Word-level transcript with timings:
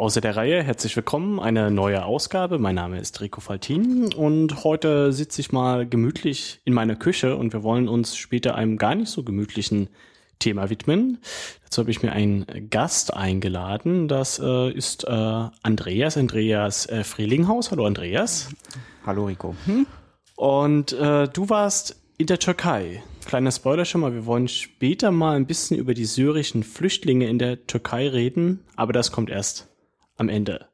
Außer 0.00 0.22
der 0.22 0.34
Reihe, 0.34 0.62
herzlich 0.62 0.96
willkommen, 0.96 1.38
eine 1.38 1.70
neue 1.70 2.06
Ausgabe. 2.06 2.58
Mein 2.58 2.76
Name 2.76 2.98
ist 2.98 3.20
Rico 3.20 3.42
Faltin 3.42 4.14
und 4.14 4.64
heute 4.64 5.12
sitze 5.12 5.42
ich 5.42 5.52
mal 5.52 5.86
gemütlich 5.86 6.62
in 6.64 6.72
meiner 6.72 6.96
Küche 6.96 7.36
und 7.36 7.52
wir 7.52 7.62
wollen 7.62 7.86
uns 7.86 8.16
später 8.16 8.54
einem 8.54 8.78
gar 8.78 8.94
nicht 8.94 9.10
so 9.10 9.22
gemütlichen 9.24 9.90
Thema 10.38 10.70
widmen. 10.70 11.18
Dazu 11.64 11.82
habe 11.82 11.90
ich 11.90 12.02
mir 12.02 12.12
einen 12.12 12.46
Gast 12.70 13.12
eingeladen. 13.12 14.08
Das 14.08 14.38
äh, 14.38 14.70
ist 14.70 15.04
äh, 15.04 15.10
Andreas, 15.10 16.16
Andreas 16.16 16.86
äh, 16.86 17.04
Frehlinghaus. 17.04 17.70
Hallo 17.70 17.84
Andreas. 17.84 18.48
Hallo 19.04 19.26
Rico. 19.26 19.54
Hm? 19.66 19.86
Und 20.34 20.94
äh, 20.94 21.28
du 21.28 21.50
warst 21.50 22.00
in 22.16 22.26
der 22.26 22.38
Türkei. 22.38 23.02
Kleiner 23.26 23.52
Spoiler 23.52 23.84
schon 23.84 24.00
mal, 24.00 24.14
wir 24.14 24.24
wollen 24.24 24.48
später 24.48 25.10
mal 25.10 25.36
ein 25.36 25.46
bisschen 25.46 25.76
über 25.76 25.92
die 25.92 26.06
syrischen 26.06 26.62
Flüchtlinge 26.62 27.28
in 27.28 27.38
der 27.38 27.66
Türkei 27.66 28.08
reden, 28.08 28.60
aber 28.76 28.94
das 28.94 29.12
kommt 29.12 29.28
erst 29.28 29.69
am 30.20 30.28
Ende. 30.28 30.66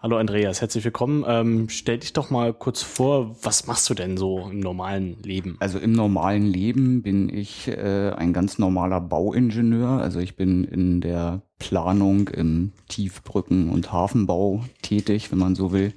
Hallo 0.00 0.16
Andreas, 0.16 0.60
herzlich 0.60 0.82
willkommen. 0.84 1.24
Ähm, 1.28 1.68
stell 1.68 1.98
dich 1.98 2.12
doch 2.12 2.30
mal 2.30 2.52
kurz 2.52 2.82
vor, 2.82 3.36
was 3.42 3.68
machst 3.68 3.88
du 3.88 3.94
denn 3.94 4.16
so 4.16 4.48
im 4.50 4.58
normalen 4.58 5.22
Leben? 5.22 5.56
Also 5.60 5.78
im 5.78 5.92
normalen 5.92 6.42
Leben 6.42 7.02
bin 7.02 7.28
ich 7.28 7.68
äh, 7.68 8.10
ein 8.10 8.32
ganz 8.32 8.58
normaler 8.58 9.00
Bauingenieur. 9.00 9.88
Also 9.88 10.18
ich 10.18 10.34
bin 10.34 10.64
in 10.64 11.00
der 11.00 11.42
Planung 11.60 12.26
im 12.28 12.72
Tiefbrücken- 12.88 13.70
und 13.70 13.92
Hafenbau 13.92 14.64
tätig, 14.82 15.30
wenn 15.30 15.38
man 15.38 15.54
so 15.54 15.70
will. 15.70 15.92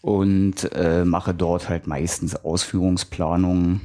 Und 0.00 0.70
äh, 0.72 1.04
mache 1.04 1.34
dort 1.34 1.68
halt 1.68 1.88
meistens 1.88 2.36
Ausführungsplanungen 2.36 3.80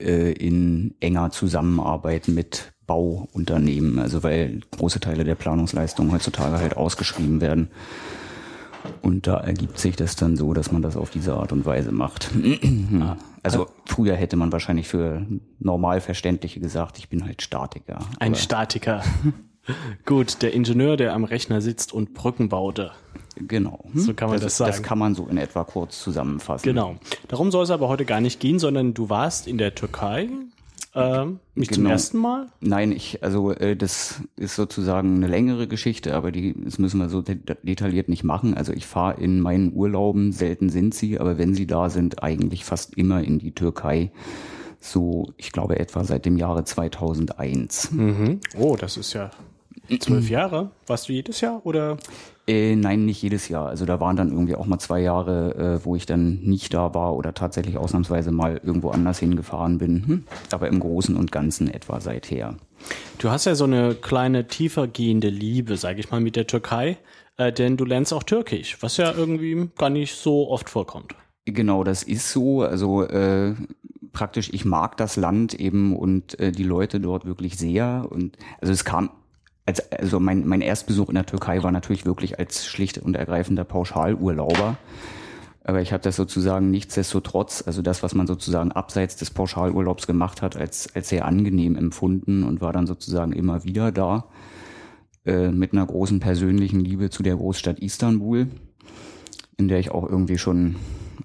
äh, 0.00 0.32
in 0.32 0.96
enger 0.98 1.30
Zusammenarbeit 1.30 2.26
mit 2.26 2.71
Bauunternehmen, 2.86 3.98
also 3.98 4.22
weil 4.22 4.60
große 4.76 5.00
Teile 5.00 5.24
der 5.24 5.34
Planungsleistungen 5.34 6.12
heutzutage 6.12 6.58
halt 6.58 6.76
ausgeschrieben 6.76 7.40
werden. 7.40 7.68
Und 9.00 9.26
da 9.26 9.36
ergibt 9.36 9.78
sich 9.78 9.94
das 9.96 10.16
dann 10.16 10.36
so, 10.36 10.54
dass 10.54 10.72
man 10.72 10.82
das 10.82 10.96
auf 10.96 11.10
diese 11.10 11.34
Art 11.34 11.52
und 11.52 11.64
Weise 11.64 11.92
macht. 11.92 12.30
also 13.42 13.68
früher 13.86 14.16
hätte 14.16 14.36
man 14.36 14.50
wahrscheinlich 14.50 14.88
für 14.88 15.24
Normalverständliche 15.60 16.60
gesagt, 16.60 16.98
ich 16.98 17.08
bin 17.08 17.24
halt 17.24 17.42
Statiker. 17.42 18.00
Ein 18.18 18.34
Statiker. 18.34 19.02
Gut, 20.04 20.42
der 20.42 20.52
Ingenieur, 20.52 20.96
der 20.96 21.14
am 21.14 21.22
Rechner 21.22 21.60
sitzt 21.60 21.92
und 21.92 22.14
Brücken 22.14 22.48
baute. 22.48 22.90
Genau. 23.36 23.84
So 23.94 24.12
kann 24.12 24.28
man 24.28 24.38
das, 24.38 24.44
das 24.44 24.56
sagen. 24.56 24.70
Das 24.72 24.82
kann 24.82 24.98
man 24.98 25.14
so 25.14 25.26
in 25.26 25.38
etwa 25.38 25.64
kurz 25.64 26.02
zusammenfassen. 26.02 26.64
Genau. 26.64 26.96
Darum 27.28 27.50
soll 27.50 27.64
es 27.64 27.70
aber 27.70 27.88
heute 27.88 28.04
gar 28.04 28.20
nicht 28.20 28.40
gehen, 28.40 28.58
sondern 28.58 28.92
du 28.94 29.08
warst 29.08 29.46
in 29.46 29.58
der 29.58 29.74
Türkei 29.74 30.28
ähm, 30.94 31.40
nicht 31.54 31.70
genau. 31.70 31.84
zum 31.84 31.86
ersten 31.86 32.18
Mal? 32.18 32.46
Nein, 32.60 32.92
ich, 32.92 33.22
also 33.22 33.52
äh, 33.52 33.76
das 33.76 34.20
ist 34.36 34.56
sozusagen 34.56 35.16
eine 35.16 35.26
längere 35.26 35.66
Geschichte, 35.66 36.14
aber 36.14 36.32
die, 36.32 36.54
das 36.64 36.78
müssen 36.78 36.98
wir 36.98 37.08
so 37.08 37.22
de 37.22 37.38
detailliert 37.62 38.08
nicht 38.08 38.24
machen. 38.24 38.54
Also 38.54 38.72
ich 38.72 38.86
fahre 38.86 39.20
in 39.20 39.40
meinen 39.40 39.72
Urlauben, 39.72 40.32
selten 40.32 40.68
sind 40.68 40.94
sie, 40.94 41.18
aber 41.18 41.38
wenn 41.38 41.54
sie 41.54 41.66
da 41.66 41.88
sind, 41.88 42.22
eigentlich 42.22 42.64
fast 42.64 42.94
immer 42.96 43.22
in 43.22 43.38
die 43.38 43.54
Türkei. 43.54 44.12
So, 44.80 45.32
ich 45.36 45.52
glaube 45.52 45.78
etwa 45.78 46.04
seit 46.04 46.26
dem 46.26 46.36
Jahre 46.36 46.64
2001. 46.64 47.92
Mhm. 47.92 48.40
Oh, 48.58 48.76
das 48.76 48.96
ist 48.96 49.12
ja 49.12 49.30
zwölf 50.00 50.28
Jahre. 50.28 50.72
Warst 50.86 51.08
du 51.08 51.12
jedes 51.12 51.40
Jahr 51.40 51.64
oder? 51.64 51.96
Äh, 52.48 52.74
nein, 52.74 53.04
nicht 53.04 53.22
jedes 53.22 53.48
Jahr. 53.48 53.68
Also 53.68 53.86
da 53.86 54.00
waren 54.00 54.16
dann 54.16 54.30
irgendwie 54.30 54.56
auch 54.56 54.66
mal 54.66 54.78
zwei 54.78 55.00
Jahre, 55.00 55.54
äh, 55.80 55.84
wo 55.84 55.94
ich 55.94 56.06
dann 56.06 56.40
nicht 56.42 56.74
da 56.74 56.92
war 56.92 57.14
oder 57.14 57.34
tatsächlich 57.34 57.76
ausnahmsweise 57.76 58.32
mal 58.32 58.60
irgendwo 58.64 58.90
anders 58.90 59.20
hingefahren 59.20 59.78
bin. 59.78 60.06
Hm? 60.06 60.24
Aber 60.50 60.68
im 60.68 60.80
Großen 60.80 61.16
und 61.16 61.30
Ganzen 61.30 61.72
etwa 61.72 62.00
seither. 62.00 62.56
Du 63.18 63.30
hast 63.30 63.44
ja 63.44 63.54
so 63.54 63.64
eine 63.64 63.94
kleine 63.94 64.48
tiefergehende 64.48 65.28
Liebe, 65.28 65.76
sage 65.76 66.00
ich 66.00 66.10
mal, 66.10 66.20
mit 66.20 66.34
der 66.34 66.48
Türkei, 66.48 66.98
äh, 67.36 67.52
denn 67.52 67.76
du 67.76 67.84
lernst 67.84 68.12
auch 68.12 68.24
Türkisch, 68.24 68.76
was 68.80 68.96
ja 68.96 69.12
irgendwie 69.12 69.68
gar 69.78 69.90
nicht 69.90 70.16
so 70.16 70.50
oft 70.50 70.68
vorkommt. 70.68 71.14
Genau, 71.44 71.84
das 71.84 72.02
ist 72.02 72.32
so. 72.32 72.62
Also 72.62 73.04
äh, 73.04 73.54
praktisch, 74.12 74.50
ich 74.52 74.64
mag 74.64 74.96
das 74.96 75.16
Land 75.16 75.54
eben 75.54 75.96
und 75.96 76.38
äh, 76.40 76.50
die 76.50 76.64
Leute 76.64 76.98
dort 76.98 77.24
wirklich 77.24 77.56
sehr. 77.56 78.06
Und 78.10 78.36
also 78.60 78.72
es 78.72 78.84
kam 78.84 79.10
als, 79.66 79.92
also 79.92 80.20
mein, 80.20 80.46
mein 80.46 80.60
Erstbesuch 80.60 81.08
in 81.08 81.14
der 81.14 81.26
Türkei 81.26 81.62
war 81.62 81.72
natürlich 81.72 82.04
wirklich 82.04 82.38
als 82.38 82.66
schlicht 82.66 82.98
und 82.98 83.14
ergreifender 83.14 83.64
Pauschalurlauber. 83.64 84.76
Aber 85.64 85.80
ich 85.80 85.92
habe 85.92 86.02
das 86.02 86.16
sozusagen 86.16 86.70
nichtsdestotrotz, 86.70 87.62
also 87.64 87.82
das, 87.82 88.02
was 88.02 88.14
man 88.14 88.26
sozusagen 88.26 88.72
abseits 88.72 89.14
des 89.16 89.30
Pauschalurlaubs 89.30 90.08
gemacht 90.08 90.42
hat, 90.42 90.56
als, 90.56 90.92
als 90.94 91.08
sehr 91.08 91.24
angenehm 91.24 91.76
empfunden 91.76 92.42
und 92.42 92.60
war 92.60 92.72
dann 92.72 92.86
sozusagen 92.86 93.32
immer 93.32 93.62
wieder 93.62 93.92
da. 93.92 94.24
Äh, 95.24 95.52
mit 95.52 95.72
einer 95.72 95.86
großen 95.86 96.18
persönlichen 96.18 96.80
Liebe 96.80 97.08
zu 97.08 97.22
der 97.22 97.36
Großstadt 97.36 97.78
Istanbul, 97.78 98.48
in 99.56 99.68
der 99.68 99.78
ich 99.78 99.92
auch 99.92 100.08
irgendwie 100.08 100.36
schon, 100.36 100.74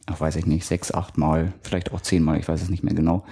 ach 0.06 0.20
weiß 0.20 0.36
ich 0.36 0.46
nicht, 0.46 0.66
sechs, 0.66 0.94
acht 0.94 1.18
Mal, 1.18 1.54
vielleicht 1.64 1.92
auch 1.92 2.02
zehn 2.02 2.22
Mal, 2.22 2.38
ich 2.38 2.48
weiß 2.48 2.62
es 2.62 2.70
nicht 2.70 2.84
mehr 2.84 2.94
genau, 2.94 3.26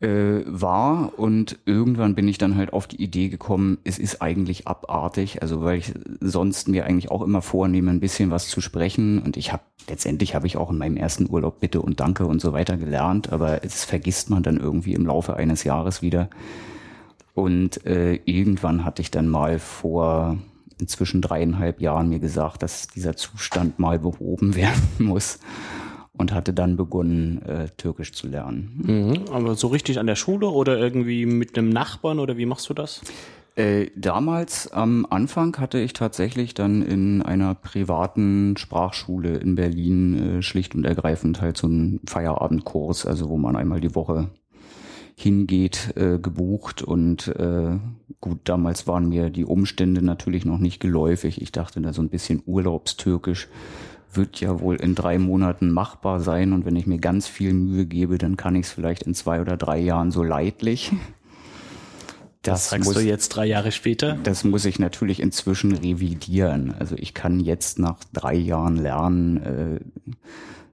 äh, 0.00 0.42
war. 0.46 1.18
Und 1.18 1.58
irgendwann 1.66 2.14
bin 2.14 2.26
ich 2.26 2.38
dann 2.38 2.56
halt 2.56 2.72
auf 2.72 2.86
die 2.86 3.02
Idee 3.02 3.28
gekommen, 3.28 3.78
es 3.84 3.98
ist 3.98 4.22
eigentlich 4.22 4.66
abartig, 4.66 5.42
also 5.42 5.62
weil 5.62 5.78
ich 5.78 5.92
sonst 6.20 6.68
mir 6.68 6.86
eigentlich 6.86 7.10
auch 7.10 7.22
immer 7.22 7.42
vornehme, 7.42 7.90
ein 7.90 8.00
bisschen 8.00 8.30
was 8.30 8.48
zu 8.48 8.60
sprechen. 8.60 9.20
Und 9.20 9.36
ich 9.36 9.52
habe 9.52 9.62
letztendlich 9.88 10.34
habe 10.34 10.46
ich 10.46 10.56
auch 10.56 10.70
in 10.70 10.78
meinem 10.78 10.96
ersten 10.96 11.28
Urlaub 11.28 11.60
Bitte 11.60 11.82
und 11.82 12.00
Danke 12.00 12.26
und 12.26 12.40
so 12.40 12.52
weiter 12.52 12.76
gelernt, 12.76 13.32
aber 13.32 13.64
es 13.64 13.84
vergisst 13.84 14.30
man 14.30 14.42
dann 14.42 14.56
irgendwie 14.56 14.94
im 14.94 15.06
Laufe 15.06 15.36
eines 15.36 15.64
Jahres 15.64 16.02
wieder. 16.02 16.30
Und 17.34 17.86
äh, 17.86 18.14
irgendwann 18.24 18.84
hatte 18.84 19.02
ich 19.02 19.10
dann 19.10 19.28
mal 19.28 19.58
vor 19.58 20.38
inzwischen 20.78 21.20
dreieinhalb 21.20 21.80
Jahren 21.80 22.08
mir 22.08 22.18
gesagt, 22.18 22.62
dass 22.62 22.88
dieser 22.88 23.16
Zustand 23.16 23.78
mal 23.78 23.98
behoben 23.98 24.54
werden 24.56 24.80
muss 24.98 25.38
und 26.20 26.32
hatte 26.34 26.52
dann 26.52 26.76
begonnen, 26.76 27.40
äh, 27.46 27.68
Türkisch 27.78 28.12
zu 28.12 28.28
lernen. 28.28 28.82
Mhm, 28.86 29.32
aber 29.32 29.54
so 29.54 29.68
richtig 29.68 29.98
an 29.98 30.06
der 30.06 30.16
Schule 30.16 30.48
oder 30.48 30.78
irgendwie 30.78 31.24
mit 31.24 31.56
einem 31.56 31.70
Nachbarn 31.70 32.18
oder 32.18 32.36
wie 32.36 32.44
machst 32.44 32.68
du 32.68 32.74
das? 32.74 33.00
Äh, 33.56 33.86
damals 33.96 34.70
am 34.70 35.06
Anfang 35.08 35.56
hatte 35.56 35.80
ich 35.80 35.94
tatsächlich 35.94 36.52
dann 36.52 36.82
in 36.82 37.22
einer 37.22 37.54
privaten 37.54 38.56
Sprachschule 38.58 39.38
in 39.38 39.54
Berlin 39.54 40.38
äh, 40.38 40.42
schlicht 40.42 40.74
und 40.74 40.84
ergreifend 40.84 41.40
halt 41.40 41.56
so 41.56 41.66
einen 41.66 42.00
Feierabendkurs, 42.06 43.06
also 43.06 43.30
wo 43.30 43.38
man 43.38 43.56
einmal 43.56 43.80
die 43.80 43.94
Woche 43.94 44.28
hingeht, 45.16 45.94
äh, 45.96 46.18
gebucht 46.18 46.82
und 46.82 47.28
äh, 47.28 47.78
gut, 48.20 48.40
damals 48.44 48.86
waren 48.86 49.08
mir 49.08 49.30
die 49.30 49.44
Umstände 49.44 50.02
natürlich 50.02 50.44
noch 50.44 50.58
nicht 50.58 50.80
geläufig. 50.80 51.40
Ich 51.40 51.50
dachte 51.52 51.80
da 51.80 51.92
so 51.92 52.02
ein 52.02 52.08
bisschen 52.08 52.42
Urlaubstürkisch 52.46 53.48
wird 54.12 54.40
ja 54.40 54.60
wohl 54.60 54.76
in 54.76 54.94
drei 54.94 55.18
Monaten 55.18 55.70
machbar 55.70 56.20
sein 56.20 56.52
und 56.52 56.64
wenn 56.64 56.76
ich 56.76 56.86
mir 56.86 56.98
ganz 56.98 57.26
viel 57.26 57.52
Mühe 57.52 57.86
gebe, 57.86 58.18
dann 58.18 58.36
kann 58.36 58.54
ich 58.56 58.66
es 58.66 58.72
vielleicht 58.72 59.04
in 59.04 59.14
zwei 59.14 59.40
oder 59.40 59.56
drei 59.56 59.78
Jahren 59.78 60.10
so 60.10 60.22
leidlich. 60.22 60.92
Das, 62.42 62.54
das 62.62 62.70
sagst 62.70 62.84
muss, 62.86 62.94
du 62.94 63.02
jetzt 63.02 63.28
drei 63.28 63.44
Jahre 63.44 63.70
später? 63.70 64.16
Das 64.22 64.44
muss 64.44 64.64
ich 64.64 64.78
natürlich 64.78 65.20
inzwischen 65.20 65.72
revidieren. 65.72 66.72
Also 66.78 66.96
ich 66.96 67.12
kann 67.12 67.38
jetzt 67.38 67.78
nach 67.78 67.98
drei 68.14 68.34
Jahren 68.34 68.76
lernen, 68.76 69.36
äh, 69.36 69.80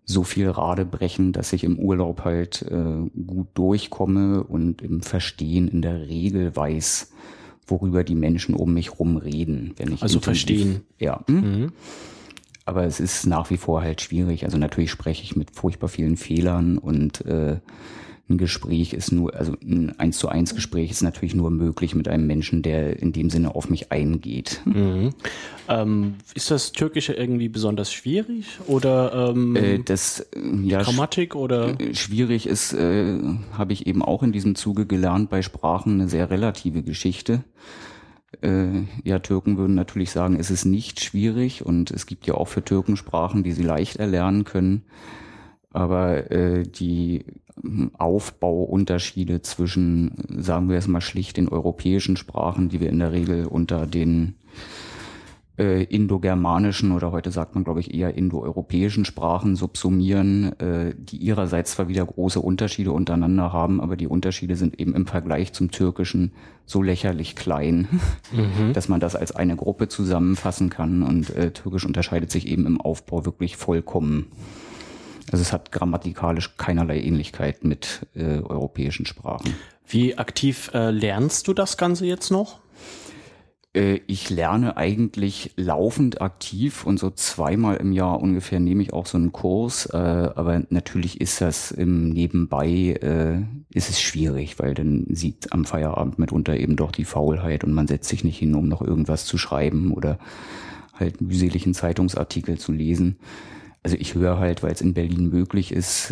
so 0.05 0.23
viel 0.23 0.49
Rade 0.49 0.85
brechen, 0.85 1.33
dass 1.33 1.51
ich 1.51 1.65
im 1.65 1.77
Urlaub 1.77 2.23
halt 2.23 2.61
äh, 2.61 3.09
gut 3.25 3.47
durchkomme 3.55 4.43
und 4.43 4.81
im 4.81 5.01
Verstehen 5.01 5.67
in 5.67 5.81
der 5.81 6.07
Regel 6.07 6.55
weiß, 6.55 7.11
worüber 7.67 8.05
die 8.05 8.15
Menschen 8.15 8.55
um 8.55 8.73
mich 8.73 8.97
rum 8.97 9.17
reden. 9.17 9.73
Wenn 9.75 9.91
ich 9.91 10.01
also 10.01 10.21
verstehen. 10.21 10.83
Ja. 10.97 11.25
Hm? 11.27 11.35
Mhm 11.35 11.71
aber 12.67 12.83
es 12.83 12.99
ist 12.99 13.25
nach 13.25 13.49
wie 13.49 13.57
vor 13.57 13.81
halt 13.81 14.01
schwierig. 14.01 14.43
Also 14.43 14.57
natürlich 14.57 14.91
spreche 14.91 15.23
ich 15.23 15.35
mit 15.35 15.51
furchtbar 15.51 15.87
vielen 15.87 16.17
Fehlern 16.17 16.77
und 16.77 17.25
äh, 17.25 17.57
ein 18.29 18.37
Gespräch 18.37 18.91
ist 18.91 19.13
nur, 19.13 19.33
also 19.35 19.53
ein 19.63 19.97
eins 19.99 20.17
zu 20.17 20.27
eins 20.27 20.53
Gespräch 20.53 20.91
ist 20.91 21.01
natürlich 21.01 21.33
nur 21.33 21.49
möglich 21.49 21.95
mit 21.95 22.09
einem 22.09 22.27
Menschen, 22.27 22.61
der 22.61 23.01
in 23.01 23.13
dem 23.13 23.29
Sinne 23.29 23.55
auf 23.55 23.69
mich 23.69 23.93
eingeht. 23.93 24.61
Mhm. 24.65 25.11
Ähm, 25.69 26.15
ist 26.35 26.51
das 26.51 26.73
Türkische 26.73 27.13
irgendwie 27.13 27.47
besonders 27.47 27.93
schwierig 27.93 28.59
oder 28.67 29.31
ähm, 29.31 29.55
äh, 29.55 29.79
das 29.79 30.19
äh, 30.19 30.41
ja, 30.63 30.81
Grammatik 30.81 31.35
oder 31.35 31.79
äh, 31.79 31.95
schwierig 31.95 32.47
ist, 32.47 32.73
äh, 32.73 33.17
habe 33.53 33.71
ich 33.71 33.87
eben 33.87 34.01
auch 34.01 34.23
in 34.23 34.33
diesem 34.33 34.55
Zuge 34.55 34.85
gelernt 34.85 35.29
bei 35.29 35.41
Sprachen 35.41 35.93
eine 35.93 36.09
sehr 36.09 36.29
relative 36.29 36.83
Geschichte 36.83 37.45
äh, 38.41 38.83
ja, 39.03 39.19
Türken 39.19 39.57
würden 39.57 39.75
natürlich 39.75 40.11
sagen, 40.11 40.37
es 40.39 40.51
ist 40.51 40.65
nicht 40.65 41.01
schwierig 41.01 41.65
und 41.65 41.91
es 41.91 42.05
gibt 42.05 42.27
ja 42.27 42.33
auch 42.35 42.47
für 42.47 42.63
Türken 42.63 42.97
Sprachen, 42.97 43.43
die 43.43 43.53
sie 43.53 43.63
leicht 43.63 43.97
erlernen 43.97 44.43
können. 44.43 44.83
Aber 45.71 46.31
äh, 46.31 46.63
die 46.63 47.25
Aufbauunterschiede 47.97 49.41
zwischen, 49.41 50.11
sagen 50.29 50.69
wir 50.69 50.77
es 50.77 50.87
mal 50.87 51.01
schlicht, 51.01 51.37
den 51.37 51.49
europäischen 51.49 52.17
Sprachen, 52.17 52.69
die 52.69 52.79
wir 52.79 52.89
in 52.89 52.99
der 52.99 53.11
Regel 53.11 53.45
unter 53.45 53.85
den 53.85 54.35
äh, 55.57 55.83
indogermanischen 55.83 56.91
oder 56.91 57.11
heute 57.11 57.31
sagt 57.31 57.55
man, 57.55 57.63
glaube 57.63 57.79
ich, 57.79 57.93
eher 57.93 58.13
indoeuropäischen 58.13 59.05
Sprachen 59.05 59.55
subsumieren, 59.55 60.57
äh, 60.59 60.93
die 60.95 61.17
ihrerseits 61.17 61.71
zwar 61.71 61.87
wieder 61.87 62.05
große 62.05 62.39
Unterschiede 62.39 62.91
untereinander 62.91 63.51
haben, 63.51 63.81
aber 63.81 63.95
die 63.95 64.07
Unterschiede 64.07 64.55
sind 64.55 64.79
eben 64.79 64.93
im 64.93 65.07
Vergleich 65.07 65.53
zum 65.53 65.71
Türkischen 65.71 66.31
so 66.65 66.83
lächerlich 66.83 67.35
klein, 67.35 67.87
mhm. 68.31 68.71
dass 68.73 68.87
man 68.87 68.99
das 68.99 69.15
als 69.15 69.35
eine 69.35 69.55
Gruppe 69.55 69.87
zusammenfassen 69.87 70.69
kann. 70.69 71.01
Und 71.01 71.31
äh, 71.31 71.51
Türkisch 71.51 71.85
unterscheidet 71.85 72.29
sich 72.29 72.47
eben 72.47 72.65
im 72.67 72.79
Aufbau 72.79 73.25
wirklich 73.25 73.57
vollkommen. 73.57 74.27
Also 75.31 75.41
es 75.41 75.51
hat 75.51 75.71
grammatikalisch 75.71 76.55
keinerlei 76.57 77.01
Ähnlichkeit 77.01 77.63
mit 77.63 78.07
äh, 78.15 78.39
europäischen 78.39 79.05
Sprachen. 79.05 79.55
Wie 79.87 80.17
aktiv 80.17 80.69
äh, 80.73 80.91
lernst 80.91 81.47
du 81.47 81.53
das 81.53 81.77
Ganze 81.77 82.05
jetzt 82.05 82.29
noch? 82.29 82.59
Äh, 83.77 84.01
ich 84.07 84.29
lerne 84.29 84.75
eigentlich 84.75 85.51
laufend 85.55 86.19
aktiv 86.21 86.85
und 86.85 86.99
so 86.99 87.11
zweimal 87.11 87.77
im 87.77 87.91
Jahr 87.91 88.19
ungefähr 88.19 88.59
nehme 88.59 88.81
ich 88.81 88.91
auch 88.91 89.05
so 89.05 89.17
einen 89.17 89.31
Kurs. 89.31 89.85
Äh, 89.85 89.97
aber 89.97 90.63
natürlich 90.69 91.21
ist 91.21 91.41
das 91.41 91.71
im 91.71 92.09
Nebenbei 92.09 92.67
äh, 92.67 93.43
ist 93.73 93.89
es 93.89 94.01
schwierig, 94.01 94.57
weil 94.59 94.73
dann 94.73 95.05
sieht 95.09 95.53
am 95.53 95.65
Feierabend 95.65 96.17
mitunter 96.17 96.57
eben 96.57 96.75
doch 96.75 96.91
die 96.91 97.05
Faulheit 97.05 97.63
und 97.63 97.73
man 97.73 97.87
setzt 97.87 98.09
sich 98.09 98.23
nicht 98.23 98.39
hin, 98.39 98.55
um 98.55 98.67
noch 98.67 98.81
irgendwas 98.81 99.25
zu 99.25 99.37
schreiben 99.37 99.91
oder 99.91 100.17
halt 100.93 101.21
mühseligen 101.21 101.75
Zeitungsartikel 101.75 102.57
zu 102.57 102.71
lesen. 102.71 103.17
Also 103.83 103.95
ich 103.99 104.15
höre 104.15 104.39
halt, 104.39 104.63
weil 104.63 104.73
es 104.73 104.81
in 104.81 104.95
Berlin 104.95 105.29
möglich 105.29 105.71
ist, 105.71 106.11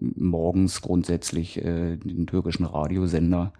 morgens 0.00 0.80
grundsätzlich 0.80 1.54
den 1.54 2.26
türkischen 2.26 2.64
Radiosender 2.64 3.52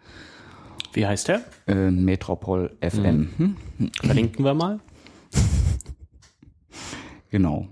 wie 0.97 1.07
heißt 1.07 1.29
der? 1.29 1.43
Äh, 1.67 1.91
Metropol 1.91 2.77
FM. 2.81 3.29
Mhm. 3.37 3.57
Hm? 3.79 3.91
Verlinken 4.03 4.45
wir 4.45 4.55
mal. 4.55 4.81
genau. 7.31 7.69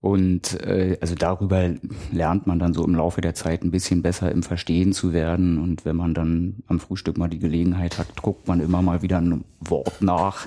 Und 0.00 0.60
äh, 0.60 0.98
also 1.00 1.14
darüber 1.14 1.70
lernt 2.12 2.46
man 2.46 2.58
dann 2.58 2.74
so 2.74 2.84
im 2.84 2.94
Laufe 2.94 3.20
der 3.22 3.34
Zeit 3.34 3.62
ein 3.62 3.70
bisschen 3.70 4.02
besser 4.02 4.30
im 4.30 4.42
Verstehen 4.42 4.92
zu 4.92 5.12
werden. 5.14 5.58
Und 5.58 5.84
wenn 5.86 5.96
man 5.96 6.12
dann 6.12 6.56
am 6.66 6.80
Frühstück 6.80 7.16
mal 7.16 7.28
die 7.28 7.38
Gelegenheit 7.38 7.96
hat, 7.96 8.20
guckt 8.20 8.48
man 8.48 8.60
immer 8.60 8.82
mal 8.82 9.00
wieder 9.00 9.18
ein 9.18 9.44
Wort 9.60 10.02
nach 10.02 10.46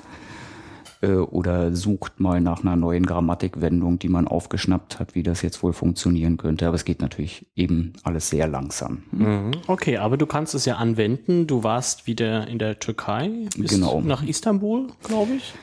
äh, 1.00 1.12
oder 1.12 1.74
sucht 1.74 2.20
mal 2.20 2.40
nach 2.40 2.62
einer 2.62 2.76
neuen 2.76 3.06
Grammatikwendung, 3.06 3.98
die 3.98 4.08
man 4.08 4.26
aufgeschnappt 4.26 4.98
hat, 4.98 5.14
wie 5.14 5.22
das 5.22 5.42
jetzt 5.42 5.62
wohl 5.62 5.72
funktionieren 5.72 6.36
könnte. 6.36 6.66
Aber 6.66 6.74
es 6.74 6.84
geht 6.84 7.00
natürlich 7.00 7.46
eben 7.54 7.92
alles 8.02 8.30
sehr 8.30 8.48
langsam. 8.48 9.02
Mhm. 9.12 9.52
Okay, 9.66 9.98
aber 9.98 10.16
du 10.16 10.26
kannst 10.26 10.54
es 10.54 10.64
ja 10.64 10.76
anwenden. 10.76 11.46
Du 11.46 11.62
warst 11.62 12.06
wieder 12.06 12.48
in 12.48 12.58
der 12.58 12.78
Türkei, 12.78 13.46
bist 13.56 13.74
genau. 13.74 14.00
nach 14.00 14.22
Istanbul, 14.22 14.88
glaube 15.02 15.34
ich. 15.34 15.54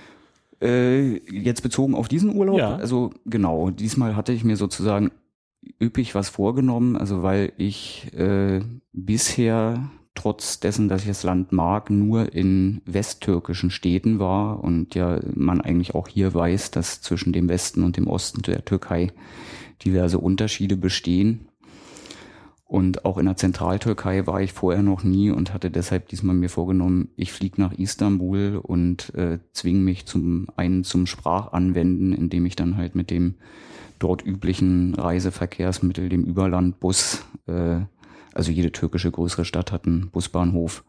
Äh, 0.62 1.18
jetzt 1.30 1.64
bezogen 1.64 1.96
auf 1.96 2.08
diesen 2.08 2.34
Urlaub, 2.34 2.58
ja. 2.58 2.76
also 2.78 3.12
genau, 3.26 3.72
diesmal 3.72 4.16
hatte 4.16 4.32
ich 4.32 4.46
mir 4.46 4.56
sozusagen 4.56 5.12
üppig 5.82 6.16
was 6.16 6.30
vorgenommen, 6.30 6.96
also 6.96 7.24
weil 7.24 7.52
ich 7.58 8.14
äh, 8.16 8.62
bisher 8.94 9.90
trotz 10.16 10.60
dessen, 10.60 10.90
dass 10.90 11.02
ich 11.02 11.08
das 11.08 11.24
Land 11.24 11.52
mag, 11.52 11.90
nur 11.90 12.34
in 12.34 12.82
westtürkischen 12.86 13.70
Städten 13.70 14.20
war 14.20 14.64
und 14.64 14.96
ja 14.96 15.20
man 15.36 15.62
eigentlich 15.62 15.94
auch 15.94 16.08
hier 16.08 16.34
weiß, 16.34 16.72
dass 16.72 17.02
zwischen 17.02 17.34
dem 17.34 17.48
Westen 17.50 17.84
und 17.84 17.98
dem 17.98 18.08
Osten 18.08 18.42
der 18.42 18.66
Türkei 18.66 19.12
diverse 19.84 20.18
Unterschiede 20.18 20.78
bestehen. 20.78 21.48
Und 22.68 23.06
auch 23.06 23.20
in 23.20 23.28
der 23.28 23.36
Zentraltürkei 23.36 24.26
war 24.26 24.42
ich 24.42 24.52
vorher 24.52 24.82
noch 24.82 25.04
nie 25.04 25.30
und 25.30 25.54
hatte 25.54 25.70
deshalb 25.70 26.10
diesmal 26.10 26.36
mir 26.36 26.50
vorgenommen, 26.50 27.10
ich 27.16 27.32
fliege 27.32 27.62
nach 27.62 27.74
Istanbul 27.74 28.60
und 28.62 29.14
äh, 29.14 29.38
zwinge 29.52 29.80
mich 29.80 30.08
zum 30.08 30.48
einen 30.56 30.84
zum 30.84 31.06
Sprachanwenden, 31.06 32.12
indem 32.12 32.46
ich 32.48 32.56
dann 32.56 32.76
halt 32.76 32.96
mit 32.96 33.12
dem 33.12 33.36
dort 34.00 34.26
üblichen 34.26 34.96
Reiseverkehrsmittel, 34.96 36.10
dem 36.10 36.24
Überlandbus, 36.24 37.24
äh, 37.46 37.82
also 38.36 38.52
jede 38.52 38.72
türkische 38.72 39.10
größere 39.10 39.46
Stadt 39.46 39.72
hat 39.72 39.88
einen 39.88 40.10
Busbahnhof. 40.12 40.84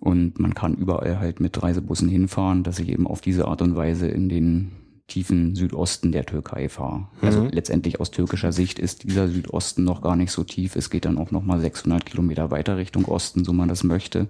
Und 0.00 0.40
man 0.40 0.54
kann 0.54 0.74
überall 0.74 1.20
halt 1.20 1.38
mit 1.38 1.62
Reisebussen 1.62 2.08
hinfahren, 2.08 2.64
dass 2.64 2.78
ich 2.78 2.88
eben 2.88 3.06
auf 3.06 3.20
diese 3.20 3.46
Art 3.46 3.62
und 3.62 3.76
Weise 3.76 4.08
in 4.08 4.28
den 4.28 4.72
tiefen 5.06 5.54
Südosten 5.54 6.10
der 6.10 6.24
Türkei 6.24 6.68
fahre. 6.68 7.08
Also 7.20 7.40
mhm. 7.40 7.44
Also 7.44 7.54
letztendlich 7.54 8.00
aus 8.00 8.10
türkischer 8.10 8.52
Sicht 8.52 8.78
ist 8.78 9.04
dieser 9.04 9.28
Südosten 9.28 9.84
noch 9.84 10.00
gar 10.00 10.16
nicht 10.16 10.32
so 10.32 10.42
tief. 10.42 10.74
Es 10.74 10.88
geht 10.88 11.04
dann 11.04 11.18
auch 11.18 11.30
noch 11.30 11.42
mal 11.42 11.60
600 11.60 12.06
Kilometer 12.06 12.50
weiter 12.50 12.78
Richtung 12.78 13.04
Osten, 13.04 13.44
so 13.44 13.52
man 13.52 13.68
das 13.68 13.84
möchte. 13.84 14.28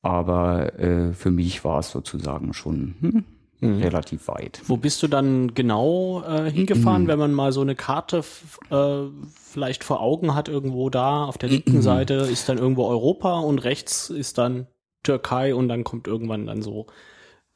Aber 0.00 0.78
äh, 0.78 1.12
für 1.12 1.30
mich 1.30 1.64
war 1.64 1.80
es 1.80 1.90
sozusagen 1.90 2.54
schon 2.54 2.94
hm, 3.00 3.24
mhm. 3.60 3.82
relativ 3.82 4.28
weit. 4.28 4.60
Wo 4.66 4.76
bist 4.76 5.02
du 5.02 5.08
dann 5.08 5.54
genau 5.54 6.22
äh, 6.26 6.50
hingefahren, 6.50 7.04
mhm. 7.04 7.08
wenn 7.08 7.18
man 7.18 7.34
mal 7.34 7.52
so 7.52 7.60
eine 7.60 7.74
Karte 7.74 8.22
äh, 8.70 9.02
vielleicht 9.34 9.84
vor 9.84 10.00
Augen 10.00 10.34
hat, 10.34 10.48
irgendwo 10.48 10.90
da 10.90 11.24
auf 11.24 11.38
der 11.38 11.48
linken 11.48 11.76
mhm. 11.76 11.82
Seite 11.82 12.14
ist 12.14 12.48
dann 12.48 12.58
irgendwo 12.58 12.86
Europa 12.86 13.38
und 13.40 13.58
rechts 13.60 14.10
ist 14.10 14.38
dann 14.38 14.66
Türkei 15.02 15.54
und 15.54 15.68
dann 15.68 15.84
kommt 15.84 16.06
irgendwann 16.06 16.46
dann 16.46 16.62
so 16.62 16.86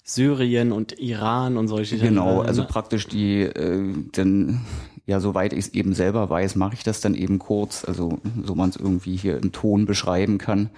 Syrien 0.05 0.73
und 0.73 0.99
Iran 0.99 1.57
und 1.57 1.69
solche 1.69 1.97
Genau, 1.97 2.37
Länder. 2.37 2.49
also 2.49 2.65
praktisch 2.65 3.07
die, 3.07 3.43
äh, 3.43 3.95
denn 4.17 4.61
ja, 5.07 5.21
soweit 5.21 5.53
ich 5.53 5.67
es 5.67 5.75
eben 5.75 5.95
selber 5.95 6.31
weiß, 6.31 6.57
mache 6.57 6.75
ich 6.75 6.83
das 6.83 7.01
dann 7.01 7.15
eben 7.15 7.39
kurz, 7.39 7.85
also 7.85 8.19
so 8.45 8.55
man 8.55 8.71
es 8.71 8.77
irgendwie 8.77 9.17
hier 9.17 9.37
im 9.39 9.53
Ton 9.53 9.85
beschreiben 9.87 10.39
kann. 10.39 10.71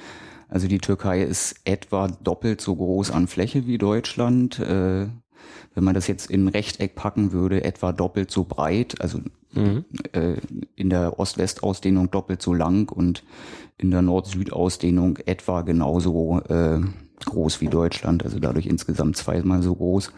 Also 0.54 0.68
die 0.68 0.78
Türkei 0.78 1.20
ist 1.20 1.56
etwa 1.64 2.06
doppelt 2.06 2.60
so 2.60 2.76
groß 2.76 3.10
an 3.10 3.26
Fläche 3.26 3.66
wie 3.66 3.76
Deutschland. 3.76 4.60
Äh, 4.60 5.08
wenn 5.74 5.82
man 5.82 5.94
das 5.94 6.06
jetzt 6.06 6.30
in 6.30 6.46
Rechteck 6.46 6.94
packen 6.94 7.32
würde, 7.32 7.64
etwa 7.64 7.90
doppelt 7.90 8.30
so 8.30 8.44
breit, 8.44 9.00
also 9.00 9.18
mhm. 9.52 9.84
äh, 10.12 10.36
in 10.76 10.90
der 10.90 11.18
Ost-West-Ausdehnung 11.18 12.12
doppelt 12.12 12.40
so 12.40 12.54
lang 12.54 12.88
und 12.88 13.24
in 13.78 13.90
der 13.90 14.02
Nord-Süd-Ausdehnung 14.02 15.18
etwa 15.26 15.62
genauso 15.62 16.40
äh, 16.48 16.78
groß 17.24 17.60
wie 17.60 17.66
Deutschland, 17.66 18.22
also 18.22 18.38
dadurch 18.38 18.66
insgesamt 18.66 19.16
zweimal 19.16 19.60
so 19.60 19.74
groß. 19.74 20.12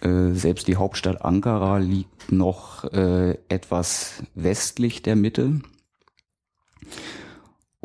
Äh, 0.00 0.32
selbst 0.32 0.66
die 0.66 0.74
Hauptstadt 0.74 1.24
Ankara 1.24 1.78
liegt 1.78 2.32
noch 2.32 2.92
äh, 2.92 3.38
etwas 3.48 4.24
westlich 4.34 5.00
der 5.02 5.14
Mitte. 5.14 5.60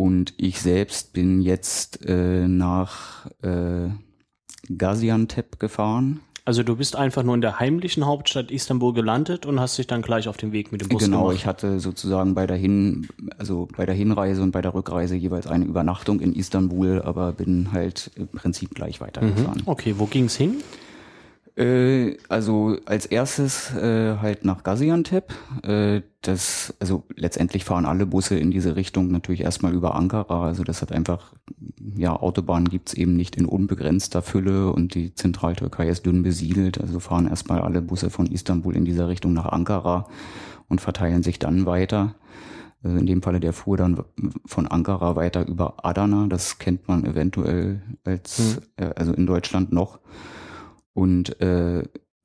Und 0.03 0.33
ich 0.35 0.59
selbst 0.59 1.13
bin 1.13 1.39
jetzt 1.41 2.05
äh, 2.05 2.45
nach 2.45 3.25
äh, 3.41 3.88
Gaziantep 4.77 5.61
gefahren. 5.61 6.19
Also 6.44 6.61
du 6.61 6.75
bist 6.75 6.97
einfach 6.97 7.23
nur 7.23 7.35
in 7.35 7.39
der 7.39 7.61
heimlichen 7.61 8.05
Hauptstadt 8.05 8.51
Istanbul 8.51 8.94
gelandet 8.94 9.45
und 9.45 9.61
hast 9.61 9.77
dich 9.77 9.88
dann 9.88 10.01
gleich 10.01 10.27
auf 10.27 10.35
den 10.35 10.51
Weg 10.51 10.73
mit 10.73 10.81
dem 10.81 10.89
Bus 10.89 11.05
genau, 11.05 11.19
gemacht. 11.19 11.29
Genau, 11.29 11.39
ich 11.39 11.45
hatte 11.45 11.79
sozusagen 11.79 12.35
bei 12.35 12.45
der 12.45 12.57
Hin, 12.57 13.07
also 13.38 13.69
bei 13.77 13.85
der 13.85 13.95
Hinreise 13.95 14.41
und 14.41 14.51
bei 14.51 14.61
der 14.61 14.73
Rückreise 14.73 15.15
jeweils 15.15 15.47
eine 15.47 15.63
Übernachtung 15.63 16.19
in 16.19 16.33
Istanbul, 16.33 17.01
aber 17.01 17.31
bin 17.31 17.71
halt 17.71 18.11
im 18.15 18.27
Prinzip 18.27 18.75
gleich 18.75 19.00
weitergefahren. 19.00 19.59
Mhm. 19.59 19.67
Okay, 19.67 19.95
wo 20.00 20.05
ging's 20.05 20.35
hin? 20.35 20.55
Äh, 21.55 22.17
also 22.29 22.77
als 22.86 23.05
erstes 23.05 23.75
äh, 23.75 24.17
halt 24.17 24.43
nach 24.43 24.63
Gaziantep. 24.63 25.33
Äh, 25.63 26.01
das, 26.22 26.74
also 26.79 27.03
letztendlich 27.15 27.63
fahren 27.63 27.86
alle 27.86 28.05
Busse 28.05 28.38
in 28.38 28.50
diese 28.50 28.75
Richtung 28.75 29.12
natürlich 29.12 29.41
erstmal 29.41 29.74
über 29.74 29.95
Ankara. 29.95 30.45
Also 30.45 30.63
das 30.63 30.81
hat 30.81 30.91
einfach, 30.91 31.33
ja, 31.95 32.15
Autobahnen 32.15 32.69
gibt's 32.69 32.93
eben 32.93 33.15
nicht 33.15 33.36
in 33.36 33.45
unbegrenzter 33.45 34.22
Fülle 34.22 34.72
und 34.72 34.95
die 34.95 35.13
Zentraltürkei 35.13 35.88
ist 35.89 36.05
dünn 36.05 36.24
besiedelt. 36.24 36.81
Also 36.81 37.00
fahren 37.00 37.27
erstmal 37.27 37.62
alle 37.62 37.81
Busse 37.81 38.10
von 38.10 38.27
Istanbul 38.27 38.75
in 38.75 38.86
dieser 38.86 39.07
Richtung 39.07 39.33
nach 39.33 39.45
Ankara 39.45 40.07
und 40.69 40.81
verteilen 40.81 41.22
sich 41.22 41.38
dann 41.38 41.67
weiter. 41.67 42.15
Also 42.81 42.98
in 42.98 43.05
dem 43.05 43.22
Falle 43.22 43.39
der 43.39 43.53
fuhr 43.53 43.77
dann 43.77 44.03
von 44.45 44.67
Ankara 44.67 45.15
weiter 45.15 45.48
über 45.48 45.86
Adana. 45.86 46.25
Das 46.27 46.57
kennt 46.57 46.88
man 46.88 47.05
eventuell 47.05 47.81
als, 48.05 48.57
hm. 48.77 48.88
äh, 48.88 48.93
also 48.95 49.13
in 49.13 49.27
Deutschland 49.27 49.72
noch. 49.72 50.00
Und 50.93 51.39
äh, 51.41 51.83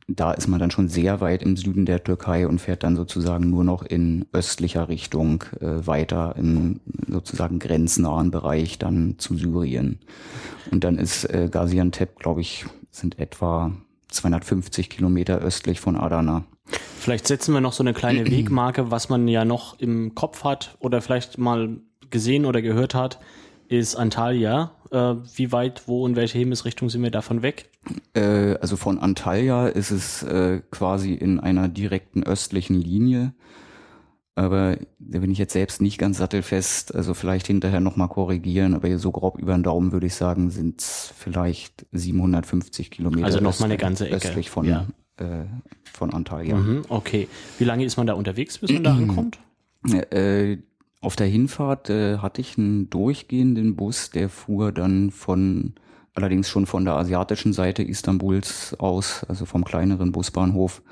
da 0.09 0.33
ist 0.33 0.49
man 0.49 0.59
dann 0.59 0.71
schon 0.71 0.89
sehr 0.89 1.21
weit 1.21 1.43
im 1.43 1.57
Süden 1.57 1.85
der 1.85 2.03
Türkei 2.03 2.49
und 2.49 2.61
fährt 2.61 2.83
dann 2.83 2.97
sozusagen 2.97 3.51
nur 3.51 3.63
noch 3.63 3.83
in 3.83 4.25
östlicher 4.33 4.89
Richtung 4.89 5.45
äh, 5.61 5.87
weiter 5.87 6.35
im 6.39 6.81
sozusagen 7.07 7.59
grenznahen 7.59 8.31
Bereich 8.31 8.79
dann 8.79 9.17
zu 9.19 9.37
Syrien. 9.37 9.99
Und 10.71 10.85
dann 10.85 10.97
ist 10.97 11.25
äh, 11.25 11.49
Gaziantep, 11.51 12.19
glaube 12.19 12.41
ich, 12.41 12.65
sind 12.91 13.19
etwa 13.19 13.73
250 14.09 14.89
Kilometer 14.89 15.39
östlich 15.39 15.79
von 15.81 15.97
Adana. 15.97 16.45
Vielleicht 16.99 17.27
setzen 17.27 17.53
wir 17.53 17.61
noch 17.61 17.75
so 17.75 17.83
eine 17.83 17.93
kleine 17.93 18.27
Wegmarke, 18.31 18.91
was 18.91 19.11
man 19.11 19.29
ja 19.29 19.45
noch 19.45 19.79
im 19.79 20.15
Kopf 20.15 20.43
hat 20.43 20.77
oder 20.81 21.03
vielleicht 21.03 21.37
mal 21.37 21.81
gesehen 22.09 22.47
oder 22.47 22.63
gehört 22.63 22.95
hat 22.95 23.19
ist 23.69 23.97
Antalya. 23.97 24.73
Äh, 24.91 25.15
wie 25.35 25.53
weit, 25.53 25.83
wo 25.87 26.05
und 26.05 26.17
welche 26.17 26.39
Himmelsrichtung 26.39 26.89
sind 26.89 27.03
wir 27.03 27.11
davon 27.11 27.43
weg? 27.43 27.71
Äh, 28.15 28.55
also 28.61 28.77
von 28.77 28.99
Antalya 28.99 29.69
ist 29.69 29.91
es 29.91 30.23
äh, 30.23 30.63
quasi 30.71 31.13
in 31.13 31.41
einer 31.41 31.69
direkten 31.69 32.23
östlichen 32.23 32.77
Linie. 32.77 33.35
aber 34.35 34.79
da 34.99 35.19
bin 35.19 35.31
ich 35.31 35.39
jetzt 35.39 35.53
selbst 35.53 35.81
nicht 35.81 35.99
ganz 35.99 36.19
sattelfest, 36.19 36.95
also 36.95 37.13
vielleicht 37.13 37.49
hinterher 37.49 37.81
nochmal 37.81 38.09
korrigieren, 38.09 38.75
aber 38.75 38.97
so 38.99 39.11
grob 39.11 39.39
über 39.39 39.53
den 39.53 39.65
Daumen 39.65 39.91
würde 39.91 40.07
ich 40.07 40.15
sagen, 40.15 40.51
sind 40.51 40.81
es 40.81 41.13
vielleicht 41.19 41.87
750 41.93 42.91
Kilometer. 42.91 43.27
Also 43.27 43.41
nochmal 43.41 43.69
eine 43.69 43.79
ganze 43.79 44.07
Ecke. 44.07 44.17
Östlich 44.17 44.49
von, 44.49 44.65
ja. 44.65 44.87
äh, 45.17 45.45
von 45.93 46.15
Antalya. 46.15 46.57
Mhm, 46.57 46.83
okay. 46.89 47.27
Wie 47.59 47.65
lange 47.65 47.85
ist 47.85 47.97
man 47.97 48.07
da 48.07 48.15
unterwegs, 48.15 48.59
bis 48.59 48.71
man 48.71 48.85
da 48.85 48.95
ankommt? 48.97 49.39
Auf 51.01 51.15
der 51.17 51.29
Hinfahrt 51.29 51.91
äh, 51.91 52.19
hatte 52.19 52.41
ich 52.41 52.59
einen 52.59 52.91
durchgehenden 52.91 53.77
Bus, 53.77 54.11
der 54.11 54.29
fuhr 54.29 54.73
dann 54.73 55.11
von, 55.13 55.75
allerdings 56.15 56.49
schon 56.49 56.67
von 56.67 56.85
der 56.85 56.95
asiatischen 56.95 57.53
Seite 57.53 57.83
Istanbuls 57.83 58.75
aus, 58.79 59.25
also 59.29 59.45
vom 59.45 59.65
kleineren 59.65 60.11
Busbahnhof, 60.11 60.83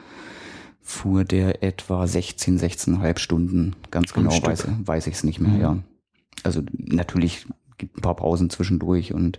fuhr 0.81 1.25
der 1.25 1.65
etwa 1.65 2.07
16, 2.07 2.61
16,5 2.61 3.19
Stunden. 3.19 3.75
Ganz 3.91 4.13
genau 4.13 4.31
weiß, 4.31 4.69
weiß 4.85 5.09
ich 5.09 5.15
es 5.15 5.25
nicht 5.25 5.41
mehr, 5.41 5.53
Mhm. 5.53 5.61
ja. 5.61 5.79
Also 6.45 6.63
natürlich 6.77 7.47
gibt 7.79 7.97
ein 7.97 8.03
paar 8.03 8.17
Pausen 8.17 8.51
zwischendurch 8.51 9.13
und 9.13 9.39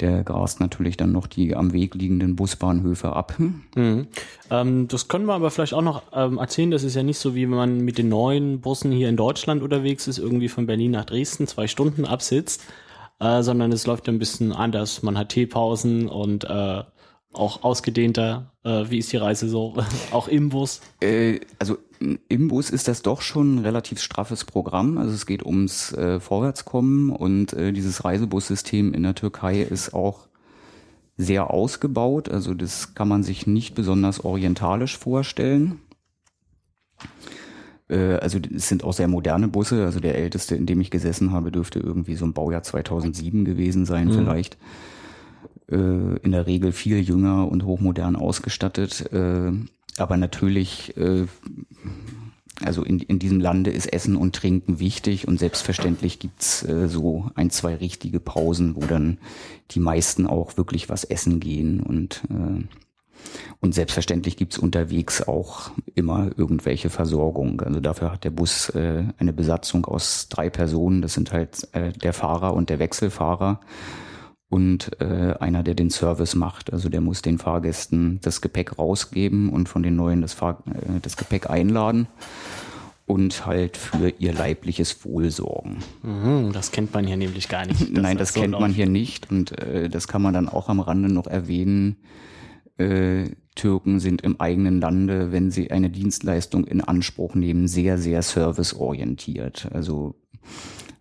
der 0.00 0.22
grast 0.22 0.60
natürlich 0.60 0.96
dann 0.96 1.12
noch 1.12 1.26
die 1.26 1.56
am 1.56 1.72
Weg 1.72 1.94
liegenden 1.94 2.36
Busbahnhöfe 2.36 3.12
ab. 3.14 3.34
Mhm. 3.38 4.06
Ähm, 4.50 4.88
das 4.88 5.08
können 5.08 5.26
wir 5.26 5.34
aber 5.34 5.50
vielleicht 5.50 5.74
auch 5.74 5.82
noch 5.82 6.02
ähm, 6.12 6.38
erzählen. 6.38 6.70
Das 6.70 6.84
ist 6.84 6.94
ja 6.94 7.02
nicht 7.02 7.18
so, 7.18 7.34
wie 7.34 7.42
wenn 7.42 7.56
man 7.56 7.80
mit 7.80 7.98
den 7.98 8.08
neuen 8.08 8.60
Bussen 8.60 8.92
hier 8.92 9.08
in 9.08 9.16
Deutschland 9.16 9.62
unterwegs 9.62 10.06
ist, 10.06 10.18
irgendwie 10.18 10.48
von 10.48 10.66
Berlin 10.66 10.92
nach 10.92 11.04
Dresden 11.04 11.46
zwei 11.46 11.66
Stunden 11.66 12.04
absitzt, 12.04 12.62
äh, 13.18 13.42
sondern 13.42 13.72
es 13.72 13.86
läuft 13.86 14.08
ein 14.08 14.18
bisschen 14.18 14.52
anders. 14.52 15.02
Man 15.02 15.18
hat 15.18 15.30
Teepausen 15.30 16.08
und 16.08 16.44
äh, 16.44 16.82
auch 17.38 17.62
ausgedehnter. 17.62 18.52
Äh, 18.64 18.84
wie 18.88 18.98
ist 18.98 19.12
die 19.12 19.16
Reise 19.16 19.48
so? 19.48 19.74
auch 20.12 20.28
im 20.28 20.48
Bus. 20.48 20.80
Äh, 21.00 21.40
also 21.58 21.78
im 22.28 22.48
Bus 22.48 22.70
ist 22.70 22.88
das 22.88 23.02
doch 23.02 23.22
schon 23.22 23.56
ein 23.56 23.58
relativ 23.60 24.00
straffes 24.00 24.44
Programm. 24.44 24.98
Also 24.98 25.14
es 25.14 25.26
geht 25.26 25.44
ums 25.44 25.92
äh, 25.92 26.20
Vorwärtskommen 26.20 27.10
und 27.10 27.52
äh, 27.52 27.72
dieses 27.72 28.04
Reisebussystem 28.04 28.94
in 28.94 29.02
der 29.02 29.14
Türkei 29.14 29.62
ist 29.62 29.94
auch 29.94 30.28
sehr 31.16 31.50
ausgebaut. 31.50 32.28
Also 32.28 32.54
das 32.54 32.94
kann 32.94 33.08
man 33.08 33.22
sich 33.22 33.46
nicht 33.46 33.74
besonders 33.74 34.24
orientalisch 34.24 34.96
vorstellen. 34.96 35.80
Äh, 37.88 38.14
also 38.14 38.38
es 38.54 38.68
sind 38.68 38.84
auch 38.84 38.92
sehr 38.92 39.08
moderne 39.08 39.48
Busse. 39.48 39.84
Also 39.84 40.00
der 40.00 40.16
älteste, 40.16 40.54
in 40.54 40.66
dem 40.66 40.80
ich 40.80 40.90
gesessen 40.90 41.32
habe, 41.32 41.50
dürfte 41.50 41.80
irgendwie 41.80 42.14
so 42.14 42.24
ein 42.24 42.32
Baujahr 42.32 42.62
2007 42.62 43.44
gewesen 43.44 43.86
sein 43.86 44.08
Mhm. 44.08 44.12
vielleicht 44.12 44.56
in 45.76 46.32
der 46.32 46.46
Regel 46.46 46.72
viel 46.72 47.00
jünger 47.00 47.46
und 47.48 47.64
hochmodern 47.64 48.16
ausgestattet. 48.16 49.12
Äh, 49.12 49.52
aber 49.98 50.16
natürlich, 50.16 50.96
äh, 50.96 51.26
also 52.62 52.82
in, 52.82 53.00
in 53.00 53.18
diesem 53.18 53.40
Lande 53.40 53.70
ist 53.70 53.92
Essen 53.92 54.16
und 54.16 54.34
Trinken 54.34 54.80
wichtig 54.80 55.28
und 55.28 55.38
selbstverständlich 55.38 56.18
gibt's 56.18 56.62
äh, 56.64 56.88
so 56.88 57.30
ein, 57.34 57.50
zwei 57.50 57.74
richtige 57.74 58.20
Pausen, 58.20 58.76
wo 58.76 58.80
dann 58.80 59.18
die 59.70 59.80
meisten 59.80 60.26
auch 60.26 60.56
wirklich 60.56 60.88
was 60.88 61.04
essen 61.04 61.40
gehen 61.40 61.80
und 61.80 62.22
äh, 62.30 62.64
und 63.60 63.74
selbstverständlich 63.74 64.36
gibt's 64.36 64.58
unterwegs 64.58 65.26
auch 65.26 65.72
immer 65.96 66.30
irgendwelche 66.36 66.88
Versorgung. 66.88 67.60
Also 67.60 67.80
dafür 67.80 68.12
hat 68.12 68.22
der 68.22 68.30
Bus 68.30 68.70
äh, 68.70 69.04
eine 69.18 69.32
Besatzung 69.32 69.84
aus 69.84 70.28
drei 70.28 70.48
Personen. 70.48 71.02
Das 71.02 71.14
sind 71.14 71.32
halt 71.32 71.68
äh, 71.72 71.92
der 71.92 72.12
Fahrer 72.12 72.54
und 72.54 72.70
der 72.70 72.78
Wechselfahrer 72.78 73.60
und 74.50 75.00
äh, 75.00 75.34
einer, 75.40 75.62
der 75.62 75.74
den 75.74 75.90
Service 75.90 76.34
macht. 76.34 76.72
Also 76.72 76.88
der 76.88 77.00
muss 77.00 77.22
den 77.22 77.38
Fahrgästen 77.38 78.18
das 78.22 78.40
Gepäck 78.40 78.78
rausgeben 78.78 79.50
und 79.50 79.68
von 79.68 79.82
den 79.82 79.96
neuen 79.96 80.22
das, 80.22 80.32
Fahr 80.32 80.62
äh, 80.66 81.00
das 81.02 81.16
Gepäck 81.16 81.50
einladen 81.50 82.08
und 83.08 83.46
halt 83.46 83.76
für 83.76 84.10
ihr 84.18 84.32
leibliches 84.32 85.04
Wohl 85.04 85.30
sorgen. 85.30 85.78
Mhm, 86.02 86.52
das 86.52 86.72
kennt 86.72 86.92
man 86.94 87.06
hier 87.06 87.16
nämlich 87.16 87.48
gar 87.48 87.66
nicht. 87.66 87.90
Nein, 87.92 88.16
das 88.16 88.34
so 88.34 88.40
kennt 88.40 88.58
man 88.58 88.72
hier 88.72 88.88
nicht 88.88 89.30
und 89.30 89.58
äh, 89.58 89.88
das 89.88 90.08
kann 90.08 90.22
man 90.22 90.34
dann 90.34 90.48
auch 90.48 90.68
am 90.68 90.80
Rande 90.80 91.12
noch 91.12 91.26
erwähnen. 91.26 91.96
Äh, 92.78 93.30
Türken 93.54 93.98
sind 93.98 94.22
im 94.22 94.40
eigenen 94.40 94.80
Lande, 94.80 95.32
wenn 95.32 95.50
sie 95.50 95.70
eine 95.72 95.90
Dienstleistung 95.90 96.64
in 96.64 96.80
Anspruch 96.80 97.34
nehmen, 97.34 97.66
sehr, 97.66 97.98
sehr 97.98 98.22
serviceorientiert. 98.22 99.68
Also 99.72 100.14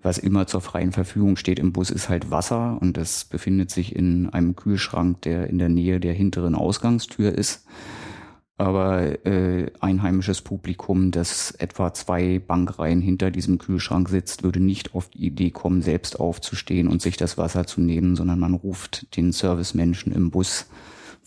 was 0.01 0.17
immer 0.17 0.47
zur 0.47 0.61
freien 0.61 0.91
Verfügung 0.91 1.37
steht 1.37 1.59
im 1.59 1.73
Bus 1.73 1.89
ist 1.89 2.09
halt 2.09 2.31
Wasser 2.31 2.77
und 2.81 2.97
das 2.97 3.25
befindet 3.25 3.71
sich 3.71 3.95
in 3.95 4.29
einem 4.29 4.55
Kühlschrank, 4.55 5.21
der 5.21 5.47
in 5.47 5.57
der 5.57 5.69
Nähe 5.69 5.99
der 5.99 6.13
hinteren 6.13 6.55
Ausgangstür 6.55 7.33
ist. 7.33 7.65
Aber 8.59 9.23
äh, 9.25 9.71
einheimisches 9.81 10.41
Publikum, 10.41 11.11
das 11.11 11.51
etwa 11.51 11.93
zwei 11.93 12.39
Bankreihen 12.39 13.01
hinter 13.01 13.29
diesem 13.29 13.59
Kühlschrank 13.59 14.09
sitzt, 14.09 14.41
würde 14.41 14.59
nicht 14.59 14.95
auf 14.95 15.09
die 15.09 15.27
Idee 15.27 15.51
kommen, 15.51 15.83
selbst 15.83 16.19
aufzustehen 16.19 16.87
und 16.87 17.01
sich 17.01 17.17
das 17.17 17.37
Wasser 17.37 17.67
zu 17.67 17.81
nehmen, 17.81 18.15
sondern 18.15 18.39
man 18.39 18.55
ruft 18.55 19.15
den 19.15 19.31
Servicemenschen 19.31 20.11
im 20.11 20.31
Bus 20.31 20.67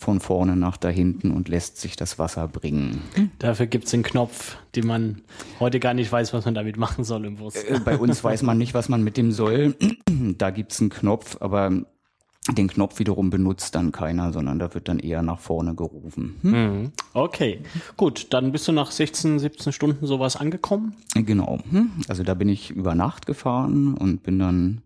von 0.01 0.19
vorne 0.19 0.55
nach 0.55 0.77
da 0.77 0.89
hinten 0.89 1.31
und 1.31 1.47
lässt 1.47 1.77
sich 1.77 1.95
das 1.95 2.17
Wasser 2.17 2.47
bringen. 2.47 3.01
Dafür 3.39 3.67
gibt's 3.67 3.91
den 3.91 4.03
Knopf, 4.03 4.57
den 4.75 4.87
man 4.87 5.21
heute 5.59 5.79
gar 5.79 5.93
nicht 5.93 6.11
weiß, 6.11 6.33
was 6.33 6.45
man 6.45 6.55
damit 6.55 6.77
machen 6.77 7.03
soll 7.03 7.25
im 7.25 7.37
Bus. 7.37 7.55
Äh, 7.55 7.79
Bei 7.85 7.97
uns 7.97 8.23
weiß 8.23 8.41
man 8.41 8.57
nicht, 8.57 8.73
was 8.73 8.89
man 8.89 9.03
mit 9.03 9.17
dem 9.17 9.31
soll. 9.31 9.75
Da 10.37 10.49
gibt's 10.49 10.81
einen 10.81 10.89
Knopf, 10.89 11.37
aber 11.39 11.71
den 12.49 12.67
Knopf 12.67 12.99
wiederum 12.99 13.29
benutzt 13.29 13.75
dann 13.75 13.91
keiner, 13.91 14.33
sondern 14.33 14.59
da 14.59 14.73
wird 14.73 14.87
dann 14.87 14.99
eher 14.99 15.21
nach 15.21 15.39
vorne 15.39 15.75
gerufen. 15.75 16.35
Mhm. 16.41 16.91
Okay, 17.13 17.61
gut, 17.97 18.27
dann 18.33 18.51
bist 18.51 18.67
du 18.67 18.71
nach 18.71 18.91
16, 18.91 19.39
17 19.39 19.71
Stunden 19.71 20.05
sowas 20.07 20.35
angekommen. 20.35 20.95
Genau. 21.13 21.59
Hm. 21.69 21.91
Also 22.07 22.23
da 22.23 22.33
bin 22.33 22.49
ich 22.49 22.71
über 22.71 22.95
Nacht 22.95 23.25
gefahren 23.25 23.93
und 23.93 24.23
bin 24.23 24.39
dann, 24.39 24.81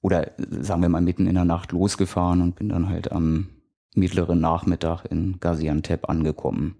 oder 0.00 0.32
sagen 0.50 0.82
wir 0.82 0.88
mal 0.88 1.02
mitten 1.02 1.26
in 1.26 1.34
der 1.34 1.44
Nacht 1.44 1.72
losgefahren 1.72 2.40
und 2.40 2.56
bin 2.56 2.70
dann 2.70 2.88
halt 2.88 3.12
am 3.12 3.48
mittleren 3.98 4.40
Nachmittag 4.40 5.04
in 5.04 5.38
Gaziantep 5.40 6.08
angekommen. 6.08 6.76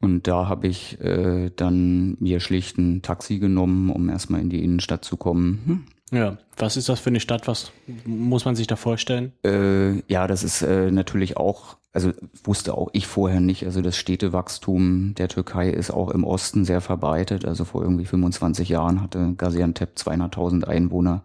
Und 0.00 0.28
da 0.28 0.48
habe 0.48 0.66
ich 0.66 1.00
äh, 1.00 1.50
dann 1.56 2.16
mir 2.20 2.40
schlicht 2.40 2.76
ein 2.78 3.00
Taxi 3.02 3.38
genommen, 3.38 3.90
um 3.90 4.08
erstmal 4.10 4.40
in 4.40 4.50
die 4.50 4.62
Innenstadt 4.62 5.04
zu 5.04 5.16
kommen. 5.16 5.62
Hm. 5.64 5.84
Ja, 6.12 6.36
was 6.56 6.76
ist 6.76 6.88
das 6.88 7.00
für 7.00 7.08
eine 7.08 7.20
Stadt? 7.20 7.48
Was 7.48 7.72
muss 8.04 8.44
man 8.44 8.54
sich 8.54 8.66
da 8.66 8.76
vorstellen? 8.76 9.32
Äh, 9.44 10.00
ja, 10.12 10.26
das 10.26 10.44
ist 10.44 10.62
äh, 10.62 10.90
natürlich 10.90 11.36
auch, 11.36 11.78
also 11.92 12.12
wusste 12.44 12.74
auch 12.74 12.90
ich 12.92 13.06
vorher 13.06 13.40
nicht, 13.40 13.64
also 13.64 13.80
das 13.80 13.96
Städtewachstum 13.96 15.14
der 15.16 15.28
Türkei 15.28 15.70
ist 15.70 15.90
auch 15.90 16.10
im 16.10 16.24
Osten 16.24 16.64
sehr 16.64 16.82
verbreitet. 16.82 17.46
Also 17.46 17.64
vor 17.64 17.82
irgendwie 17.82 18.04
25 18.04 18.68
Jahren 18.68 19.00
hatte 19.00 19.34
Gaziantep 19.36 19.94
200.000 19.96 20.64
Einwohner. 20.64 21.22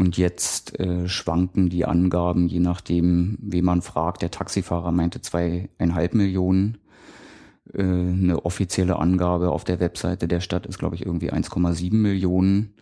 Und 0.00 0.16
jetzt 0.16 0.80
äh, 0.80 1.06
schwanken 1.08 1.68
die 1.68 1.84
Angaben, 1.84 2.48
je 2.48 2.58
nachdem, 2.60 3.36
wen 3.42 3.66
man 3.66 3.82
fragt. 3.82 4.22
Der 4.22 4.30
Taxifahrer 4.30 4.92
meinte 4.92 5.20
zweieinhalb 5.20 6.14
Millionen. 6.14 6.78
Äh, 7.74 7.82
eine 7.82 8.46
offizielle 8.46 8.98
Angabe 8.98 9.50
auf 9.50 9.64
der 9.64 9.78
Webseite 9.78 10.26
der 10.26 10.40
Stadt 10.40 10.64
ist, 10.64 10.78
glaube 10.78 10.94
ich, 10.94 11.04
irgendwie 11.04 11.30
1,7 11.30 11.92
Millionen. 11.94 12.72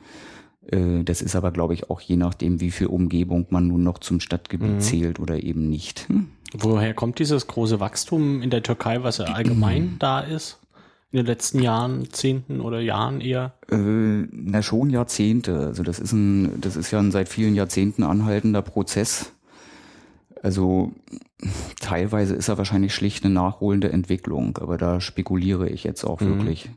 Äh, 0.71 1.03
Das 1.03 1.21
ist 1.21 1.35
aber, 1.35 1.51
glaube 1.51 1.75
ich, 1.75 1.91
auch 1.91 2.01
je 2.01 2.15
nachdem, 2.17 2.61
wie 2.61 2.71
viel 2.71 2.87
Umgebung 2.87 3.47
man 3.51 3.67
nun 3.67 3.83
noch 3.83 3.99
zum 3.99 4.21
Stadtgebiet 4.21 4.75
Mhm. 4.75 4.81
zählt 4.81 5.19
oder 5.19 5.43
eben 5.43 5.69
nicht. 5.69 6.09
Hm? 6.09 6.29
Woher 6.57 6.95
kommt 6.95 7.19
dieses 7.19 7.49
große 7.49 7.81
Wachstum 7.81 8.43
in 8.43 8.51
der 8.51 8.63
Türkei, 8.63 9.03
was 9.03 9.19
ja 9.19 9.25
allgemein 9.25 9.97
da 9.99 10.21
ist? 10.21 10.61
In 11.11 11.17
den 11.19 11.27
letzten 11.27 11.63
Jahren, 11.63 12.13
Zehnten 12.13 12.61
oder 12.61 12.81
Jahren 12.81 13.21
eher? 13.23 13.55
Äh, 13.71 14.27
na 14.31 14.63
schon 14.63 14.91
Jahrzehnte. 14.91 15.59
Also 15.67 15.83
das 15.83 15.99
ist 15.99 16.13
ein, 16.13 16.61
das 16.61 16.77
ist 16.77 16.91
ja 16.91 16.99
ein 16.99 17.13
seit 17.13 17.31
vielen 17.31 17.55
Jahrzehnten 17.55 18.03
anhaltender 18.03 18.61
Prozess. 18.61 19.33
Also 20.43 20.93
teilweise 21.81 22.35
ist 22.35 22.49
er 22.49 22.59
wahrscheinlich 22.59 22.95
schlicht 22.95 23.25
eine 23.25 23.33
nachholende 23.33 23.91
Entwicklung, 23.91 24.59
aber 24.59 24.77
da 24.77 25.01
spekuliere 25.01 25.69
ich 25.69 25.83
jetzt 25.85 26.05
auch 26.05 26.21
Mhm. 26.21 26.27
wirklich. 26.27 26.71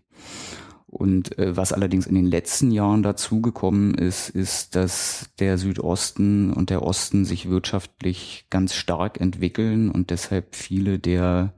Und 0.88 1.38
äh, 1.38 1.56
was 1.56 1.72
allerdings 1.74 2.06
in 2.06 2.16
den 2.16 2.26
letzten 2.26 2.72
Jahren 2.72 3.02
dazugekommen 3.04 3.96
ist, 3.96 4.30
ist, 4.30 4.76
dass 4.76 5.30
der 5.40 5.58
Südosten 5.58 6.52
und 6.52 6.70
der 6.70 6.84
Osten 6.84 7.24
sich 7.24 7.50
wirtschaftlich 7.50 8.46
ganz 8.50 8.76
stark 8.76 9.20
entwickeln 9.22 9.90
und 9.90 10.10
deshalb 10.10 10.56
viele 10.56 11.00
der 11.00 11.54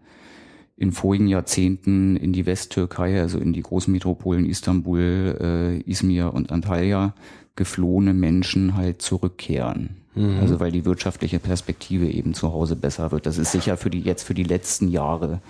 in 0.76 0.92
vorigen 0.92 1.28
Jahrzehnten 1.28 2.16
in 2.16 2.34
die 2.34 2.46
Westtürkei, 2.46 3.22
also 3.22 3.38
in 3.38 3.54
die 3.54 3.62
Großmetropolen 3.62 4.46
Istanbul, 4.46 5.38
äh, 5.40 5.90
Izmir 5.90 6.34
und 6.34 6.52
Antalya 6.52 7.14
geflohene 7.56 8.14
Menschen 8.14 8.76
halt 8.76 9.02
zurückkehren. 9.02 10.04
Also 10.16 10.60
weil 10.60 10.72
die 10.72 10.86
wirtschaftliche 10.86 11.40
Perspektive 11.40 12.08
eben 12.08 12.36
zu 12.36 12.54
Hause 12.54 12.76
besser 12.76 13.12
wird. 13.12 13.26
Das 13.26 13.40
ist 13.40 13.52
sicher 13.52 13.78
für 13.78 13.90
die 13.90 14.02
jetzt 14.02 14.22
für 14.22 14.36
die 14.36 14.44
letzten 14.44 14.90
Jahre 14.90 15.42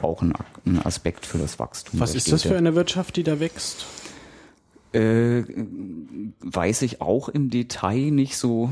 auch 0.00 0.22
ein, 0.22 0.32
ein 0.64 0.78
Aspekt 0.84 1.26
für 1.26 1.38
das 1.38 1.58
Wachstum. 1.58 1.98
Was 1.98 2.14
ist 2.14 2.30
das 2.30 2.42
für 2.42 2.56
eine 2.56 2.76
Wirtschaft, 2.76 3.16
die 3.16 3.24
da 3.24 3.40
wächst? 3.40 3.84
Äh, 4.92 5.42
weiß 6.40 6.82
ich 6.82 7.00
auch 7.00 7.28
im 7.28 7.50
Detail 7.50 8.12
nicht 8.12 8.36
so 8.36 8.70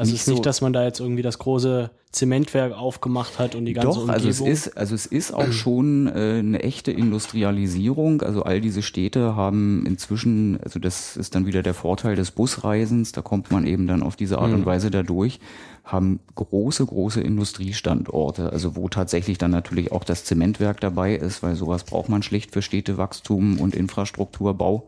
Also 0.00 0.14
es 0.14 0.22
ist 0.22 0.28
nicht, 0.28 0.46
dass 0.46 0.62
man 0.62 0.72
da 0.72 0.82
jetzt 0.82 0.98
irgendwie 0.98 1.20
das 1.20 1.38
große 1.38 1.90
Zementwerk 2.10 2.72
aufgemacht 2.72 3.38
hat 3.38 3.54
und 3.54 3.66
die 3.66 3.74
ganze 3.74 4.00
Doch, 4.00 4.08
also 4.08 4.30
es 4.30 4.40
ist, 4.40 4.78
also 4.78 4.94
es 4.94 5.04
ist 5.04 5.34
auch 5.34 5.52
schon 5.52 6.06
äh, 6.06 6.38
eine 6.38 6.62
echte 6.62 6.90
Industrialisierung. 6.90 8.22
Also 8.22 8.42
all 8.42 8.62
diese 8.62 8.80
Städte 8.80 9.36
haben 9.36 9.84
inzwischen, 9.84 10.58
also 10.64 10.78
das 10.78 11.18
ist 11.18 11.34
dann 11.34 11.44
wieder 11.44 11.62
der 11.62 11.74
Vorteil 11.74 12.16
des 12.16 12.30
Busreisens, 12.30 13.12
da 13.12 13.20
kommt 13.20 13.50
man 13.50 13.66
eben 13.66 13.86
dann 13.86 14.02
auf 14.02 14.16
diese 14.16 14.38
Art 14.38 14.54
und 14.54 14.60
mhm. 14.60 14.66
Weise 14.66 14.90
dadurch, 14.90 15.38
haben 15.84 16.20
große, 16.34 16.86
große 16.86 17.20
Industriestandorte, 17.20 18.50
also 18.50 18.76
wo 18.76 18.88
tatsächlich 18.88 19.36
dann 19.36 19.50
natürlich 19.50 19.92
auch 19.92 20.04
das 20.04 20.24
Zementwerk 20.24 20.80
dabei 20.80 21.14
ist, 21.14 21.42
weil 21.42 21.56
sowas 21.56 21.84
braucht 21.84 22.08
man 22.08 22.22
schlicht 22.22 22.52
für 22.52 22.62
Städtewachstum 22.62 23.60
und 23.60 23.74
Infrastrukturbau. 23.74 24.86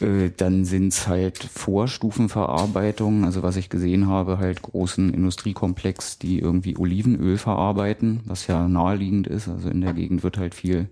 Äh, 0.00 0.30
dann 0.36 0.64
sind's 0.64 1.08
halt 1.08 1.38
Vorstufenverarbeitungen, 1.38 3.24
also 3.24 3.42
was 3.42 3.56
ich 3.56 3.68
gesehen 3.68 4.06
habe, 4.06 4.38
halt 4.38 4.62
großen 4.62 5.12
Industriekomplex, 5.12 6.18
die 6.18 6.38
irgendwie 6.38 6.76
Olivenöl 6.76 7.38
verarbeiten, 7.38 8.20
was 8.24 8.46
ja 8.46 8.68
naheliegend 8.68 9.26
ist. 9.26 9.48
Also 9.48 9.68
in 9.68 9.80
der 9.80 9.94
Gegend 9.94 10.22
wird 10.22 10.38
halt 10.38 10.54
viel 10.54 10.88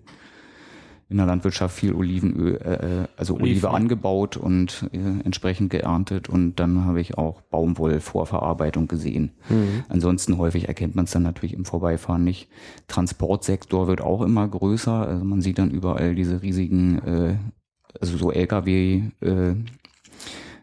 in 1.09 1.19
der 1.19 1.27
Landwirtschaft 1.27 1.77
viel 1.77 1.95
Olivenöl, 1.95 2.57
äh, 2.57 3.03
äh 3.03 3.07
also 3.17 3.35
Oliven. 3.35 3.51
Olive 3.51 3.71
angebaut 3.71 4.37
und 4.37 4.89
äh, 4.93 4.99
entsprechend 5.25 5.71
geerntet 5.71 6.29
und 6.29 6.57
dann 6.57 6.85
habe 6.85 7.01
ich 7.01 7.17
auch 7.17 7.43
Baumwollvorverarbeitung 7.43 8.89
gesehen. 8.89 9.31
Mhm. 9.49 9.85
Ansonsten 9.89 10.37
häufig 10.39 10.67
erkennt 10.67 10.97
man 10.97 11.05
es 11.05 11.13
dann 11.13 11.23
natürlich 11.23 11.55
im 11.55 11.65
Vorbeifahren 11.65 12.25
nicht. 12.25 12.49
Transportsektor 12.89 13.87
wird 13.87 14.01
auch 14.01 14.23
immer 14.23 14.49
größer, 14.49 15.07
also 15.07 15.25
man 15.25 15.43
sieht 15.43 15.59
dann 15.59 15.71
überall 15.71 16.17
diese 16.17 16.43
riesigen 16.43 16.99
äh, 16.99 17.37
also 18.00 18.17
so 18.17 18.33
LKW 18.33 19.03
äh, 19.21 19.55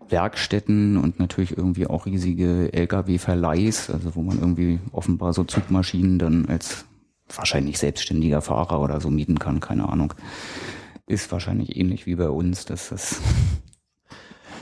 Werkstätten 0.09 0.97
und 0.97 1.19
natürlich 1.19 1.57
irgendwie 1.57 1.87
auch 1.87 2.05
riesige 2.05 2.71
LKW-Verleihs, 2.71 3.89
also 3.89 4.15
wo 4.15 4.21
man 4.21 4.39
irgendwie 4.39 4.79
offenbar 4.91 5.33
so 5.33 5.43
Zugmaschinen 5.43 6.19
dann 6.19 6.45
als 6.45 6.85
wahrscheinlich 7.35 7.79
selbstständiger 7.79 8.41
Fahrer 8.41 8.79
oder 8.81 9.01
so 9.01 9.09
mieten 9.09 9.39
kann, 9.39 9.59
keine 9.59 9.89
Ahnung. 9.89 10.13
Ist 11.07 11.31
wahrscheinlich 11.31 11.75
ähnlich 11.75 12.05
wie 12.05 12.15
bei 12.15 12.29
uns, 12.29 12.65
dass 12.65 12.89
das. 12.89 13.21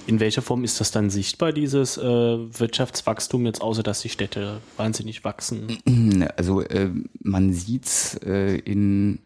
In 0.07 0.19
welcher 0.19 0.41
Form 0.41 0.63
ist 0.63 0.79
das 0.79 0.89
dann 0.89 1.11
sichtbar, 1.11 1.53
dieses 1.53 1.95
äh, 1.97 2.01
Wirtschaftswachstum, 2.01 3.45
jetzt 3.45 3.61
außer 3.61 3.83
dass 3.83 4.01
die 4.01 4.09
Städte 4.09 4.59
wahnsinnig 4.75 5.23
wachsen? 5.23 5.77
Also 6.37 6.61
äh, 6.61 6.89
man 7.19 7.53
sieht's 7.53 8.15
äh, 8.23 8.55
in 8.57 9.19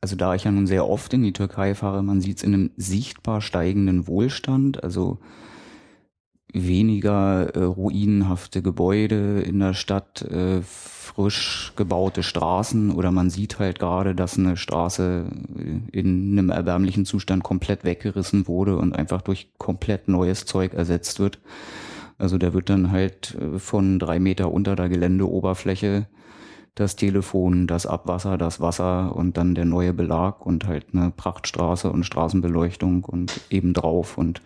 also 0.00 0.16
da 0.16 0.34
ich 0.34 0.44
ja 0.44 0.50
nun 0.50 0.66
sehr 0.66 0.86
oft 0.86 1.12
in 1.12 1.22
die 1.22 1.32
Türkei 1.32 1.74
fahre, 1.74 2.02
man 2.02 2.20
sieht 2.20 2.38
es 2.38 2.42
in 2.42 2.54
einem 2.54 2.70
sichtbar 2.76 3.40
steigenden 3.40 4.06
Wohlstand, 4.06 4.82
also 4.84 5.18
weniger 6.52 7.54
äh, 7.54 7.62
ruinenhafte 7.62 8.62
Gebäude 8.62 9.40
in 9.40 9.58
der 9.58 9.74
Stadt, 9.74 10.22
äh, 10.22 10.62
frisch 10.62 11.72
gebaute 11.76 12.22
Straßen 12.22 12.92
oder 12.92 13.10
man 13.10 13.28
sieht 13.28 13.58
halt 13.58 13.78
gerade, 13.78 14.14
dass 14.14 14.38
eine 14.38 14.56
Straße 14.56 15.26
in 15.92 16.38
einem 16.38 16.50
erbärmlichen 16.50 17.04
Zustand 17.04 17.42
komplett 17.42 17.84
weggerissen 17.84 18.46
wurde 18.46 18.78
und 18.78 18.94
einfach 18.94 19.22
durch 19.22 19.50
komplett 19.58 20.08
neues 20.08 20.44
Zeug 20.46 20.74
ersetzt 20.74 21.18
wird. 21.18 21.38
Also 22.18 22.38
der 22.38 22.52
wird 22.52 22.70
dann 22.70 22.90
halt 22.90 23.36
äh, 23.40 23.58
von 23.58 23.98
drei 23.98 24.18
Meter 24.18 24.52
unter 24.52 24.74
der 24.74 24.88
Geländeoberfläche 24.88 26.06
das 26.78 26.96
Telefon, 26.96 27.66
das 27.66 27.86
Abwasser, 27.86 28.38
das 28.38 28.60
Wasser 28.60 29.14
und 29.14 29.36
dann 29.36 29.54
der 29.54 29.64
neue 29.64 29.92
Belag 29.92 30.46
und 30.46 30.66
halt 30.66 30.86
eine 30.92 31.10
Prachtstraße 31.10 31.90
und 31.90 32.04
Straßenbeleuchtung 32.04 33.04
und 33.04 33.40
eben 33.50 33.74
drauf 33.74 34.16
und 34.16 34.42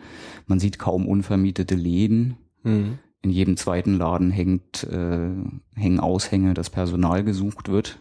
man 0.46 0.58
sieht 0.58 0.78
kaum 0.78 1.06
unvermietete 1.06 1.74
Läden. 1.74 2.36
Mhm. 2.62 2.98
In 3.20 3.30
jedem 3.30 3.56
zweiten 3.56 3.98
Laden 3.98 4.30
hängt, 4.30 4.84
äh, 4.84 5.30
hängen 5.74 6.00
Aushänge, 6.00 6.54
dass 6.54 6.70
Personal 6.70 7.22
gesucht 7.22 7.68
wird. 7.68 7.98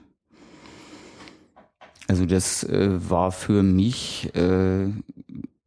Also 2.08 2.26
das 2.26 2.64
äh, 2.64 2.90
war 3.10 3.32
für 3.32 3.64
mich 3.64 4.34
äh, 4.36 4.88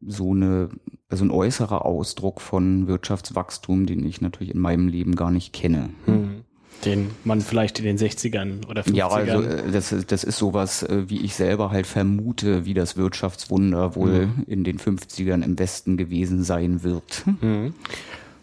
so 0.05 0.31
eine, 0.31 0.69
also 1.07 1.23
ein 1.23 1.31
äußerer 1.31 1.85
Ausdruck 1.85 2.41
von 2.41 2.87
Wirtschaftswachstum, 2.87 3.85
den 3.85 4.05
ich 4.05 4.21
natürlich 4.21 4.53
in 4.53 4.59
meinem 4.59 4.87
Leben 4.87 5.15
gar 5.15 5.31
nicht 5.31 5.53
kenne. 5.53 5.89
Mhm 6.05 6.45
den 6.83 7.11
man 7.23 7.41
vielleicht 7.41 7.79
in 7.79 7.85
den 7.85 7.97
60ern 7.97 8.67
oder 8.67 8.81
50ern. 8.81 8.95
Ja, 8.95 9.07
also 9.07 9.41
äh, 9.41 9.71
das, 9.71 9.95
das 10.07 10.23
ist 10.23 10.37
sowas, 10.37 10.83
äh, 10.83 11.09
wie 11.09 11.21
ich 11.21 11.35
selber 11.35 11.71
halt 11.71 11.87
vermute, 11.87 12.65
wie 12.65 12.73
das 12.73 12.97
Wirtschaftswunder 12.97 13.95
wohl 13.95 14.27
mhm. 14.27 14.43
in 14.47 14.63
den 14.63 14.79
50ern 14.79 15.43
im 15.43 15.57
Westen 15.57 15.97
gewesen 15.97 16.43
sein 16.43 16.83
wird. 16.83 17.23
Mhm. 17.25 17.73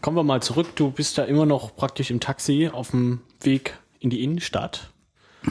Kommen 0.01 0.17
wir 0.17 0.25
mal 0.25 0.43
zurück. 0.43 0.69
Du 0.75 0.91
bist 0.91 1.19
da 1.19 1.25
immer 1.25 1.47
noch 1.47 1.77
praktisch 1.77 2.11
im 2.11 2.21
Taxi 2.21 2.69
auf 2.73 2.91
dem 2.91 3.21
Weg 3.41 3.79
in 4.01 4.11
die 4.11 4.25
Innenstadt. 4.25 4.91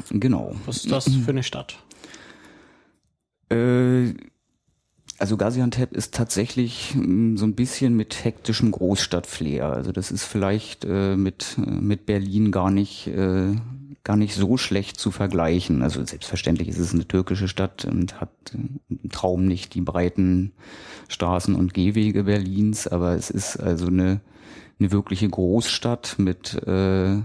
Genau. 0.09 0.55
Was 0.65 0.77
ist 0.77 0.91
das 0.91 1.09
für 1.09 1.31
eine 1.31 1.44
Stadt? 1.44 1.77
Äh, 3.50 4.13
also 5.22 5.38
Gaziantep 5.38 5.94
ist 5.94 6.16
tatsächlich 6.16 6.96
mm, 6.96 7.38
so 7.38 7.46
ein 7.46 7.53
bisschen 7.53 7.96
mit 7.96 8.25
hektischem 8.25 8.72
Großstadtflair. 8.72 9.68
Also 9.68 9.92
das 9.92 10.12
ist 10.12 10.24
vielleicht 10.24 10.84
äh, 10.84 11.16
mit, 11.16 11.57
äh, 11.57 11.70
mit 11.70 12.07
Berlin 12.07 12.51
gar 12.51 12.72
nicht, 12.72 13.05
äh, 13.05 13.55
gar 14.03 14.18
nicht 14.18 14.34
so 14.34 14.57
schlecht 14.57 15.00
zu 15.00 15.12
vergleichen. 15.12 15.84
Also 15.84 16.03
selbstverständlich 16.03 16.70
ist 16.70 16.79
es 16.79 16.94
eine 16.94 17.07
türkische 17.07 17.48
Stadt 17.48 17.86
und 17.86 18.20
hat 18.20 18.31
äh, 18.55 18.94
im 19.03 19.12
Traum 19.12 19.46
nicht 19.46 19.75
die 19.75 19.81
breiten 19.81 20.53
Straßen 21.07 21.53
und 21.53 21.75
Gehwege 21.75 22.24
Berlins, 22.24 22.88
aber 22.88 23.14
es 23.14 23.29
ist 23.29 23.57
also 23.57 23.88
eine, 23.88 24.22
eine 24.79 24.92
wirkliche 24.92 25.29
Großstadt 25.29 26.16
mit 26.18 26.55
äh, 26.66 27.20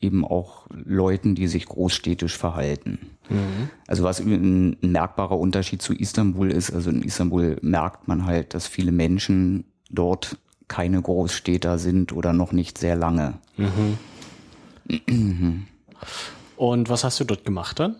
eben 0.00 0.24
auch 0.24 0.66
Leuten, 0.70 1.34
die 1.34 1.46
sich 1.46 1.66
großstädtisch 1.66 2.36
verhalten. 2.36 2.98
Mhm. 3.28 3.68
Also 3.86 4.02
was 4.02 4.20
ein, 4.20 4.76
merkbarer 4.80 5.38
Unterschied 5.38 5.82
zu 5.82 5.92
Istanbul 5.92 6.50
ist, 6.50 6.72
also 6.72 6.90
in 6.90 7.02
Istanbul 7.02 7.58
merkt 7.60 8.08
man 8.08 8.24
halt, 8.24 8.54
dass 8.54 8.66
viele 8.66 8.92
Menschen 8.92 9.64
dort 9.90 10.38
keine 10.68 11.02
Großstädter 11.02 11.78
sind 11.78 12.12
oder 12.12 12.32
noch 12.32 12.52
nicht 12.52 12.78
sehr 12.78 12.96
lange. 12.96 13.34
Mhm. 13.56 15.66
Und 16.56 16.88
was 16.88 17.04
hast 17.04 17.20
du 17.20 17.24
dort 17.24 17.44
gemacht 17.44 17.78
dann? 17.78 17.96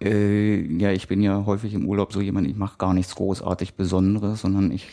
Äh, 0.00 0.60
ja, 0.78 0.90
ich 0.90 1.08
bin 1.08 1.22
ja 1.22 1.46
häufig 1.46 1.74
im 1.74 1.86
Urlaub 1.86 2.12
so 2.12 2.20
jemand, 2.20 2.48
ich 2.48 2.56
mache 2.56 2.76
gar 2.76 2.92
nichts 2.92 3.14
großartig 3.14 3.74
Besonderes, 3.74 4.40
sondern 4.40 4.72
ich 4.72 4.88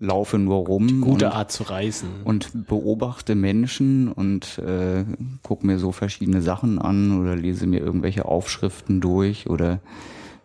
laufe 0.00 0.38
nur 0.38 0.66
rum. 0.66 1.02
Gute 1.02 1.26
und, 1.26 1.32
Art 1.32 1.52
zu 1.52 1.62
reisen. 1.64 2.08
Und 2.24 2.66
beobachte 2.66 3.34
Menschen 3.34 4.10
und 4.10 4.58
äh, 4.58 5.04
gucke 5.42 5.66
mir 5.66 5.78
so 5.78 5.92
verschiedene 5.92 6.42
Sachen 6.42 6.78
an 6.78 7.20
oder 7.20 7.36
lese 7.36 7.66
mir 7.66 7.80
irgendwelche 7.80 8.24
Aufschriften 8.24 9.00
durch 9.00 9.48
oder 9.48 9.80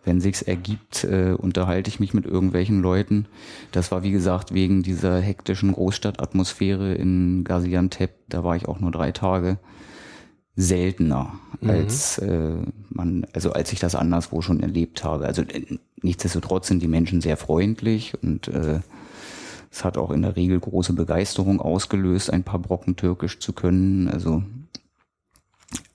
wenn 0.04 0.22
sich's 0.22 0.44
ergibt, 0.44 1.04
äh, 1.04 1.34
unterhalte 1.36 1.90
ich 1.90 2.00
mich 2.00 2.14
mit 2.14 2.26
irgendwelchen 2.26 2.82
Leuten. 2.82 3.26
Das 3.72 3.92
war 3.92 4.04
wie 4.04 4.12
gesagt 4.12 4.54
wegen 4.54 4.84
dieser 4.84 5.20
hektischen 5.20 5.72
Großstadtatmosphäre 5.72 6.94
in 6.94 7.44
Gaziantep. 7.44 8.12
Da 8.30 8.44
war 8.44 8.56
ich 8.56 8.68
auch 8.68 8.80
nur 8.80 8.92
drei 8.92 9.12
Tage 9.12 9.58
seltener 10.56 11.34
mhm. 11.60 11.70
als 11.70 12.18
äh, 12.20 12.56
man, 12.90 13.26
also 13.34 13.52
als 13.52 13.74
ich 13.74 13.80
das 13.80 13.96
anderswo 13.96 14.42
schon 14.42 14.62
erlebt 14.62 15.04
habe. 15.04 15.26
Also 15.26 15.42
äh, 15.42 15.80
nichtsdestotrotz 16.02 16.68
sind 16.68 16.84
die 16.84 16.88
Menschen 16.88 17.22
sehr 17.22 17.38
freundlich 17.38 18.14
und 18.22 18.48
äh, 18.50 18.82
es 19.76 19.84
hat 19.84 19.98
auch 19.98 20.12
in 20.12 20.22
der 20.22 20.38
Regel 20.38 20.58
große 20.58 20.94
Begeisterung 20.94 21.60
ausgelöst, 21.60 22.32
ein 22.32 22.44
paar 22.44 22.60
Brocken 22.60 22.96
Türkisch 22.96 23.40
zu 23.40 23.52
können. 23.52 24.08
Also 24.08 24.42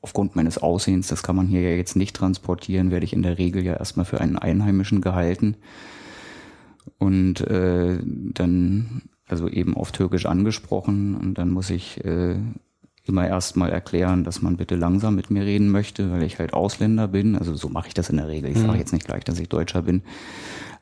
aufgrund 0.03 0.37
meines 0.37 0.59
Aussehens, 0.59 1.07
das 1.07 1.23
kann 1.23 1.35
man 1.35 1.47
hier 1.47 1.63
ja 1.63 1.75
jetzt 1.75 1.97
nicht 1.97 2.15
transportieren, 2.15 2.91
werde 2.91 3.07
ich 3.07 3.15
in 3.15 3.23
der 3.23 3.39
Regel 3.39 3.65
ja 3.65 3.73
erstmal 3.73 4.05
für 4.05 4.21
einen 4.21 4.37
Einheimischen 4.37 5.01
gehalten. 5.01 5.57
Und 6.99 7.41
äh, 7.41 7.99
dann 8.05 9.03
also 9.27 9.49
eben 9.49 9.75
auf 9.75 9.93
Türkisch 9.93 10.27
angesprochen 10.27 11.15
und 11.15 11.39
dann 11.39 11.49
muss 11.49 11.71
ich 11.71 12.05
äh, 12.05 12.37
immer 13.05 13.27
erstmal 13.27 13.71
erklären, 13.71 14.25
dass 14.25 14.43
man 14.43 14.59
bitte 14.59 14.77
langsam 14.77 15.15
mit 15.15 15.31
mir 15.31 15.47
reden 15.47 15.71
möchte, 15.71 16.13
weil 16.13 16.25
ich 16.25 16.39
halt 16.39 16.53
Ausländer 16.53 17.09
bin. 17.09 17.35
Also 17.35 17.55
so 17.55 17.71
mache 17.71 17.89
ich 17.89 17.95
das 17.95 18.11
in 18.11 18.19
der 18.19 18.29
Regel. 18.29 18.51
Ich 18.51 18.59
mhm. 18.59 18.67
sage 18.67 18.79
jetzt 18.79 18.93
nicht 18.93 19.07
gleich, 19.07 19.25
dass 19.25 19.39
ich 19.39 19.49
Deutscher 19.49 19.81
bin. 19.81 20.03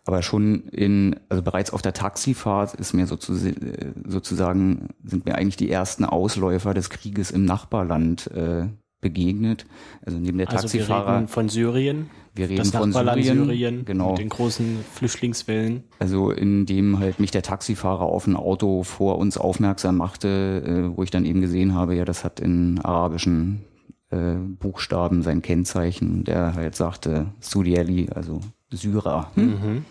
Aber 0.09 0.23
schon 0.23 0.69
in, 0.69 1.17
also 1.29 1.43
bereits 1.43 1.71
auf 1.71 1.83
der 1.83 1.93
Taxifahrt 1.93 2.73
ist 2.73 2.95
mir 2.95 3.07
sozusagen, 3.07 4.89
sind 5.05 5.27
mir 5.27 5.35
eigentlich 5.35 5.59
die 5.59 5.71
ersten 5.71 6.07
Ausläufer 6.07 6.73
des 6.73 6.89
Krieges 6.89 7.31
im 7.31 7.45
Nachbarland 7.45 8.27
äh, 8.29 8.69
begegnet. 9.03 9.67
Also 10.01 10.19
neben 10.19 10.39
der 10.39 10.49
also 10.49 10.63
Taxifahrer. 10.63 11.09
Wir 11.09 11.17
reden 11.17 11.29
von 11.29 11.51
Syrien. 11.51 12.09
Wir 12.35 12.49
reden 12.49 12.57
das 12.57 12.71
von 12.71 12.91
Syrien, 12.91 13.45
Syrien, 13.45 13.85
genau. 13.85 14.13
mit 14.13 14.21
den 14.21 14.31
großen 14.31 14.79
Flüchtlingswellen. 14.95 15.85
Also 15.99 16.31
in 16.31 16.65
dem 16.65 16.99
halt 17.01 17.21
mich 17.21 17.31
der 17.31 17.43
Taxifahrer 17.43 18.07
auf 18.07 18.27
ein 18.27 18.35
Auto 18.35 18.85
vor 18.85 19.19
uns 19.19 19.37
aufmerksam 19.37 19.99
machte, 19.99 20.89
äh, 20.91 20.97
wo 20.97 21.03
ich 21.03 21.11
dann 21.11 21.27
eben 21.27 21.43
gesehen 21.43 21.75
habe, 21.75 21.95
ja, 21.95 22.07
das 22.07 22.25
hat 22.25 22.41
in 22.41 22.81
arabischen 22.81 23.63
äh, 24.09 24.37
Buchstaben 24.37 25.21
sein 25.21 25.43
Kennzeichen, 25.43 26.25
der 26.25 26.55
halt 26.55 26.77
sagte 26.77 27.27
Sudieli, 27.41 28.09
also 28.09 28.41
Syrer. 28.71 29.31
Hm? 29.35 29.45
Mhm. 29.45 29.85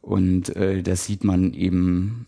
Und 0.00 0.54
äh, 0.56 0.82
das 0.82 1.04
sieht 1.04 1.24
man 1.24 1.52
eben 1.52 2.26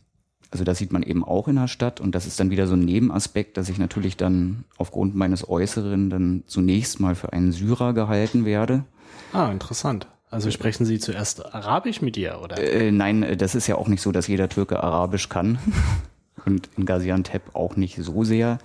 also 0.51 0.65
das 0.65 0.79
sieht 0.79 0.93
man 0.93 1.03
eben 1.03 1.25
auch 1.25 1.49
in 1.49 1.57
der 1.57 1.69
Stadt 1.69 2.01
und 2.01 2.15
das 2.15 2.27
ist 2.27 2.41
dann 2.41 2.51
wieder 2.51 2.67
so 2.67 2.75
ein 2.75 2.81
Nebenaspekt, 2.81 3.57
dass 3.57 3.69
ich 3.69 3.79
natürlich 3.79 4.17
dann 4.17 4.65
aufgrund 4.79 5.15
meines 5.15 5.49
Äußeren 5.49 6.09
dann 6.11 6.43
zunächst 6.47 7.01
mal 7.01 7.15
für 7.15 7.33
einen 7.33 7.53
Syrer 7.53 7.93
gehalten 7.93 8.45
werde. 8.45 8.85
Ah, 9.33 9.51
interessant. 9.51 10.07
Also 10.31 10.51
sprechen 10.51 10.85
Sie 10.85 10.99
zuerst 10.99 11.55
Arabisch 11.55 12.03
mit 12.03 12.17
ihr, 12.17 12.41
oder? 12.43 12.59
Äh, 12.59 12.93
nein, 12.93 13.37
das 13.39 13.55
ist 13.55 13.67
ja 13.67 13.77
auch 13.77 13.89
nicht 13.89 14.03
so, 14.03 14.13
dass 14.13 14.27
jeder 14.27 14.49
Türke 14.49 14.83
Arabisch 14.83 15.29
kann. 15.29 15.59
Und 16.45 16.69
in 16.77 16.87
Gaziantep 16.87 17.55
auch 17.55 17.77
nicht 17.77 17.97
so 18.01 18.25
sehr. 18.25 18.59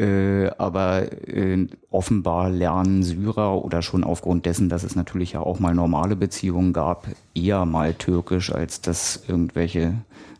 Äh, 0.00 0.50
aber 0.56 1.12
äh, 1.28 1.66
offenbar 1.90 2.48
lernen 2.48 3.02
Syrer 3.02 3.62
oder 3.62 3.82
schon 3.82 4.02
aufgrund 4.02 4.46
dessen, 4.46 4.70
dass 4.70 4.82
es 4.82 4.96
natürlich 4.96 5.32
ja 5.32 5.40
auch 5.40 5.60
mal 5.60 5.74
normale 5.74 6.16
Beziehungen 6.16 6.72
gab, 6.72 7.06
eher 7.34 7.66
mal 7.66 7.92
Türkisch, 7.92 8.50
als 8.50 8.80
dass 8.80 9.24
irgendwelche 9.28 9.92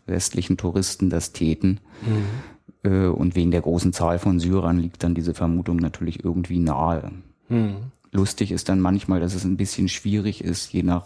westlichen 0.07 0.57
Touristen 0.57 1.11
das 1.11 1.31
täten. 1.31 1.79
Mhm. 2.01 2.91
Äh, 2.91 3.05
und 3.05 3.35
wegen 3.35 3.51
der 3.51 3.61
großen 3.61 3.93
Zahl 3.93 4.17
von 4.17 4.39
Syrern 4.39 4.79
liegt 4.79 5.03
dann 5.03 5.13
diese 5.13 5.35
Vermutung 5.35 5.75
natürlich 5.75 6.25
irgendwie 6.25 6.57
nahe. 6.57 7.11
Mhm. 7.49 7.75
Lustig 8.11 8.51
ist 8.51 8.67
dann 8.67 8.81
manchmal, 8.81 9.19
dass 9.19 9.35
es 9.35 9.43
ein 9.43 9.57
bisschen 9.57 9.89
schwierig 9.89 10.43
ist, 10.43 10.73
je 10.73 10.81
nach 10.81 11.05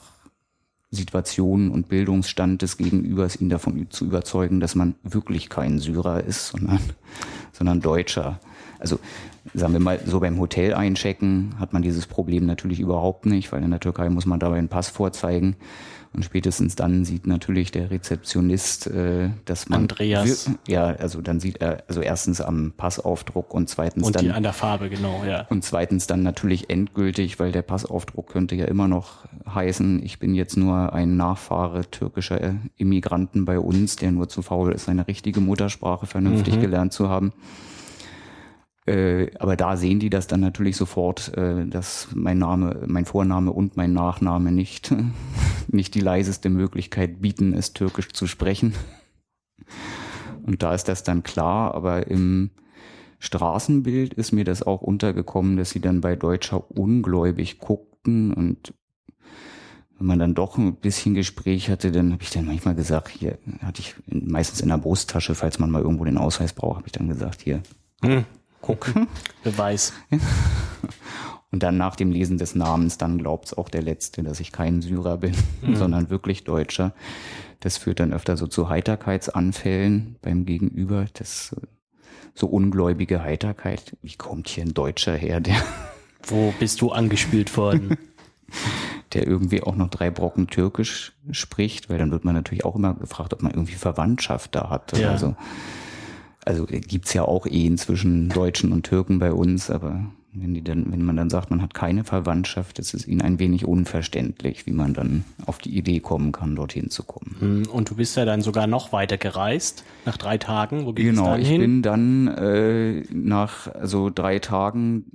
Situation 0.96 1.70
und 1.70 1.88
Bildungsstand 1.90 2.62
des 2.62 2.78
Gegenübers, 2.78 3.40
ihn 3.40 3.50
davon 3.50 3.88
zu 3.90 4.06
überzeugen, 4.06 4.60
dass 4.60 4.76
man 4.76 4.96
wirklich 5.04 5.50
kein 5.50 5.80
Syrer 5.80 6.24
ist, 6.24 6.48
sondern, 6.50 6.80
sondern 7.52 7.82
Deutscher. 7.82 8.40
Also 8.80 9.00
sagen 9.54 9.74
wir 9.74 9.80
mal, 9.80 10.00
so 10.06 10.20
beim 10.20 10.40
Hotel 10.40 10.74
einchecken 10.74 11.56
hat 11.60 11.74
man 11.74 11.82
dieses 11.82 12.08
Problem 12.08 12.46
natürlich 12.46 12.80
überhaupt 12.80 13.26
nicht, 13.26 13.52
weil 13.52 13.64
in 13.64 13.72
der 13.72 13.80
Türkei 13.80 14.10
muss 14.10 14.26
man 14.26 14.40
dabei 14.40 14.58
einen 14.58 14.70
Pass 14.70 14.90
vorzeigen. 14.90 15.56
Und 16.16 16.24
spätestens 16.24 16.76
dann 16.76 17.04
sieht 17.04 17.28
natürlich 17.28 17.72
der 17.72 17.92
Rezeptionist, 17.92 18.88
äh, 18.88 19.32
dass 19.44 19.68
man 19.68 19.82
Andreas. 19.82 20.50
Ja, 20.66 20.86
also 20.86 21.22
dann 21.22 21.42
sieht 21.42 21.58
er, 21.58 21.84
also 21.90 22.00
erstens 22.00 22.40
am 22.40 22.72
Passaufdruck 22.76 23.54
und 23.54 23.68
zweitens 23.68 24.08
und 24.08 24.16
dann. 24.16 24.28
Und 24.28 24.32
an 24.32 24.44
der 24.44 24.54
Farbe, 24.54 24.90
genau, 24.90 25.24
ja. 25.28 25.46
Und 25.50 25.66
zweitens 25.66 26.08
dann 26.08 26.24
natürlich 26.24 26.70
endgültig, 26.70 27.38
weil 27.40 27.52
der 27.52 27.64
Passaufdruck 27.64 28.28
könnte 28.30 28.56
ja 28.56 28.66
immer 28.66 28.88
noch 28.88 29.26
heißen, 29.54 30.02
ich 30.04 30.18
bin 30.18 30.34
jetzt 30.36 30.56
nur 30.56 30.94
ein 30.94 31.18
Nachfahre 31.18 31.90
türkischer 31.92 32.56
Immigranten 32.78 33.44
bei 33.44 33.60
uns, 33.60 33.98
der 33.98 34.12
nur 34.12 34.30
zu 34.30 34.42
faul 34.42 34.72
ist, 34.72 34.86
seine 34.86 35.08
richtige 35.08 35.42
Muttersprache 35.42 36.06
vernünftig 36.06 36.56
mhm. 36.56 36.62
gelernt 36.62 36.94
zu 36.94 37.10
haben. 37.10 37.34
Äh, 38.86 39.32
aber 39.40 39.56
da 39.56 39.78
sehen 39.78 40.00
die 40.00 40.12
das 40.12 40.28
dann 40.28 40.42
natürlich 40.42 40.78
sofort, 40.78 41.36
äh, 41.36 41.66
dass 41.66 42.10
mein 42.14 42.38
Name, 42.38 42.84
mein 42.86 43.06
Vorname 43.06 43.52
und 43.52 43.78
mein 43.78 43.94
Nachname 43.94 44.52
nicht, 44.52 44.94
nicht 45.68 45.96
die 45.96 46.02
leiseste 46.02 46.50
Möglichkeit 46.50 47.22
bieten, 47.22 47.54
es 47.54 47.74
türkisch 47.74 48.14
zu 48.14 48.28
sprechen. 48.28 48.76
Und 50.44 50.62
da 50.62 50.76
ist 50.76 50.88
das 50.88 51.04
dann 51.04 51.24
klar, 51.24 51.74
aber 51.74 52.08
im 52.08 52.52
Straßenbild 53.18 54.14
ist 54.14 54.32
mir 54.32 54.44
das 54.44 54.62
auch 54.62 54.82
untergekommen, 54.82 55.58
dass 55.58 55.72
sie 55.72 55.80
dann 55.80 56.02
bei 56.02 56.16
Deutscher 56.16 56.70
ungläubig 56.70 57.58
guckten 57.58 58.32
und 58.34 58.74
wenn 59.98 60.08
man 60.08 60.20
dann 60.20 60.36
doch 60.36 60.58
ein 60.58 60.76
bisschen 60.76 61.16
Gespräch 61.16 61.70
hatte, 61.70 61.90
dann 61.90 62.12
habe 62.12 62.22
ich 62.22 62.30
dann 62.30 62.46
manchmal 62.46 62.76
gesagt, 62.76 63.08
hier 63.08 63.40
hatte 63.62 63.82
ich 63.82 63.96
meistens 64.06 64.60
in 64.60 64.68
der 64.68 64.78
Brusttasche, 64.78 65.34
falls 65.34 65.58
man 65.58 65.72
mal 65.72 65.82
irgendwo 65.82 66.04
den 66.04 66.18
Ausweis 66.18 66.52
braucht, 66.52 66.76
habe 66.76 66.88
ich 66.88 66.92
dann 66.92 67.08
gesagt, 67.08 67.42
hier, 67.42 67.64
hm 68.04 68.26
gucken. 68.66 69.08
Beweis. 69.44 69.94
Und 71.52 71.64
dann 71.64 71.78
nach 71.78 71.96
dem 71.96 72.12
Lesen 72.12 72.38
des 72.38 72.56
Namens, 72.56 72.98
dann 72.98 73.18
glaubt 73.18 73.46
es 73.46 73.54
auch 73.54 73.70
der 73.70 73.82
Letzte, 73.82 74.24
dass 74.24 74.40
ich 74.40 74.52
kein 74.52 74.82
Syrer 74.82 75.18
bin, 75.18 75.36
mhm. 75.62 75.76
sondern 75.76 76.10
wirklich 76.10 76.44
Deutscher. 76.44 76.94
Das 77.62 77.78
führt 77.78 78.02
dann 78.02 78.12
öfter 78.12 78.36
so 78.36 78.48
zu 78.48 78.68
Heiterkeitsanfällen 78.70 80.18
beim 80.22 80.46
Gegenüber. 80.46 81.06
Das 81.14 81.56
so 82.34 82.48
ungläubige 82.48 83.24
Heiterkeit. 83.24 83.96
Wie 84.02 84.16
kommt 84.16 84.50
hier 84.50 84.66
ein 84.66 84.74
Deutscher 84.74 85.16
her, 85.16 85.40
der. 85.40 85.56
Wo 86.28 86.54
bist 86.60 86.82
du 86.82 86.92
angespielt 86.92 87.56
worden? 87.56 87.98
der 89.14 89.26
irgendwie 89.26 89.64
auch 89.64 89.76
noch 89.76 89.90
drei 89.90 90.10
Brocken 90.10 90.48
Türkisch 90.48 91.14
spricht, 91.32 91.90
weil 91.90 92.00
dann 92.00 92.12
wird 92.12 92.26
man 92.26 92.36
natürlich 92.36 92.66
auch 92.66 92.76
immer 92.76 92.96
gefragt, 92.96 93.34
ob 93.34 93.42
man 93.42 93.54
irgendwie 93.54 93.76
Verwandtschaft 93.76 94.56
da 94.56 94.70
hat. 94.70 94.98
Ja. 94.98 95.12
Also 95.12 95.36
also 96.46 96.66
gibt's 96.66 97.14
ja 97.14 97.24
auch 97.24 97.46
Ehen 97.46 97.78
zwischen 97.78 98.30
Deutschen 98.30 98.72
und 98.72 98.84
Türken 98.84 99.20
bei 99.20 99.34
uns, 99.34 99.70
aber 99.70 100.06
wenn 100.36 100.54
die 100.54 100.64
dann, 100.64 100.92
wenn 100.92 101.02
man 101.04 101.16
dann 101.16 101.30
sagt, 101.30 101.50
man 101.50 101.62
hat 101.62 101.74
keine 101.74 102.04
Verwandtschaft, 102.04 102.78
ist 102.80 102.94
es 102.94 103.08
ihnen 103.08 103.22
ein 103.22 103.40
wenig 103.40 103.66
unverständlich, 103.66 104.66
wie 104.66 104.74
man 104.74 104.94
dann 104.94 105.24
auf 105.46 105.58
die 105.60 105.76
Idee 105.78 106.00
kommen 106.00 106.32
kann, 106.32 106.56
dorthin 106.56 106.90
zu 106.90 107.04
kommen. 107.04 107.36
Hm, 107.40 107.64
und 107.72 107.90
du 107.90 107.96
bist 107.96 108.18
ja 108.18 108.26
dann 108.26 108.42
sogar 108.42 108.68
noch 108.68 108.92
weiter 108.92 109.18
gereist, 109.18 109.84
nach 110.06 110.18
drei 110.18 110.38
Tagen. 110.38 110.86
Wo 110.86 110.94
geht 110.94 111.06
genau, 111.06 111.32
dann 111.32 111.42
ich 111.42 111.48
hin? 111.48 111.62
bin 111.62 111.82
dann 111.82 112.28
äh, 112.28 113.04
nach 113.14 113.74
also 113.74 114.10
drei 114.14 114.40
Tagen, 114.40 115.12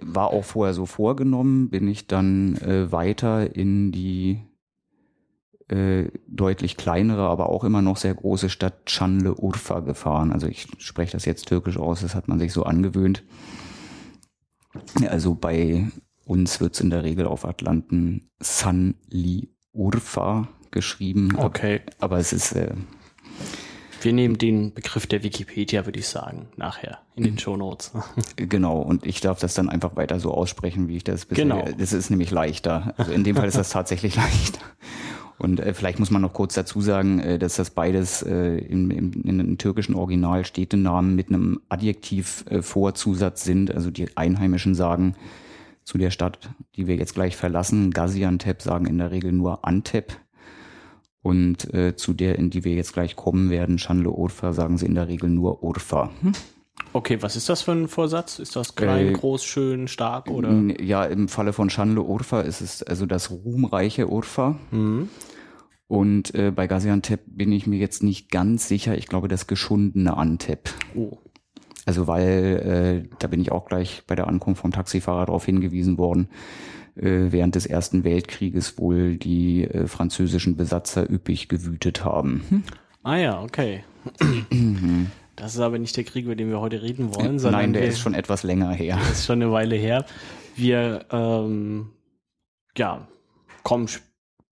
war 0.00 0.28
auch 0.28 0.44
vorher 0.44 0.74
so 0.74 0.86
vorgenommen, 0.86 1.68
bin 1.70 1.88
ich 1.88 2.06
dann 2.06 2.56
äh, 2.56 2.92
weiter 2.92 3.54
in 3.56 3.90
die 3.90 4.40
äh, 5.72 6.10
deutlich 6.26 6.76
kleinere, 6.76 7.22
aber 7.22 7.48
auch 7.48 7.64
immer 7.64 7.82
noch 7.82 7.96
sehr 7.96 8.14
große 8.14 8.48
Stadt 8.48 8.88
Chanle 8.88 9.34
Urfa 9.34 9.80
gefahren. 9.80 10.32
Also 10.32 10.46
ich 10.46 10.66
spreche 10.78 11.12
das 11.12 11.24
jetzt 11.24 11.48
türkisch 11.48 11.78
aus, 11.78 12.00
das 12.00 12.14
hat 12.14 12.28
man 12.28 12.38
sich 12.38 12.52
so 12.52 12.64
angewöhnt. 12.64 13.22
Also 15.08 15.34
bei 15.34 15.88
uns 16.24 16.60
wird's 16.60 16.80
in 16.80 16.90
der 16.90 17.02
Regel 17.02 17.26
auf 17.26 17.44
Atlanten 17.44 18.30
Sanli 18.38 19.50
Urfa 19.72 20.48
geschrieben. 20.70 21.36
Okay. 21.36 21.80
Aber 21.98 22.18
es 22.18 22.32
ist 22.32 22.52
äh, 22.52 22.74
wir 24.02 24.12
nehmen 24.12 24.38
den 24.38 24.72
Begriff 24.72 25.06
der 25.06 25.22
Wikipedia, 25.22 25.84
würde 25.84 25.98
ich 25.98 26.08
sagen, 26.08 26.48
nachher 26.56 27.00
in 27.16 27.24
den 27.24 27.38
Show 27.38 27.56
Notes. 27.56 27.92
Genau, 28.36 28.80
und 28.80 29.04
ich 29.04 29.20
darf 29.20 29.40
das 29.40 29.54
dann 29.54 29.68
einfach 29.68 29.96
weiter 29.96 30.18
so 30.18 30.32
aussprechen, 30.32 30.88
wie 30.88 30.96
ich 30.96 31.04
das 31.04 31.26
bisher. 31.26 31.44
Genau. 31.44 31.64
Das 31.76 31.92
ist 31.92 32.10
nämlich 32.10 32.30
leichter. 32.30 32.94
Also 32.96 33.12
in 33.12 33.24
dem 33.24 33.36
Fall 33.36 33.48
ist 33.48 33.58
das 33.58 33.70
tatsächlich 33.70 34.16
leichter. 34.16 34.60
Und 35.40 35.58
äh, 35.58 35.72
vielleicht 35.72 35.98
muss 35.98 36.10
man 36.10 36.20
noch 36.20 36.34
kurz 36.34 36.52
dazu 36.54 36.82
sagen, 36.82 37.18
äh, 37.18 37.38
dass 37.38 37.56
das 37.56 37.70
beides 37.70 38.22
äh, 38.22 38.58
im, 38.58 38.90
im, 38.90 39.12
in 39.24 39.40
einem 39.40 39.56
türkischen 39.56 39.94
Original 39.94 40.44
Städtenamen 40.44 41.16
mit 41.16 41.28
einem 41.28 41.62
Adjektiv 41.70 42.44
äh, 42.50 42.60
Vorzusatz 42.60 43.42
sind. 43.44 43.74
Also 43.74 43.90
die 43.90 44.14
Einheimischen 44.18 44.74
sagen 44.74 45.14
zu 45.82 45.96
der 45.96 46.10
Stadt, 46.10 46.50
die 46.76 46.86
wir 46.86 46.96
jetzt 46.96 47.14
gleich 47.14 47.36
verlassen, 47.36 47.90
Gaziantep 47.90 48.60
sagen 48.60 48.84
in 48.84 48.98
der 48.98 49.12
Regel 49.12 49.32
nur 49.32 49.64
Antep. 49.64 50.12
Und 51.22 51.72
äh, 51.72 51.96
zu 51.96 52.12
der, 52.12 52.38
in 52.38 52.50
die 52.50 52.64
wir 52.64 52.74
jetzt 52.74 52.92
gleich 52.92 53.16
kommen 53.16 53.48
werden, 53.48 53.78
Schanle 53.78 54.10
Urfa, 54.10 54.52
sagen 54.52 54.76
sie 54.76 54.86
in 54.86 54.94
der 54.94 55.08
Regel 55.08 55.30
nur 55.30 55.62
Urfa. 55.62 56.10
Hm? 56.20 56.32
Okay, 56.92 57.18
was 57.20 57.36
ist 57.36 57.48
das 57.48 57.62
für 57.62 57.72
ein 57.72 57.88
Vorsatz? 57.88 58.38
Ist 58.38 58.56
das 58.56 58.74
klein, 58.74 59.08
äh, 59.08 59.12
groß, 59.12 59.44
schön, 59.44 59.86
stark 59.86 60.28
oder? 60.28 60.52
Ja, 60.80 61.04
im 61.04 61.28
Falle 61.28 61.52
von 61.52 61.70
Schanle 61.70 62.02
Urfa 62.02 62.40
ist 62.40 62.60
es 62.60 62.82
also 62.82 63.06
das 63.06 63.30
ruhmreiche 63.30 64.08
Urfa. 64.08 64.56
Mhm. 64.70 65.08
Und 65.86 66.34
äh, 66.34 66.52
bei 66.52 66.66
Gaziantep 66.66 67.22
bin 67.26 67.52
ich 67.52 67.66
mir 67.66 67.78
jetzt 67.78 68.02
nicht 68.02 68.30
ganz 68.30 68.68
sicher. 68.68 68.96
Ich 68.96 69.06
glaube, 69.06 69.28
das 69.28 69.46
geschundene 69.46 70.16
Antep. 70.16 70.70
Oh. 70.94 71.18
Also 71.86 72.06
weil, 72.06 73.04
äh, 73.08 73.16
da 73.18 73.26
bin 73.26 73.40
ich 73.40 73.50
auch 73.50 73.66
gleich 73.66 74.02
bei 74.06 74.14
der 74.14 74.28
Ankunft 74.28 74.62
vom 74.62 74.70
Taxifahrer 74.70 75.26
darauf 75.26 75.46
hingewiesen 75.46 75.98
worden, 75.98 76.28
äh, 76.96 77.32
während 77.32 77.54
des 77.54 77.66
Ersten 77.66 78.04
Weltkrieges 78.04 78.78
wohl 78.78 79.16
die 79.16 79.64
äh, 79.64 79.86
französischen 79.86 80.56
Besatzer 80.56 81.10
üppig 81.10 81.48
gewütet 81.48 82.04
haben. 82.04 82.42
Hm? 82.48 82.62
Ah 83.02 83.16
ja, 83.16 83.42
okay. 83.42 83.82
Das 85.40 85.54
ist 85.54 85.60
aber 85.60 85.78
nicht 85.78 85.96
der 85.96 86.04
Krieg, 86.04 86.26
über 86.26 86.36
den 86.36 86.50
wir 86.50 86.60
heute 86.60 86.82
reden 86.82 87.14
wollen, 87.14 87.38
sondern. 87.38 87.62
Nein, 87.62 87.72
der 87.72 87.82
wir, 87.82 87.88
ist 87.88 87.98
schon 87.98 88.12
etwas 88.12 88.42
länger 88.42 88.72
her. 88.72 88.98
Der 89.02 89.10
ist 89.12 89.24
schon 89.24 89.40
eine 89.40 89.50
Weile 89.50 89.74
her. 89.74 90.04
Wir 90.54 91.06
ähm, 91.10 91.92
ja, 92.76 93.08
kommen 93.62 93.88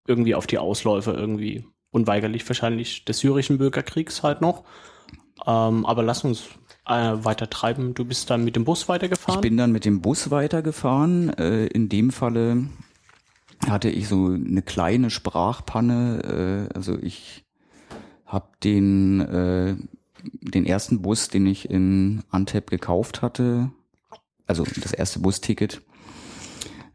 irgendwie 0.06 0.34
auf 0.34 0.46
die 0.46 0.56
Ausläufer 0.56 1.14
irgendwie 1.14 1.66
unweigerlich 1.90 2.48
wahrscheinlich 2.48 3.04
des 3.04 3.18
syrischen 3.18 3.58
Bürgerkriegs 3.58 4.22
halt 4.22 4.40
noch. 4.40 4.64
Ähm, 5.46 5.84
aber 5.84 6.02
lass 6.02 6.24
uns 6.24 6.48
äh, 6.86 7.12
weiter 7.24 7.50
treiben. 7.50 7.92
Du 7.92 8.06
bist 8.06 8.30
dann 8.30 8.42
mit 8.44 8.56
dem 8.56 8.64
Bus 8.64 8.88
weitergefahren? 8.88 9.38
Ich 9.38 9.42
bin 9.42 9.58
dann 9.58 9.72
mit 9.72 9.84
dem 9.84 10.00
Bus 10.00 10.30
weitergefahren. 10.30 11.30
Äh, 11.34 11.66
in 11.66 11.90
dem 11.90 12.10
Falle 12.10 12.68
hatte 13.68 13.90
ich 13.90 14.08
so 14.08 14.28
eine 14.28 14.62
kleine 14.62 15.10
Sprachpanne. 15.10 16.68
Äh, 16.70 16.74
also 16.74 16.96
ich 17.02 17.44
habe 18.24 18.48
den, 18.62 19.20
äh, 19.20 19.76
den 20.22 20.66
ersten 20.66 21.02
Bus, 21.02 21.28
den 21.28 21.46
ich 21.46 21.70
in 21.70 22.22
Antep 22.30 22.70
gekauft 22.70 23.22
hatte, 23.22 23.70
also 24.46 24.64
das 24.64 24.92
erste 24.92 25.20
Busticket, 25.20 25.82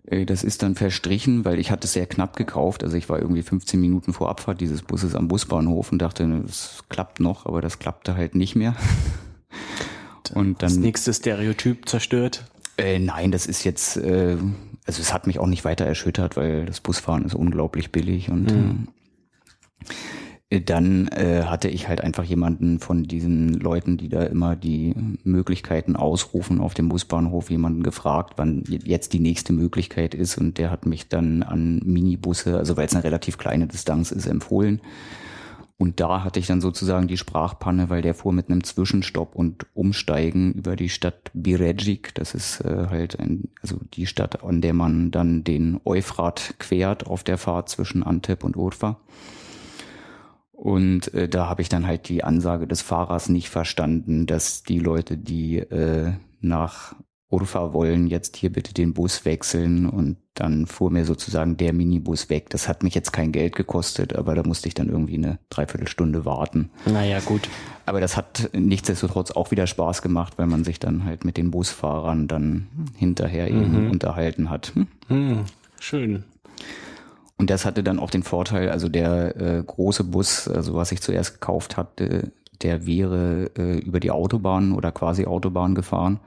äh, 0.07 0.25
das 0.25 0.43
ist 0.43 0.63
dann 0.63 0.75
verstrichen, 0.75 1.45
weil 1.45 1.59
ich 1.59 1.71
hatte 1.71 1.85
es 1.85 1.93
sehr 1.93 2.05
knapp 2.05 2.35
gekauft. 2.35 2.83
Also 2.83 2.97
ich 2.97 3.09
war 3.09 3.19
irgendwie 3.19 3.43
15 3.43 3.79
Minuten 3.79 4.13
vor 4.13 4.29
Abfahrt 4.29 4.61
dieses 4.61 4.81
Busses 4.81 5.15
am 5.15 5.27
Busbahnhof 5.27 5.91
und 5.91 5.99
dachte, 5.99 6.23
es 6.45 6.83
klappt 6.89 7.19
noch, 7.19 7.45
aber 7.45 7.61
das 7.61 7.79
klappte 7.79 8.15
halt 8.15 8.35
nicht 8.35 8.55
mehr. 8.55 8.75
Und 10.33 10.63
dann, 10.63 10.69
das 10.69 10.77
nächste 10.77 11.13
Stereotyp 11.13 11.87
zerstört? 11.87 12.45
Äh, 12.77 12.97
nein, 12.97 13.31
das 13.31 13.45
ist 13.45 13.63
jetzt, 13.63 13.95
äh, 13.97 14.37
also 14.85 15.01
es 15.01 15.13
hat 15.13 15.27
mich 15.27 15.37
auch 15.37 15.45
nicht 15.45 15.63
weiter 15.65 15.85
erschüttert, 15.85 16.35
weil 16.35 16.65
das 16.65 16.81
Busfahren 16.81 17.23
ist 17.25 17.35
unglaublich 17.35 17.91
billig 17.91 18.29
und 18.29 18.51
mhm. 18.51 18.87
Dann 20.61 21.07
äh, 21.09 21.43
hatte 21.43 21.69
ich 21.69 21.87
halt 21.87 22.01
einfach 22.01 22.23
jemanden 22.23 22.79
von 22.79 23.03
diesen 23.03 23.53
Leuten, 23.53 23.97
die 23.97 24.09
da 24.09 24.23
immer 24.23 24.55
die 24.55 24.93
Möglichkeiten 25.23 25.95
ausrufen 25.95 26.59
auf 26.61 26.73
dem 26.73 26.89
Busbahnhof, 26.89 27.49
jemanden 27.49 27.83
gefragt, 27.83 28.33
wann 28.37 28.63
jetzt 28.67 29.13
die 29.13 29.19
nächste 29.19 29.53
Möglichkeit 29.53 30.13
ist 30.13 30.37
und 30.37 30.57
der 30.57 30.71
hat 30.71 30.85
mich 30.85 31.09
dann 31.09 31.43
an 31.43 31.79
Minibusse, 31.83 32.57
also 32.57 32.77
weil 32.77 32.87
es 32.87 32.93
eine 32.93 33.03
relativ 33.03 33.37
kleine 33.37 33.67
Distanz 33.67 34.11
ist, 34.11 34.27
empfohlen. 34.27 34.81
Und 35.77 35.99
da 35.99 36.23
hatte 36.23 36.39
ich 36.39 36.47
dann 36.47 36.61
sozusagen 36.61 37.07
die 37.07 37.17
Sprachpanne, 37.17 37.89
weil 37.89 38.01
der 38.01 38.13
fuhr 38.13 38.31
mit 38.31 38.49
einem 38.49 38.63
Zwischenstopp 38.63 39.35
und 39.35 39.65
Umsteigen 39.73 40.53
über 40.53 40.77
die 40.77 40.87
Stadt 40.87 41.31
Birejic. 41.33 42.15
Das 42.15 42.33
ist 42.33 42.61
äh, 42.61 42.87
halt 42.89 43.19
ein, 43.19 43.49
also 43.61 43.79
die 43.93 44.07
Stadt, 44.07 44.41
an 44.41 44.61
der 44.61 44.73
man 44.73 45.11
dann 45.11 45.43
den 45.43 45.81
Euphrat 45.83 46.55
quert 46.59 47.07
auf 47.07 47.25
der 47.25 47.37
Fahrt 47.37 47.67
zwischen 47.67 48.03
Antep 48.03 48.45
und 48.45 48.55
Urfa. 48.55 48.99
Und 50.55 51.13
äh, 51.13 51.27
da 51.27 51.49
habe 51.49 51.61
ich 51.61 51.69
dann 51.69 51.85
halt 51.85 52.07
die 52.07 52.23
Ansage 52.23 52.65
des 52.65 52.81
Fahrers 52.81 53.29
nicht 53.29 53.49
verstanden, 53.49 54.25
dass 54.25 54.63
die 54.63 54.79
Leute, 54.79 55.17
die 55.17 55.57
äh, 55.57 56.13
nach 56.39 56.95
Urfa 57.29 57.73
wollen, 57.73 58.07
jetzt 58.07 58.37
hier 58.37 58.51
bitte 58.51 58.73
den 58.73 58.93
Bus 58.93 59.25
wechseln 59.25 59.89
und 59.89 60.17
dann 60.35 60.67
fuhr 60.67 60.91
mir 60.91 61.05
sozusagen 61.05 61.57
der 61.57 61.73
Minibus 61.73 62.29
weg. 62.29 62.49
Das 62.49 62.67
hat 62.67 62.83
mich 62.83 62.95
jetzt 62.95 63.11
kein 63.11 63.31
Geld 63.31 63.55
gekostet, 63.55 64.15
aber 64.15 64.35
da 64.35 64.43
musste 64.43 64.67
ich 64.67 64.73
dann 64.73 64.89
irgendwie 64.89 65.15
eine 65.15 65.39
Dreiviertelstunde 65.49 66.23
warten. 66.23 66.69
Naja, 66.85 67.19
gut. 67.19 67.49
Aber 67.85 67.99
das 67.99 68.15
hat 68.15 68.49
nichtsdestotrotz 68.53 69.31
auch 69.31 69.51
wieder 69.51 69.67
Spaß 69.67 70.01
gemacht, 70.01 70.37
weil 70.37 70.47
man 70.47 70.63
sich 70.63 70.79
dann 70.79 71.03
halt 71.03 71.25
mit 71.25 71.37
den 71.37 71.51
Busfahrern 71.51 72.27
dann 72.27 72.67
hinterher 72.95 73.49
eben 73.49 73.85
mhm. 73.85 73.91
unterhalten 73.91 74.49
hat. 74.49 74.73
Hm? 74.75 74.87
Mhm. 75.09 75.45
Schön. 75.79 76.23
Und 77.37 77.49
das 77.49 77.65
hatte 77.65 77.83
dann 77.83 77.99
auch 77.99 78.09
den 78.09 78.23
Vorteil, 78.23 78.69
also 78.69 78.87
der 78.87 79.35
äh, 79.35 79.63
große 79.63 80.05
Bus, 80.05 80.47
also 80.47 80.75
was 80.75 80.91
ich 80.91 81.01
zuerst 81.01 81.33
gekauft 81.33 81.75
hatte, 81.75 82.31
der 82.61 82.85
wäre 82.85 83.51
äh, 83.57 83.79
über 83.79 83.99
die 83.99 84.11
Autobahn 84.11 84.71
oder 84.71 84.91
quasi 84.91 85.25
Autobahn 85.25 85.75
gefahren. 85.75 86.19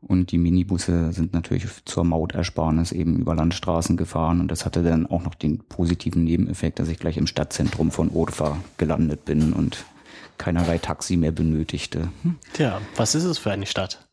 Und 0.00 0.30
die 0.30 0.38
Minibusse 0.38 1.12
sind 1.12 1.32
natürlich 1.32 1.66
zur 1.84 2.04
Mautersparnis 2.04 2.92
eben 2.92 3.16
über 3.16 3.34
Landstraßen 3.34 3.96
gefahren. 3.96 4.40
Und 4.40 4.50
das 4.52 4.64
hatte 4.64 4.84
dann 4.84 5.06
auch 5.06 5.24
noch 5.24 5.34
den 5.34 5.58
positiven 5.58 6.22
Nebeneffekt, 6.22 6.78
dass 6.78 6.88
ich 6.88 6.98
gleich 6.98 7.16
im 7.16 7.26
Stadtzentrum 7.26 7.90
von 7.90 8.10
Urfa 8.12 8.58
gelandet 8.76 9.24
bin 9.24 9.52
und 9.52 9.84
keinerlei 10.38 10.78
Taxi 10.78 11.16
mehr 11.16 11.32
benötigte. 11.32 12.08
Hm? 12.22 12.36
Tja, 12.52 12.80
was 12.94 13.16
ist 13.16 13.24
es 13.24 13.38
für 13.38 13.50
eine 13.50 13.66
Stadt? 13.66 14.06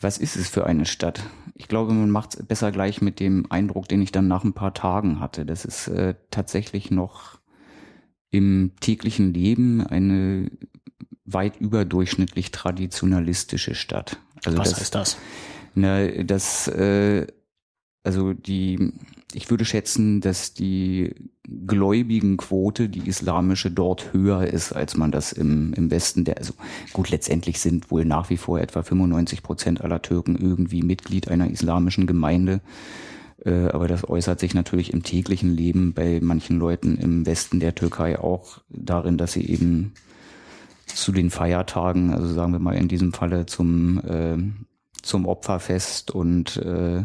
was 0.00 0.18
ist 0.18 0.36
es 0.36 0.48
für 0.48 0.66
eine 0.66 0.84
Stadt? 0.84 1.22
Ich 1.54 1.68
glaube, 1.68 1.92
man 1.92 2.10
macht 2.10 2.34
es 2.34 2.46
besser 2.46 2.72
gleich 2.72 3.00
mit 3.00 3.20
dem 3.20 3.50
Eindruck, 3.50 3.88
den 3.88 4.02
ich 4.02 4.12
dann 4.12 4.28
nach 4.28 4.44
ein 4.44 4.54
paar 4.54 4.74
Tagen 4.74 5.20
hatte. 5.20 5.46
Das 5.46 5.64
ist 5.64 5.88
äh, 5.88 6.14
tatsächlich 6.30 6.90
noch 6.90 7.38
im 8.30 8.72
täglichen 8.80 9.32
Leben 9.32 9.86
eine 9.86 10.50
weit 11.24 11.60
überdurchschnittlich 11.60 12.50
traditionalistische 12.50 13.74
Stadt. 13.74 14.18
Also 14.44 14.58
Was 14.58 14.70
das, 14.70 14.80
heißt 14.80 14.94
das? 14.94 15.18
Na, 15.74 16.06
das, 16.24 16.68
äh, 16.68 17.26
also 18.02 18.32
die, 18.32 18.92
ich 19.34 19.50
würde 19.50 19.64
schätzen, 19.64 20.20
dass 20.20 20.54
die 20.54 21.14
Gläubigenquote, 21.66 22.88
die 22.88 23.08
islamische, 23.08 23.70
dort 23.70 24.12
höher 24.12 24.46
ist, 24.46 24.72
als 24.72 24.96
man 24.96 25.10
das 25.10 25.32
im, 25.32 25.72
im 25.74 25.90
Westen 25.90 26.24
der, 26.24 26.38
also 26.38 26.54
gut, 26.92 27.10
letztendlich 27.10 27.60
sind 27.60 27.90
wohl 27.90 28.04
nach 28.04 28.30
wie 28.30 28.36
vor 28.36 28.60
etwa 28.60 28.82
95 28.82 29.42
Prozent 29.42 29.80
aller 29.82 30.00
Türken 30.02 30.36
irgendwie 30.36 30.82
Mitglied 30.82 31.28
einer 31.28 31.50
islamischen 31.50 32.06
Gemeinde. 32.06 32.60
Äh, 33.44 33.68
aber 33.68 33.88
das 33.88 34.08
äußert 34.08 34.40
sich 34.40 34.54
natürlich 34.54 34.92
im 34.92 35.02
täglichen 35.02 35.54
Leben 35.54 35.92
bei 35.92 36.20
manchen 36.22 36.58
Leuten 36.58 36.96
im 36.96 37.26
Westen 37.26 37.60
der 37.60 37.74
Türkei 37.74 38.18
auch 38.18 38.58
darin, 38.68 39.18
dass 39.18 39.32
sie 39.32 39.46
eben 39.46 39.92
zu 40.86 41.12
den 41.12 41.30
Feiertagen, 41.30 42.12
also 42.12 42.32
sagen 42.32 42.52
wir 42.52 42.60
mal 42.60 42.76
in 42.76 42.88
diesem 42.88 43.12
Falle 43.12 43.46
zum, 43.46 43.98
äh, 44.00 44.36
zum 45.02 45.26
Opferfest 45.26 46.10
und 46.10 46.56
äh, 46.58 47.04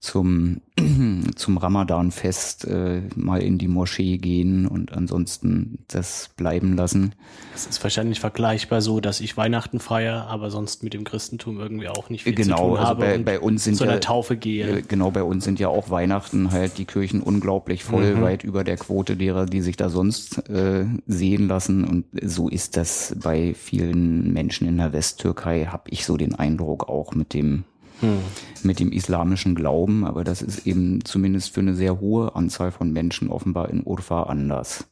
zum, 0.00 0.60
zum 1.34 1.58
Ramadan-Fest 1.58 2.66
äh, 2.66 3.02
mal 3.16 3.42
in 3.42 3.58
die 3.58 3.66
Moschee 3.66 4.18
gehen 4.18 4.66
und 4.66 4.92
ansonsten 4.92 5.78
das 5.88 6.30
bleiben 6.36 6.76
lassen. 6.76 7.14
Es 7.54 7.66
ist 7.66 7.82
wahrscheinlich 7.82 8.20
vergleichbar 8.20 8.80
so, 8.80 9.00
dass 9.00 9.20
ich 9.20 9.36
Weihnachten 9.36 9.80
feiere, 9.80 10.28
aber 10.28 10.50
sonst 10.50 10.84
mit 10.84 10.94
dem 10.94 11.02
Christentum 11.02 11.58
irgendwie 11.58 11.88
auch 11.88 12.10
nicht 12.10 12.24
viel 12.24 12.34
genau, 12.34 12.56
zu 12.56 12.62
tun 12.62 12.76
also 12.76 12.88
habe 12.88 13.00
bei, 13.00 13.18
bei 13.18 13.40
uns 13.40 13.64
sind 13.64 13.76
zu 13.76 13.84
einer 13.84 13.94
ja, 13.94 13.98
Taufe 13.98 14.36
gehe. 14.36 14.82
Genau, 14.82 15.10
bei 15.10 15.24
uns 15.24 15.44
sind 15.44 15.58
ja 15.58 15.68
auch 15.68 15.90
Weihnachten 15.90 16.52
halt 16.52 16.78
die 16.78 16.84
Kirchen 16.84 17.20
unglaublich 17.20 17.82
voll, 17.82 18.14
mhm. 18.14 18.22
weit 18.22 18.44
über 18.44 18.62
der 18.62 18.76
Quote 18.76 19.16
derer, 19.16 19.46
die 19.46 19.62
sich 19.62 19.76
da 19.76 19.88
sonst 19.88 20.48
äh, 20.48 20.86
sehen 21.06 21.48
lassen. 21.48 21.84
Und 21.84 22.04
so 22.22 22.48
ist 22.48 22.76
das 22.76 23.16
bei 23.20 23.52
vielen 23.54 24.32
Menschen 24.32 24.68
in 24.68 24.76
der 24.76 24.92
Westtürkei, 24.92 25.66
habe 25.66 25.90
ich 25.90 26.04
so 26.04 26.16
den 26.16 26.36
Eindruck 26.36 26.88
auch 26.88 27.14
mit 27.14 27.34
dem 27.34 27.64
hm. 28.00 28.18
mit 28.62 28.80
dem 28.80 28.92
islamischen 28.92 29.54
Glauben, 29.54 30.04
aber 30.04 30.24
das 30.24 30.42
ist 30.42 30.66
eben 30.66 31.04
zumindest 31.04 31.54
für 31.54 31.60
eine 31.60 31.74
sehr 31.74 32.00
hohe 32.00 32.34
Anzahl 32.34 32.70
von 32.70 32.92
Menschen 32.92 33.28
offenbar 33.30 33.70
in 33.70 33.82
Urfa 33.84 34.24
anders. 34.24 34.88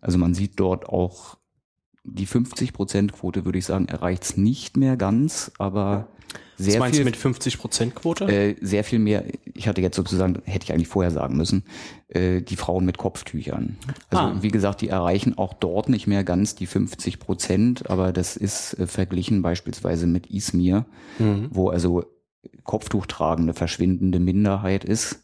Also 0.00 0.18
man 0.18 0.34
sieht 0.34 0.52
dort 0.56 0.88
auch 0.88 1.36
die 2.04 2.26
50-Prozent-Quote, 2.26 3.44
würde 3.44 3.58
ich 3.58 3.66
sagen, 3.66 3.86
erreicht 3.86 4.24
es 4.24 4.36
nicht 4.36 4.76
mehr 4.76 4.96
ganz, 4.96 5.52
aber 5.58 6.08
sehr 6.56 6.74
Was 6.74 6.80
meinst 6.80 6.96
viel, 6.96 7.04
du 7.04 7.10
mit 7.10 7.16
50 7.16 7.58
Prozent 7.58 7.94
Quote? 7.94 8.24
Äh, 8.26 8.56
sehr 8.60 8.84
viel 8.84 8.98
mehr. 8.98 9.24
Ich 9.54 9.66
hatte 9.66 9.80
jetzt 9.80 9.96
sozusagen, 9.96 10.42
hätte 10.44 10.64
ich 10.64 10.72
eigentlich 10.72 10.88
vorher 10.88 11.10
sagen 11.10 11.36
müssen, 11.36 11.64
äh, 12.08 12.42
die 12.42 12.56
Frauen 12.56 12.84
mit 12.84 12.98
Kopftüchern. 12.98 13.78
Also 14.10 14.24
ah. 14.24 14.36
wie 14.40 14.50
gesagt, 14.50 14.82
die 14.82 14.88
erreichen 14.88 15.38
auch 15.38 15.54
dort 15.54 15.88
nicht 15.88 16.06
mehr 16.06 16.22
ganz 16.22 16.54
die 16.54 16.66
50 16.66 17.18
Prozent, 17.18 17.88
aber 17.88 18.12
das 18.12 18.36
ist 18.36 18.78
äh, 18.78 18.86
verglichen 18.86 19.40
beispielsweise 19.40 20.06
mit 20.06 20.30
Izmir, 20.30 20.84
mhm. 21.18 21.48
wo 21.50 21.70
also 21.70 22.04
Kopftuch 22.64 23.06
tragende 23.06 23.54
verschwindende 23.54 24.20
Minderheit 24.20 24.84
ist. 24.84 25.22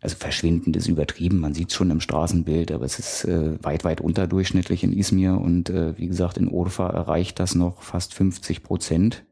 Also 0.00 0.16
verschwindend 0.16 0.76
ist 0.76 0.88
übertrieben, 0.88 1.38
man 1.38 1.54
sieht 1.54 1.70
es 1.70 1.76
schon 1.76 1.90
im 1.90 2.00
Straßenbild, 2.00 2.72
aber 2.72 2.84
es 2.84 2.98
ist 2.98 3.24
äh, 3.24 3.62
weit, 3.62 3.84
weit 3.84 4.00
unterdurchschnittlich 4.00 4.82
in 4.82 4.92
Izmir 4.92 5.40
und 5.40 5.70
äh, 5.70 5.96
wie 5.96 6.08
gesagt, 6.08 6.38
in 6.38 6.48
Urfa 6.48 6.90
erreicht 6.90 7.38
das 7.38 7.54
noch 7.54 7.82
fast 7.82 8.12
50 8.12 8.64
Prozent 8.64 9.24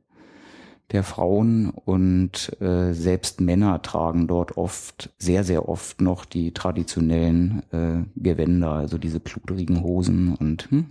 der 0.92 1.02
Frauen 1.02 1.70
und 1.70 2.56
äh, 2.60 2.92
selbst 2.92 3.40
Männer 3.40 3.82
tragen 3.82 4.26
dort 4.26 4.56
oft, 4.56 5.10
sehr, 5.18 5.44
sehr 5.44 5.68
oft 5.68 6.00
noch 6.00 6.24
die 6.24 6.52
traditionellen 6.52 7.62
äh, 7.72 8.04
Gewänder, 8.16 8.72
also 8.72 8.98
diese 8.98 9.20
pludrigen 9.20 9.82
Hosen 9.82 10.34
und 10.34 10.70
hm? 10.70 10.86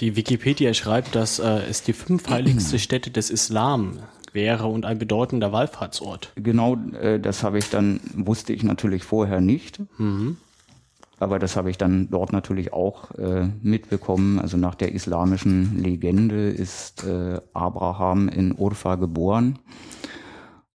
Die 0.00 0.16
Wikipedia 0.16 0.72
schreibt, 0.72 1.14
dass 1.14 1.38
äh, 1.38 1.62
es 1.68 1.82
die 1.82 1.92
fünf 1.92 2.28
heiligste 2.28 2.78
Städte 2.78 3.10
des 3.10 3.30
Islam 3.30 3.98
wäre 4.34 4.66
und 4.66 4.84
ein 4.84 4.98
bedeutender 4.98 5.52
Wallfahrtsort. 5.52 6.32
Genau, 6.36 6.76
äh, 7.00 7.20
das 7.20 7.42
habe 7.42 7.58
ich 7.58 7.70
dann, 7.70 8.00
wusste 8.14 8.52
ich 8.52 8.62
natürlich 8.62 9.04
vorher 9.04 9.40
nicht. 9.40 9.80
Mhm. 9.98 10.36
Aber 11.20 11.38
das 11.38 11.56
habe 11.56 11.70
ich 11.70 11.78
dann 11.78 12.08
dort 12.10 12.32
natürlich 12.32 12.72
auch 12.72 13.10
äh, 13.16 13.48
mitbekommen. 13.60 14.38
Also 14.38 14.56
nach 14.56 14.76
der 14.76 14.92
islamischen 14.92 15.82
Legende 15.82 16.48
ist 16.48 17.04
äh, 17.04 17.40
Abraham 17.54 18.28
in 18.28 18.54
Urfa 18.56 18.94
geboren. 18.94 19.58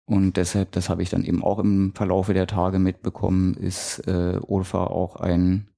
Und 0.06 0.36
deshalb, 0.36 0.72
das 0.72 0.88
habe 0.88 1.02
ich 1.02 1.10
dann 1.10 1.24
eben 1.24 1.44
auch 1.44 1.58
im 1.58 1.92
Verlaufe 1.94 2.34
der 2.34 2.46
Tage 2.46 2.78
mitbekommen, 2.78 3.54
ist 3.54 4.00
äh, 4.08 4.40
Urfa 4.40 4.84
auch 4.84 5.16
ein 5.16 5.69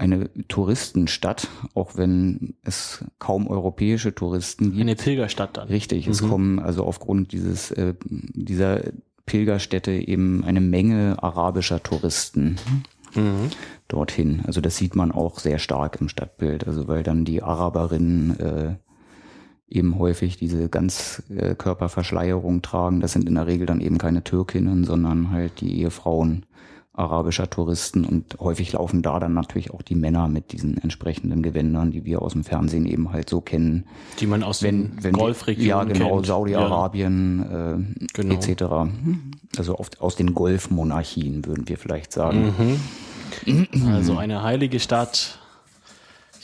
eine 0.00 0.30
Touristenstadt, 0.48 1.48
auch 1.74 1.96
wenn 1.96 2.54
es 2.62 3.04
kaum 3.18 3.46
europäische 3.46 4.14
Touristen 4.14 4.70
gibt. 4.70 4.80
Eine 4.80 4.96
Pilgerstadt 4.96 5.56
dann. 5.56 5.68
Richtig, 5.68 6.06
mhm. 6.06 6.12
es 6.12 6.22
kommen 6.22 6.58
also 6.58 6.84
aufgrund 6.84 7.32
dieses 7.32 7.70
äh, 7.72 7.94
dieser 8.08 8.80
Pilgerstätte 9.26 9.92
eben 9.92 10.42
eine 10.42 10.60
Menge 10.60 11.22
arabischer 11.22 11.82
Touristen 11.82 12.56
mhm. 13.14 13.50
dorthin. 13.88 14.40
Also 14.46 14.60
das 14.60 14.76
sieht 14.76 14.96
man 14.96 15.12
auch 15.12 15.38
sehr 15.38 15.58
stark 15.58 16.00
im 16.00 16.08
Stadtbild, 16.08 16.66
also 16.66 16.88
weil 16.88 17.02
dann 17.02 17.26
die 17.26 17.42
Araberinnen 17.42 18.40
äh, 18.40 18.74
eben 19.68 19.98
häufig 19.98 20.38
diese 20.38 20.68
ganz 20.70 21.22
äh, 21.28 21.54
Körperverschleierung 21.54 22.62
tragen. 22.62 23.00
Das 23.00 23.12
sind 23.12 23.28
in 23.28 23.34
der 23.34 23.46
Regel 23.46 23.66
dann 23.66 23.80
eben 23.80 23.98
keine 23.98 24.24
Türkinnen, 24.24 24.84
sondern 24.84 25.30
halt 25.30 25.60
die 25.60 25.78
Ehefrauen 25.78 26.46
arabischer 27.00 27.50
Touristen 27.50 28.04
und 28.04 28.38
häufig 28.38 28.72
laufen 28.72 29.02
da 29.02 29.18
dann 29.18 29.34
natürlich 29.34 29.72
auch 29.72 29.82
die 29.82 29.94
Männer 29.94 30.28
mit 30.28 30.52
diesen 30.52 30.78
entsprechenden 30.78 31.42
Gewändern, 31.42 31.90
die 31.90 32.04
wir 32.04 32.22
aus 32.22 32.32
dem 32.32 32.44
Fernsehen 32.44 32.86
eben 32.86 33.12
halt 33.12 33.28
so 33.28 33.40
kennen. 33.40 33.86
Die 34.20 34.26
man 34.26 34.42
aus 34.42 34.62
wenn, 34.62 34.96
den 34.98 35.12
Golfregionen 35.12 35.68
Ja, 35.68 35.84
genau, 35.84 36.22
Saudi-Arabien 36.22 37.46
ja. 37.50 37.72
äh, 37.72 37.78
genau. 38.12 38.34
etc. 38.34 38.64
Also 39.56 39.78
oft 39.78 40.00
aus 40.00 40.14
den 40.14 40.34
Golfmonarchien 40.34 41.46
würden 41.46 41.68
wir 41.68 41.78
vielleicht 41.78 42.12
sagen. 42.12 42.78
Mhm. 43.46 43.66
Also 43.92 44.16
eine 44.16 44.42
heilige 44.42 44.78
Stadt 44.80 45.39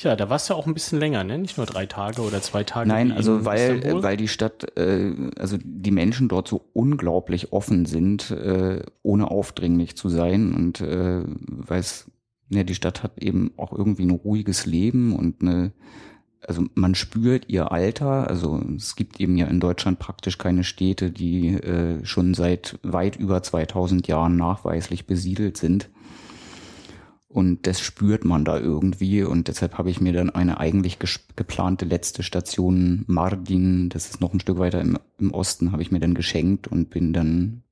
ja, 0.03 0.17
da 0.17 0.29
warst 0.31 0.51
du 0.51 0.55
auch 0.55 0.67
ein 0.67 0.75
bisschen 0.75 0.99
länger, 0.99 1.25
ne? 1.25 1.39
Nicht 1.39 1.57
nur 1.57 1.67
drei 1.67 1.87
Tage 1.87 2.23
oder 2.23 2.43
zwei 2.43 2.65
Tage. 2.65 2.89
Nein, 2.89 3.13
also 3.13 3.45
weil, 3.45 3.77
Istanbul. 3.77 4.03
weil 4.03 4.17
die 4.17 4.29
Stadt, 4.29 4.77
äh, 4.77 5.13
also 5.39 5.57
die 5.63 5.91
Menschen 5.91 6.29
dort 6.29 6.49
so 6.49 6.63
unglaublich 6.73 7.53
offen 7.53 7.87
sind, 7.87 8.31
äh, 8.31 8.83
ohne 9.03 9.31
aufdringlich 9.31 9.97
zu 9.97 10.09
sein 10.09 10.55
und 10.55 10.81
äh, 10.81 11.23
weil 11.25 11.81
es 11.81 12.11
ja, 12.49 12.63
die 12.63 12.75
Stadt 12.75 13.03
hat 13.03 13.19
eben 13.19 13.53
auch 13.57 13.73
irgendwie 13.73 14.05
ein 14.05 14.11
ruhiges 14.11 14.67
Leben 14.67 15.15
und 15.15 15.43
eine, 15.43 15.73
also 16.41 16.65
man 16.75 16.95
spürt 16.95 17.49
ihr 17.49 17.73
Alter. 17.73 18.29
Also 18.29 18.63
es 18.77 18.95
gibt 18.95 19.21
eben 19.21 19.37
ja 19.37 19.47
in 19.47 19.61
Deutschland 19.61 19.99
praktisch 19.99 20.39
keine 20.39 20.63
Städte, 20.63 21.11
die 21.11 21.55
äh, 21.55 22.05
schon 22.05 22.35
seit 22.35 22.79
weit 22.83 23.17
über 23.17 23.43
2000 23.43 24.07
Jahren 24.07 24.37
nachweislich 24.37 25.07
besiedelt 25.07 25.57
sind. 25.57 25.89
Und 27.37 27.67
das 27.67 27.81
spürt 27.83 28.25
man 28.25 28.47
da 28.47 28.59
irgendwie. 28.59 29.23
Und 29.23 29.49
deshalb 29.49 29.77
habe 29.77 29.91
ich 29.91 30.01
mir 30.01 30.15
dann 30.15 30.31
eine 30.31 30.59
eigentlich 30.59 30.99
geplante 31.37 31.85
letzte 31.85 32.23
Station 32.23 33.05
Mardin, 33.09 33.91
das 33.91 34.09
ist 34.09 34.23
noch 34.23 34.33
ein 34.33 34.41
Stück 34.41 34.59
weiter 34.59 34.81
im, 34.81 34.99
im 35.19 35.35
Osten, 35.35 35.71
habe 35.71 35.83
ich 35.83 35.93
mir 35.93 36.01
dann 36.01 36.15
geschenkt 36.15 36.67
und 36.67 36.89
bin 36.89 37.13
dann 37.13 37.63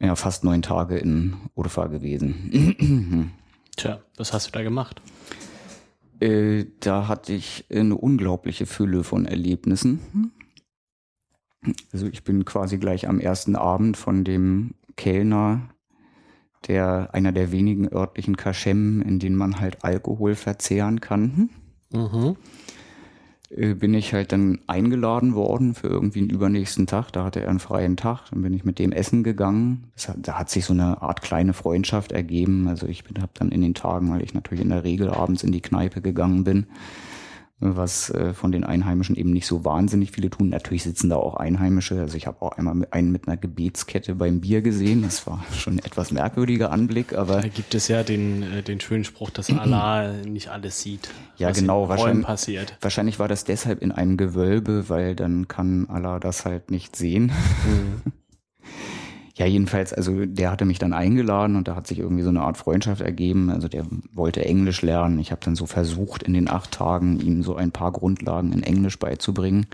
ja, 0.00 0.16
fast 0.16 0.42
neun 0.42 0.62
Tage 0.62 0.96
in 0.96 1.36
Urfa 1.54 1.88
gewesen. 1.88 3.30
Tja, 3.76 4.00
was 4.16 4.32
hast 4.32 4.46
du 4.46 4.52
da 4.52 4.62
gemacht? 4.62 5.02
Äh, 6.18 6.64
da 6.80 7.08
hatte 7.08 7.34
ich 7.34 7.66
eine 7.70 7.94
unglaubliche 7.94 8.64
Fülle 8.64 9.04
von 9.04 9.26
Erlebnissen. 9.26 10.32
Also 11.92 12.06
ich 12.06 12.24
bin 12.24 12.46
quasi 12.46 12.78
gleich 12.78 13.06
am 13.06 13.20
ersten 13.20 13.54
Abend 13.54 13.98
von 13.98 14.24
dem 14.24 14.76
Kellner, 14.96 15.68
der 16.66 17.10
einer 17.12 17.32
der 17.32 17.52
wenigen 17.52 17.92
örtlichen 17.92 18.36
Kaschem, 18.36 19.02
in 19.02 19.18
denen 19.18 19.36
man 19.36 19.60
halt 19.60 19.84
Alkohol 19.84 20.34
verzehren 20.34 21.00
kann. 21.00 21.50
Mhm. 21.92 22.36
Äh, 23.50 23.74
bin 23.74 23.94
ich 23.94 24.12
halt 24.12 24.32
dann 24.32 24.58
eingeladen 24.66 25.34
worden 25.34 25.74
für 25.74 25.88
irgendwie 25.88 26.20
einen 26.20 26.30
übernächsten 26.30 26.86
Tag. 26.86 27.10
Da 27.12 27.24
hatte 27.24 27.40
er 27.40 27.48
einen 27.48 27.60
freien 27.60 27.96
Tag. 27.96 28.30
Dann 28.30 28.42
bin 28.42 28.52
ich 28.52 28.64
mit 28.64 28.78
dem 28.78 28.92
essen 28.92 29.22
gegangen. 29.22 29.84
Hat, 30.06 30.16
da 30.18 30.38
hat 30.38 30.50
sich 30.50 30.64
so 30.64 30.74
eine 30.74 31.00
Art 31.00 31.22
kleine 31.22 31.54
Freundschaft 31.54 32.12
ergeben. 32.12 32.68
Also 32.68 32.86
ich 32.86 33.04
habe 33.18 33.32
dann 33.34 33.50
in 33.50 33.62
den 33.62 33.74
Tagen, 33.74 34.10
weil 34.10 34.22
ich 34.22 34.34
natürlich 34.34 34.62
in 34.62 34.70
der 34.70 34.84
Regel 34.84 35.10
abends 35.10 35.42
in 35.42 35.52
die 35.52 35.62
Kneipe 35.62 36.02
gegangen 36.02 36.44
bin, 36.44 36.66
was 37.60 38.10
äh, 38.10 38.34
von 38.34 38.52
den 38.52 38.62
Einheimischen 38.62 39.16
eben 39.16 39.32
nicht 39.32 39.46
so 39.46 39.64
wahnsinnig 39.64 40.12
viele 40.12 40.30
tun. 40.30 40.48
Natürlich 40.48 40.84
sitzen 40.84 41.10
da 41.10 41.16
auch 41.16 41.34
Einheimische. 41.34 42.00
Also 42.00 42.16
ich 42.16 42.26
habe 42.28 42.40
auch 42.42 42.52
einmal 42.52 42.86
einen 42.90 43.10
mit 43.10 43.26
einer 43.26 43.36
Gebetskette 43.36 44.14
beim 44.14 44.40
Bier 44.40 44.62
gesehen. 44.62 45.02
Das 45.02 45.26
war 45.26 45.44
schon 45.52 45.74
ein 45.74 45.78
etwas 45.80 46.12
merkwürdiger 46.12 46.70
Anblick, 46.70 47.14
aber 47.14 47.40
da 47.40 47.48
gibt 47.48 47.74
es 47.74 47.88
ja 47.88 48.02
den 48.04 48.42
äh, 48.42 48.62
den 48.62 48.80
schönen 48.80 49.04
Spruch, 49.04 49.30
dass 49.30 49.50
Allah 49.50 50.12
nicht 50.24 50.48
alles 50.48 50.80
sieht. 50.80 51.10
Ja, 51.36 51.50
genau. 51.50 51.88
Wahrscheinlich, 51.88 52.26
passiert. 52.26 52.76
wahrscheinlich 52.80 53.18
war 53.18 53.28
das 53.28 53.44
deshalb 53.44 53.82
in 53.82 53.92
einem 53.92 54.16
Gewölbe, 54.16 54.88
weil 54.88 55.16
dann 55.16 55.48
kann 55.48 55.86
Allah 55.88 56.20
das 56.20 56.44
halt 56.44 56.70
nicht 56.70 56.94
sehen. 56.96 57.32
Mhm. 57.66 58.12
Ja, 59.38 59.46
jedenfalls, 59.46 59.92
also 59.92 60.26
der 60.26 60.50
hatte 60.50 60.64
mich 60.64 60.80
dann 60.80 60.92
eingeladen 60.92 61.54
und 61.54 61.68
da 61.68 61.76
hat 61.76 61.86
sich 61.86 62.00
irgendwie 62.00 62.24
so 62.24 62.28
eine 62.28 62.42
Art 62.42 62.56
Freundschaft 62.56 63.00
ergeben. 63.00 63.50
Also 63.50 63.68
der 63.68 63.86
wollte 64.12 64.44
Englisch 64.44 64.82
lernen. 64.82 65.20
Ich 65.20 65.30
habe 65.30 65.40
dann 65.44 65.54
so 65.54 65.66
versucht, 65.66 66.24
in 66.24 66.34
den 66.34 66.50
acht 66.50 66.72
Tagen 66.72 67.20
ihm 67.20 67.44
so 67.44 67.54
ein 67.54 67.70
paar 67.70 67.92
Grundlagen 67.92 68.52
in 68.52 68.64
Englisch 68.64 68.98
beizubringen 68.98 69.66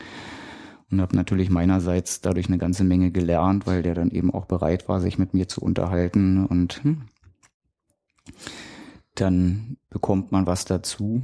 und 0.90 1.00
habe 1.00 1.16
natürlich 1.16 1.48
meinerseits 1.48 2.20
dadurch 2.20 2.48
eine 2.48 2.58
ganze 2.58 2.84
Menge 2.84 3.10
gelernt, 3.10 3.66
weil 3.66 3.82
der 3.82 3.94
dann 3.94 4.10
eben 4.10 4.34
auch 4.34 4.44
bereit 4.44 4.86
war, 4.86 5.00
sich 5.00 5.18
mit 5.18 5.32
mir 5.32 5.48
zu 5.48 5.62
unterhalten 5.62 6.44
und 6.44 6.84
hm, 6.84 7.02
dann 9.14 9.78
bekommt 9.88 10.30
man 10.30 10.46
was 10.46 10.66
dazu. 10.66 11.22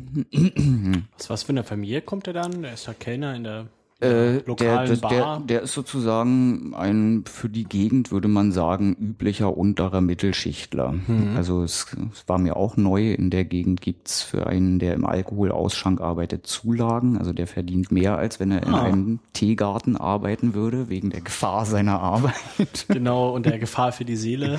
was, 1.18 1.28
was 1.28 1.42
für 1.42 1.50
eine 1.50 1.64
Familie 1.64 2.00
kommt 2.00 2.26
er 2.26 2.32
dann? 2.32 2.64
Er 2.64 2.72
ist 2.72 2.86
ja 2.86 2.94
Kellner 2.94 3.34
in 3.34 3.44
der 3.44 3.66
äh, 4.00 4.42
der, 4.42 4.96
Bar. 4.96 5.10
Der, 5.10 5.40
der 5.46 5.62
ist 5.62 5.74
sozusagen 5.74 6.74
ein 6.74 7.24
für 7.26 7.50
die 7.50 7.64
Gegend 7.64 8.10
würde 8.10 8.28
man 8.28 8.50
sagen 8.50 8.96
üblicher 8.98 9.56
unterer 9.56 10.00
Mittelschichtler. 10.00 10.92
Mhm. 10.92 11.36
Also 11.36 11.62
es, 11.62 11.86
es, 12.12 12.26
war 12.26 12.38
mir 12.38 12.56
auch 12.56 12.78
neu. 12.78 13.12
In 13.12 13.28
der 13.28 13.44
Gegend 13.44 13.82
gibt's 13.82 14.22
für 14.22 14.46
einen, 14.46 14.78
der 14.78 14.94
im 14.94 15.04
Alkoholausschank 15.04 16.00
arbeitet, 16.00 16.46
Zulagen. 16.46 17.18
Also 17.18 17.34
der 17.34 17.46
verdient 17.46 17.92
mehr, 17.92 18.16
als 18.16 18.40
wenn 18.40 18.52
er 18.52 18.62
in 18.62 18.74
ah. 18.74 18.82
einem 18.82 19.20
Teegarten 19.34 19.96
arbeiten 19.96 20.54
würde, 20.54 20.88
wegen 20.88 21.10
der 21.10 21.20
Gefahr 21.20 21.66
seiner 21.66 22.00
Arbeit. 22.00 22.34
Genau, 22.88 23.30
und 23.30 23.46
der 23.46 23.58
Gefahr 23.60 23.92
für 23.92 24.04
die 24.04 24.16
Seele. 24.16 24.58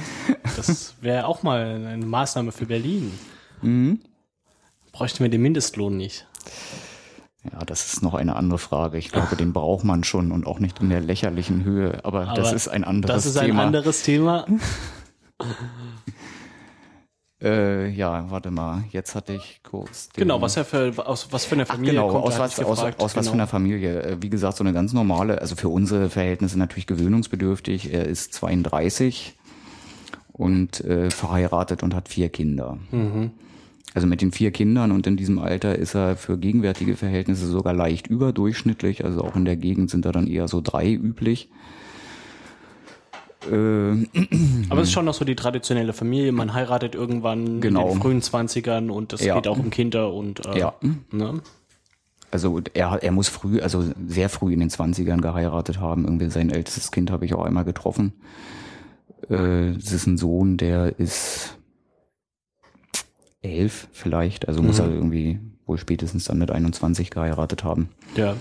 Das 0.55 0.95
wäre 1.01 1.25
auch 1.25 1.43
mal 1.43 1.85
eine 1.85 2.05
Maßnahme 2.05 2.51
für 2.51 2.65
Berlin. 2.65 3.11
Mhm. 3.61 3.99
Bräuchten 4.91 5.23
wir 5.23 5.29
den 5.29 5.41
Mindestlohn 5.41 5.97
nicht. 5.97 6.27
Ja, 7.43 7.65
das 7.65 7.93
ist 7.93 8.03
noch 8.03 8.13
eine 8.13 8.35
andere 8.35 8.59
Frage. 8.59 8.97
Ich 8.99 9.11
glaube, 9.11 9.35
den 9.35 9.51
braucht 9.51 9.83
man 9.83 10.03
schon 10.03 10.31
und 10.31 10.45
auch 10.45 10.59
nicht 10.59 10.79
in 10.79 10.89
der 10.89 11.01
lächerlichen 11.01 11.63
Höhe. 11.63 11.99
Aber, 12.05 12.27
Aber 12.27 12.33
das 12.33 12.53
ist 12.53 12.67
ein 12.67 12.83
anderes 12.83 13.07
Thema. 13.07 13.15
Das 13.15 13.25
ist 13.25 13.39
Thema. 13.39 13.61
ein 13.61 13.65
anderes 13.67 14.03
Thema. 14.03 14.45
äh, 17.41 17.89
ja, 17.89 18.29
warte 18.29 18.51
mal. 18.51 18.83
Jetzt 18.91 19.15
hatte 19.15 19.33
ich 19.33 19.61
kurz. 19.63 20.09
genau, 20.15 20.39
was 20.39 20.55
er 20.55 20.65
für 20.65 20.93
aus 21.07 21.29
was 21.31 21.45
für 21.45 21.55
eine 21.55 21.65
Familie 21.65 21.99
Ach, 21.99 22.03
genau, 22.03 22.13
kommt. 22.13 22.25
Aus, 22.25 22.37
was, 22.37 22.59
aus, 22.59 22.79
aus 22.79 22.79
genau. 22.79 22.95
was 22.99 23.11
für 23.11 23.19
einer 23.19 23.31
genau. 23.31 23.45
Familie? 23.47 24.03
Äh, 24.03 24.17
wie 24.21 24.29
gesagt, 24.29 24.57
so 24.57 24.63
eine 24.63 24.73
ganz 24.73 24.93
normale. 24.93 25.41
Also 25.41 25.55
für 25.55 25.69
unsere 25.69 26.11
Verhältnisse 26.11 26.59
natürlich 26.59 26.85
gewöhnungsbedürftig. 26.85 27.91
Er 27.91 28.05
ist 28.05 28.33
32 28.35 29.35
und 30.31 30.79
äh, 30.81 31.09
verheiratet 31.09 31.81
und 31.81 31.95
hat 31.95 32.07
vier 32.07 32.29
Kinder. 32.29 32.77
Mhm. 32.91 33.31
Also 33.93 34.07
mit 34.07 34.21
den 34.21 34.31
vier 34.31 34.51
Kindern 34.51 34.91
und 34.91 35.05
in 35.05 35.17
diesem 35.17 35.37
Alter 35.37 35.77
ist 35.77 35.95
er 35.95 36.15
für 36.15 36.37
gegenwärtige 36.37 36.95
Verhältnisse 36.95 37.47
sogar 37.47 37.73
leicht 37.73 38.07
überdurchschnittlich. 38.07 39.03
Also 39.03 39.21
auch 39.21 39.35
in 39.35 39.43
der 39.45 39.57
Gegend 39.57 39.89
sind 39.89 40.05
da 40.05 40.11
dann 40.11 40.27
eher 40.27 40.47
so 40.47 40.61
drei 40.61 40.93
üblich. 40.93 41.49
Äh, 43.51 44.05
Aber 44.69 44.81
es 44.81 44.87
ist 44.87 44.93
schon 44.93 45.05
noch 45.05 45.13
so 45.13 45.25
die 45.25 45.35
traditionelle 45.35 45.93
Familie. 45.93 46.31
Man 46.31 46.53
heiratet 46.53 46.95
irgendwann 46.95 47.59
genau. 47.59 47.87
in 47.87 47.93
den 47.95 48.01
frühen 48.01 48.21
Zwanzigern 48.21 48.89
und 48.89 49.13
es 49.13 49.23
ja. 49.23 49.35
geht 49.35 49.47
auch 49.47 49.59
um 49.59 49.71
Kinder 49.71 50.13
und 50.13 50.45
äh, 50.45 50.59
ja. 50.59 50.73
Ne? 51.11 51.41
Also 52.29 52.61
er, 52.73 53.03
er 53.03 53.11
muss 53.11 53.27
früh, 53.27 53.59
also 53.59 53.83
sehr 54.07 54.29
früh 54.29 54.53
in 54.53 54.61
den 54.61 54.69
Zwanzigern 54.69 55.19
geheiratet 55.19 55.81
haben. 55.81 56.05
Irgendwie 56.05 56.29
sein 56.29 56.49
ältestes 56.49 56.91
Kind 56.91 57.11
habe 57.11 57.25
ich 57.25 57.33
auch 57.33 57.43
einmal 57.43 57.65
getroffen. 57.65 58.13
Äh, 59.29 59.71
es 59.71 59.91
ist 59.91 60.07
ein 60.07 60.17
Sohn, 60.17 60.55
der 60.55 60.97
ist 60.97 61.57
elf 63.41 63.87
vielleicht. 63.91 64.47
Also 64.47 64.61
mhm. 64.61 64.67
muss 64.67 64.79
er 64.79 64.89
irgendwie 64.89 65.39
wohl 65.65 65.77
spätestens 65.77 66.25
dann 66.25 66.37
mit 66.37 66.51
21 66.51 67.09
geheiratet 67.09 67.63
haben. 67.63 67.89
Ja. 68.15 68.35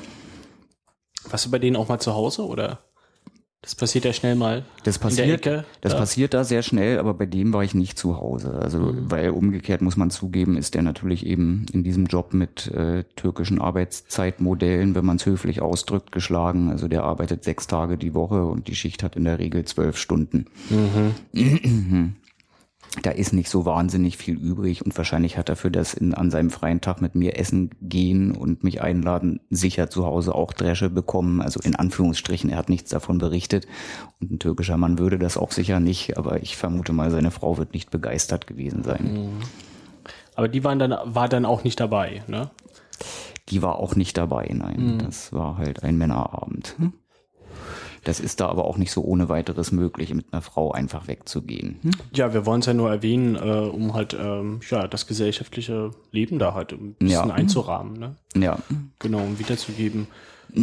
Warst 1.28 1.46
du 1.46 1.50
bei 1.50 1.58
denen 1.58 1.76
auch 1.76 1.88
mal 1.88 2.00
zu 2.00 2.14
Hause 2.14 2.46
oder? 2.46 2.80
Das 3.62 3.74
passiert 3.74 4.06
ja 4.06 4.14
schnell 4.14 4.36
mal. 4.36 4.64
Das 4.84 4.98
passiert, 4.98 5.46
Ecke, 5.46 5.66
das 5.82 5.92
da. 5.92 5.98
passiert 5.98 6.32
da 6.32 6.44
sehr 6.44 6.62
schnell, 6.62 6.98
aber 6.98 7.12
bei 7.12 7.26
dem 7.26 7.52
war 7.52 7.62
ich 7.62 7.74
nicht 7.74 7.98
zu 7.98 8.16
Hause. 8.16 8.52
Also, 8.54 8.78
mhm. 8.78 9.10
weil 9.10 9.30
umgekehrt 9.30 9.82
muss 9.82 9.98
man 9.98 10.08
zugeben, 10.08 10.56
ist 10.56 10.74
der 10.74 10.80
natürlich 10.80 11.26
eben 11.26 11.66
in 11.70 11.84
diesem 11.84 12.06
Job 12.06 12.32
mit 12.32 12.68
äh, 12.68 13.04
türkischen 13.16 13.60
Arbeitszeitmodellen, 13.60 14.94
wenn 14.94 15.04
man 15.04 15.16
es 15.16 15.26
höflich 15.26 15.60
ausdrückt, 15.60 16.10
geschlagen. 16.10 16.70
Also 16.70 16.88
der 16.88 17.04
arbeitet 17.04 17.44
sechs 17.44 17.66
Tage 17.66 17.98
die 17.98 18.14
Woche 18.14 18.46
und 18.46 18.66
die 18.66 18.74
Schicht 18.74 19.02
hat 19.02 19.14
in 19.14 19.24
der 19.24 19.38
Regel 19.38 19.66
zwölf 19.66 19.98
Stunden. 19.98 20.46
Mhm. 20.70 22.14
da 23.02 23.10
ist 23.10 23.32
nicht 23.32 23.48
so 23.48 23.64
wahnsinnig 23.64 24.16
viel 24.16 24.36
übrig 24.36 24.84
und 24.84 24.96
wahrscheinlich 24.96 25.38
hat 25.38 25.48
er 25.48 25.54
für 25.54 25.70
das 25.70 25.94
in, 25.94 26.12
an 26.12 26.30
seinem 26.30 26.50
freien 26.50 26.80
Tag 26.80 27.00
mit 27.00 27.14
mir 27.14 27.38
essen 27.38 27.70
gehen 27.80 28.32
und 28.32 28.64
mich 28.64 28.82
einladen 28.82 29.40
sicher 29.48 29.88
zu 29.90 30.04
Hause 30.04 30.34
auch 30.34 30.52
Dresche 30.52 30.90
bekommen. 30.90 31.40
Also 31.40 31.60
in 31.60 31.76
Anführungsstrichen, 31.76 32.50
er 32.50 32.58
hat 32.58 32.68
nichts 32.68 32.90
davon 32.90 33.18
berichtet 33.18 33.68
und 34.20 34.32
ein 34.32 34.38
türkischer 34.40 34.76
Mann 34.76 34.98
würde 34.98 35.18
das 35.18 35.36
auch 35.36 35.52
sicher 35.52 35.78
nicht, 35.78 36.18
aber 36.18 36.42
ich 36.42 36.56
vermute 36.56 36.92
mal, 36.92 37.12
seine 37.12 37.30
Frau 37.30 37.58
wird 37.58 37.74
nicht 37.74 37.90
begeistert 37.90 38.48
gewesen 38.48 38.82
sein. 38.82 39.12
Mhm. 39.12 39.42
Aber 40.34 40.48
die 40.48 40.64
waren 40.64 40.78
dann, 40.80 40.96
war 41.04 41.28
dann 41.28 41.44
auch 41.44 41.62
nicht 41.62 41.78
dabei, 41.78 42.24
ne? 42.26 42.50
Die 43.50 43.62
war 43.62 43.76
auch 43.76 43.94
nicht 43.94 44.16
dabei, 44.16 44.48
nein. 44.52 44.94
Mhm. 44.94 44.98
Das 44.98 45.32
war 45.32 45.58
halt 45.58 45.82
ein 45.82 45.96
Männerabend. 45.96 46.74
Hm? 46.78 46.92
Das 48.04 48.20
ist 48.20 48.40
da 48.40 48.48
aber 48.48 48.64
auch 48.64 48.78
nicht 48.78 48.92
so 48.92 49.02
ohne 49.02 49.28
weiteres 49.28 49.72
möglich, 49.72 50.14
mit 50.14 50.32
einer 50.32 50.42
Frau 50.42 50.72
einfach 50.72 51.06
wegzugehen. 51.06 51.78
Hm? 51.82 51.90
Ja, 52.14 52.32
wir 52.32 52.46
wollen 52.46 52.60
es 52.60 52.66
ja 52.66 52.74
nur 52.74 52.90
erwähnen, 52.90 53.36
äh, 53.36 53.38
um 53.38 53.94
halt 53.94 54.16
ähm, 54.18 54.60
ja 54.70 54.86
das 54.86 55.06
gesellschaftliche 55.06 55.90
Leben 56.10 56.38
da 56.38 56.54
halt 56.54 56.72
ein 56.72 56.94
bisschen 56.94 57.28
ja. 57.28 57.34
einzurahmen. 57.34 57.94
Ne? 57.94 58.16
Ja. 58.34 58.58
Genau, 58.98 59.18
um 59.18 59.38
wiederzugeben. 59.38 60.06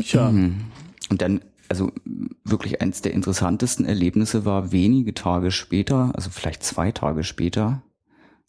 Tja. 0.04 0.32
Mhm. 0.32 0.66
Und 1.10 1.22
dann 1.22 1.42
also 1.70 1.92
wirklich 2.44 2.82
eins 2.82 3.02
der 3.02 3.14
interessantesten 3.14 3.86
Erlebnisse 3.86 4.46
war 4.46 4.72
wenige 4.72 5.14
Tage 5.14 5.52
später, 5.52 6.12
also 6.16 6.30
vielleicht 6.30 6.64
zwei 6.64 6.92
Tage 6.92 7.24
später, 7.24 7.82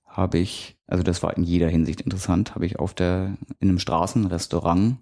habe 0.05 0.39
ich, 0.39 0.77
also 0.87 1.03
das 1.03 1.23
war 1.23 1.37
in 1.37 1.45
jeder 1.45 1.69
Hinsicht 1.69 2.01
interessant, 2.01 2.55
habe 2.55 2.67
ich 2.67 2.79
auf 2.79 2.95
der 2.95 3.37
in 3.61 3.69
einem 3.69 3.79
Straßenrestaurant 3.79 4.99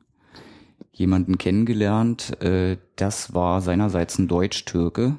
jemanden 0.92 1.38
kennengelernt. 1.38 2.40
Äh, 2.42 2.78
das 2.96 3.34
war 3.34 3.60
seinerseits 3.60 4.18
ein 4.18 4.28
Deutsch-Türke. 4.28 5.18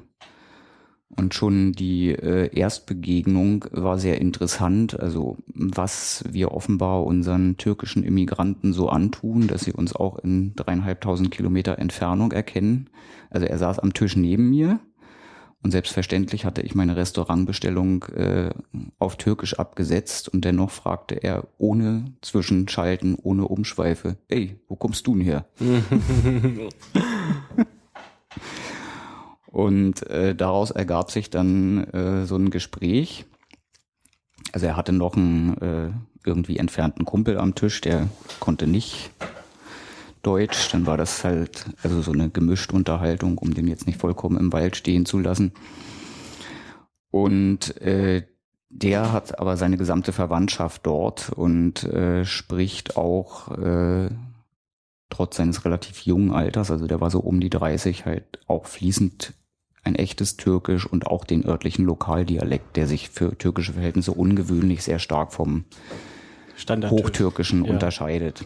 Und 1.10 1.34
schon 1.34 1.72
die 1.72 2.10
äh, 2.10 2.54
Erstbegegnung 2.56 3.64
war 3.72 3.98
sehr 3.98 4.20
interessant. 4.20 4.98
Also 5.00 5.36
was 5.46 6.22
wir 6.30 6.52
offenbar 6.52 7.04
unseren 7.04 7.56
türkischen 7.56 8.04
Immigranten 8.04 8.72
so 8.72 8.88
antun, 8.88 9.48
dass 9.48 9.64
sie 9.64 9.72
uns 9.72 9.96
auch 9.96 10.18
in 10.18 10.54
dreieinhalbtausend 10.54 11.30
Kilometer 11.30 11.78
Entfernung 11.78 12.30
erkennen. 12.30 12.90
Also 13.30 13.46
er 13.46 13.58
saß 13.58 13.80
am 13.80 13.94
Tisch 13.94 14.16
neben 14.16 14.50
mir 14.50 14.78
Und 15.62 15.72
selbstverständlich 15.72 16.44
hatte 16.44 16.62
ich 16.62 16.76
meine 16.76 16.96
Restaurantbestellung 16.96 18.04
äh, 18.04 18.50
auf 18.98 19.16
Türkisch 19.16 19.58
abgesetzt 19.58 20.28
und 20.28 20.44
dennoch 20.44 20.70
fragte 20.70 21.16
er 21.16 21.48
ohne 21.58 22.12
Zwischenschalten, 22.22 23.16
ohne 23.16 23.46
Umschweife, 23.48 24.16
ey, 24.28 24.60
wo 24.68 24.76
kommst 24.76 25.06
du 25.08 25.14
denn 25.14 25.24
her? 25.24 25.46
und 29.46 30.06
äh, 30.08 30.36
daraus 30.36 30.70
ergab 30.70 31.10
sich 31.10 31.28
dann 31.28 31.84
äh, 31.88 32.24
so 32.24 32.36
ein 32.36 32.50
Gespräch. 32.50 33.24
Also 34.52 34.66
er 34.66 34.76
hatte 34.76 34.92
noch 34.92 35.16
einen 35.16 35.58
äh, 35.58 35.90
irgendwie 36.24 36.58
entfernten 36.58 37.04
Kumpel 37.04 37.36
am 37.36 37.56
Tisch, 37.56 37.80
der 37.80 38.08
konnte 38.38 38.68
nicht 38.68 39.10
Deutsch, 40.22 40.70
dann 40.72 40.86
war 40.86 40.96
das 40.96 41.24
halt 41.24 41.66
also 41.82 42.02
so 42.02 42.12
eine 42.12 42.30
gemischte 42.30 42.74
Unterhaltung, 42.74 43.38
um 43.38 43.54
den 43.54 43.68
jetzt 43.68 43.86
nicht 43.86 44.00
vollkommen 44.00 44.38
im 44.38 44.52
Wald 44.52 44.76
stehen 44.76 45.06
zu 45.06 45.18
lassen. 45.18 45.52
Und 47.10 47.80
äh, 47.80 48.26
der 48.70 49.12
hat 49.12 49.38
aber 49.38 49.56
seine 49.56 49.78
gesamte 49.78 50.12
Verwandtschaft 50.12 50.86
dort 50.86 51.30
und 51.30 51.84
äh, 51.84 52.24
spricht 52.24 52.96
auch 52.96 53.56
äh, 53.56 54.10
trotz 55.10 55.36
seines 55.36 55.64
relativ 55.64 56.00
jungen 56.00 56.32
Alters, 56.32 56.70
also 56.70 56.86
der 56.86 57.00
war 57.00 57.10
so 57.10 57.20
um 57.20 57.40
die 57.40 57.50
30, 57.50 58.04
halt 58.04 58.40
auch 58.46 58.66
fließend 58.66 59.32
ein 59.84 59.94
echtes 59.94 60.36
Türkisch 60.36 60.86
und 60.86 61.06
auch 61.06 61.24
den 61.24 61.46
örtlichen 61.46 61.84
Lokaldialekt, 61.86 62.76
der 62.76 62.86
sich 62.86 63.08
für 63.08 63.36
türkische 63.38 63.72
Verhältnisse 63.72 64.12
ungewöhnlich 64.12 64.82
sehr 64.82 64.98
stark 64.98 65.32
vom 65.32 65.64
Hochtürkischen 66.90 67.64
ja. 67.64 67.70
unterscheidet. 67.70 68.44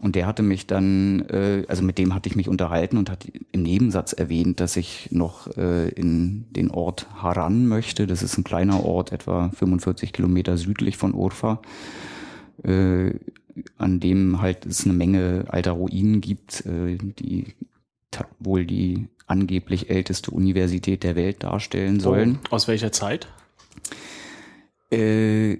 Und 0.00 0.16
der 0.16 0.26
hatte 0.26 0.42
mich 0.42 0.66
dann, 0.66 1.20
äh, 1.28 1.64
also 1.68 1.82
mit 1.82 1.98
dem 1.98 2.14
hatte 2.14 2.28
ich 2.28 2.34
mich 2.34 2.48
unterhalten 2.48 2.96
und 2.96 3.10
hat 3.10 3.26
im 3.52 3.62
Nebensatz 3.62 4.14
erwähnt, 4.14 4.58
dass 4.60 4.76
ich 4.76 5.08
noch 5.12 5.54
äh, 5.58 5.90
in 5.90 6.46
den 6.52 6.70
Ort 6.70 7.06
Haran 7.16 7.66
möchte. 7.66 8.06
Das 8.06 8.22
ist 8.22 8.38
ein 8.38 8.44
kleiner 8.44 8.82
Ort, 8.82 9.12
etwa 9.12 9.50
45 9.50 10.14
Kilometer 10.14 10.56
südlich 10.56 10.96
von 10.96 11.12
Urfa, 11.12 11.60
äh, 12.62 13.12
an 13.76 14.00
dem 14.00 14.40
halt 14.40 14.64
es 14.64 14.84
eine 14.84 14.94
Menge 14.94 15.44
alter 15.48 15.72
Ruinen 15.72 16.22
gibt, 16.22 16.64
äh, 16.64 16.96
die 16.96 17.54
wohl 18.38 18.64
die 18.64 19.06
angeblich 19.26 19.90
älteste 19.90 20.30
Universität 20.30 21.04
der 21.04 21.14
Welt 21.14 21.44
darstellen 21.44 21.98
oh, 21.98 22.02
sollen. 22.02 22.38
Oh, 22.50 22.54
aus 22.54 22.68
welcher 22.68 22.90
Zeit? 22.90 23.28
Äh, 24.90 25.58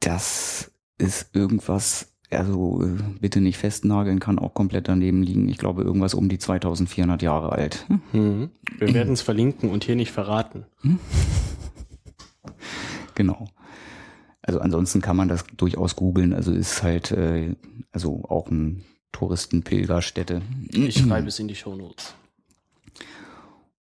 das 0.00 0.70
ist 0.96 1.34
irgendwas 1.34 2.08
also 2.30 2.82
äh, 2.82 2.98
bitte 3.20 3.40
nicht 3.40 3.58
festnageln, 3.58 4.20
kann 4.20 4.38
auch 4.38 4.54
komplett 4.54 4.88
daneben 4.88 5.22
liegen. 5.22 5.48
Ich 5.48 5.58
glaube, 5.58 5.82
irgendwas 5.82 6.14
um 6.14 6.28
die 6.28 6.38
2400 6.38 7.22
Jahre 7.22 7.52
alt. 7.52 7.86
Mhm. 8.12 8.50
Wir 8.78 8.94
werden 8.94 9.14
es 9.14 9.22
verlinken 9.22 9.70
und 9.70 9.84
hier 9.84 9.96
nicht 9.96 10.12
verraten. 10.12 10.64
Hm? 10.82 10.98
Genau. 13.14 13.48
Also 14.42 14.60
ansonsten 14.60 15.00
kann 15.00 15.16
man 15.16 15.26
das 15.26 15.44
durchaus 15.56 15.96
googeln. 15.96 16.32
Also 16.32 16.52
ist 16.52 16.84
halt 16.84 17.10
äh, 17.10 17.56
also 17.90 18.24
auch 18.28 18.48
ein 18.48 18.84
Touristenpilgerstätte. 19.10 20.40
Ich 20.70 20.98
schreibe 20.98 21.26
es 21.26 21.40
in 21.40 21.48
die 21.48 21.56
Shownotes. 21.56 22.14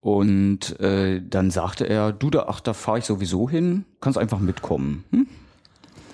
Und 0.02 0.78
äh, 0.82 1.22
dann 1.26 1.52
sagte 1.52 1.86
er, 1.86 2.12
du 2.12 2.30
da, 2.30 2.48
ach, 2.50 2.60
da 2.60 2.74
fahre 2.74 3.00
ich 3.00 3.06
sowieso 3.06 3.50
hin, 3.50 3.86
kannst 4.02 4.18
einfach 4.18 4.40
mitkommen. 4.40 5.06
Hm? 5.12 5.28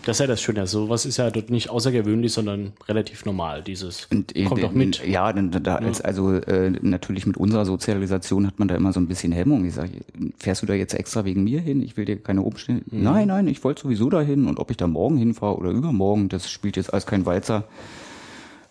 Das 0.06 0.16
ist 0.16 0.20
ja 0.22 0.28
das 0.28 0.42
Schöne. 0.42 0.62
Also 0.62 0.90
was 0.90 1.06
ist 1.06 1.18
ja 1.18 1.30
dort 1.30 1.50
nicht 1.50 1.70
außergewöhnlich, 1.70 2.32
sondern 2.32 2.74
relativ 2.88 3.26
normal. 3.26 3.62
Dieses 3.64 4.08
und, 4.12 4.34
kommt 4.46 4.64
doch 4.64 4.72
mit. 4.72 5.06
Ja, 5.06 5.32
da, 5.34 5.76
als, 5.76 6.02
also 6.02 6.34
äh, 6.34 6.72
natürlich 6.82 7.26
mit 7.26 7.38
unserer 7.38 7.66
Sozialisation 7.66 8.48
hat 8.48 8.60
man 8.60 8.68
da 8.68 8.76
immer 8.76 8.94
so 8.94 9.00
ein 9.00 9.08
bisschen 9.08 9.32
Hemmung. 9.32 9.66
Ich 9.66 9.74
sage, 9.74 9.92
fährst 10.38 10.62
du 10.62 10.66
da 10.66 10.74
jetzt 10.74 10.94
extra 10.94 11.26
wegen 11.26 11.44
mir 11.44 11.60
hin? 11.60 11.82
Ich 11.82 11.98
will 11.98 12.06
dir 12.06 12.18
keine 12.18 12.42
Umstände. 12.42 12.84
Mhm. 12.90 13.04
Nein, 13.04 13.28
nein, 13.28 13.48
ich 13.48 13.64
wollte 13.64 13.84
sowieso 13.84 14.10
dahin 14.10 14.48
und 14.48 14.60
ob 14.60 14.72
ich 14.72 14.78
da 14.78 14.88
morgen 14.88 15.18
hinfahre 15.18 15.58
oder 15.58 15.72
übermorgen, 15.72 16.30
das 16.30 16.50
spielt 16.50 16.78
jetzt 16.78 16.94
alles 16.94 17.06
kein 17.06 17.26
Walzer 17.26 17.66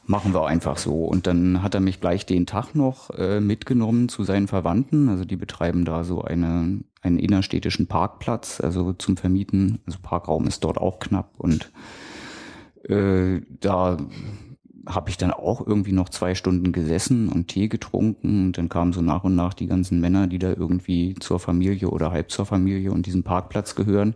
machen 0.08 0.32
wir 0.32 0.46
einfach 0.46 0.78
so. 0.78 1.04
Und 1.04 1.26
dann 1.26 1.62
hat 1.62 1.74
er 1.74 1.80
mich 1.80 2.00
gleich 2.00 2.24
den 2.24 2.46
Tag 2.46 2.74
noch 2.74 3.10
äh, 3.10 3.40
mitgenommen 3.40 4.08
zu 4.08 4.24
seinen 4.24 4.48
Verwandten. 4.48 5.08
Also 5.08 5.24
die 5.24 5.36
betreiben 5.36 5.84
da 5.84 6.02
so 6.02 6.22
eine, 6.22 6.80
einen 7.02 7.18
innerstädtischen 7.18 7.86
Parkplatz, 7.86 8.60
also 8.60 8.92
zum 8.92 9.16
Vermieten. 9.16 9.80
Also 9.86 9.98
Parkraum 10.02 10.46
ist 10.46 10.64
dort 10.64 10.78
auch 10.78 10.98
knapp. 10.98 11.32
Und 11.38 11.70
äh, 12.84 13.40
da 13.60 13.98
habe 14.86 15.10
ich 15.10 15.16
dann 15.16 15.30
auch 15.30 15.66
irgendwie 15.66 15.92
noch 15.92 16.08
zwei 16.08 16.34
Stunden 16.34 16.72
gesessen 16.72 17.28
und 17.28 17.48
Tee 17.48 17.68
getrunken. 17.68 18.46
Und 18.46 18.58
dann 18.58 18.68
kamen 18.68 18.92
so 18.92 19.02
nach 19.02 19.24
und 19.24 19.34
nach 19.34 19.54
die 19.54 19.66
ganzen 19.66 20.00
Männer, 20.00 20.26
die 20.26 20.38
da 20.38 20.48
irgendwie 20.48 21.14
zur 21.20 21.40
Familie 21.40 21.88
oder 21.90 22.10
halb 22.10 22.30
zur 22.30 22.46
Familie 22.46 22.92
und 22.92 23.06
diesen 23.06 23.22
Parkplatz 23.22 23.74
gehören 23.74 24.14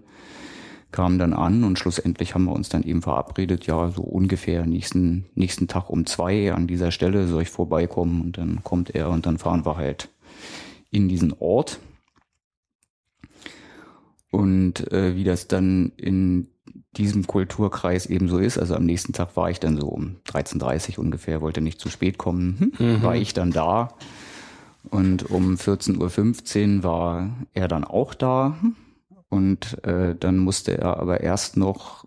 kam 0.93 1.19
dann 1.19 1.33
an 1.33 1.65
und 1.65 1.79
schlussendlich 1.79 2.35
haben 2.35 2.45
wir 2.45 2.53
uns 2.53 2.69
dann 2.69 2.83
eben 2.83 3.03
verabredet, 3.03 3.67
ja, 3.67 3.91
so 3.91 4.03
ungefähr 4.03 4.67
nächsten, 4.67 5.25
nächsten 5.35 5.67
Tag 5.67 5.91
um 5.91 6.07
zwei 6.07 6.53
an 6.53 6.67
dieser 6.67 6.93
Stelle 6.93 7.27
soll 7.27 7.43
ich 7.43 7.49
vorbeikommen 7.49 8.21
und 8.21 8.39
dann 8.39 8.63
kommt 8.63 8.95
er 8.95 9.09
und 9.09 9.27
dann 9.27 9.39
fahren 9.39 9.65
wir 9.65 9.77
halt 9.77 10.11
in 10.91 11.09
diesen 11.09 11.35
Ort. 11.41 11.81
Und 14.33 14.91
äh, 14.91 15.15
wie 15.15 15.25
das 15.25 15.47
dann 15.47 15.93
in 15.99 16.49
diesem 16.97 17.27
Kulturkreis 17.27 18.07
eben 18.07 18.29
so 18.29 18.39
ist, 18.39 18.59
also 18.59 18.75
am 18.75 18.87
nächsten 18.87 19.13
Tag 19.13 19.37
war 19.37 19.51
ich 19.51 19.61
dann 19.61 19.79
so 19.79 19.87
um 19.89 20.17
13.30 20.27 20.99
ungefähr, 20.99 21.43
wollte 21.43 21.61
nicht 21.61 21.79
zu 21.79 21.91
spät 21.91 22.17
kommen, 22.17 22.73
hm, 22.77 22.93
mhm. 22.97 23.03
war 23.03 23.15
ich 23.15 23.35
dann 23.35 23.51
da. 23.51 23.91
Und 24.89 25.31
um 25.31 25.57
14.15 25.57 26.79
Uhr 26.79 26.83
war 26.83 27.31
er 27.53 27.69
dann 27.69 27.85
auch 27.85 28.15
da. 28.15 28.57
Und 29.29 29.85
äh, 29.85 30.17
dann 30.19 30.39
musste 30.39 30.79
er 30.79 30.97
aber 30.99 31.21
erst 31.21 31.59
noch 31.59 32.07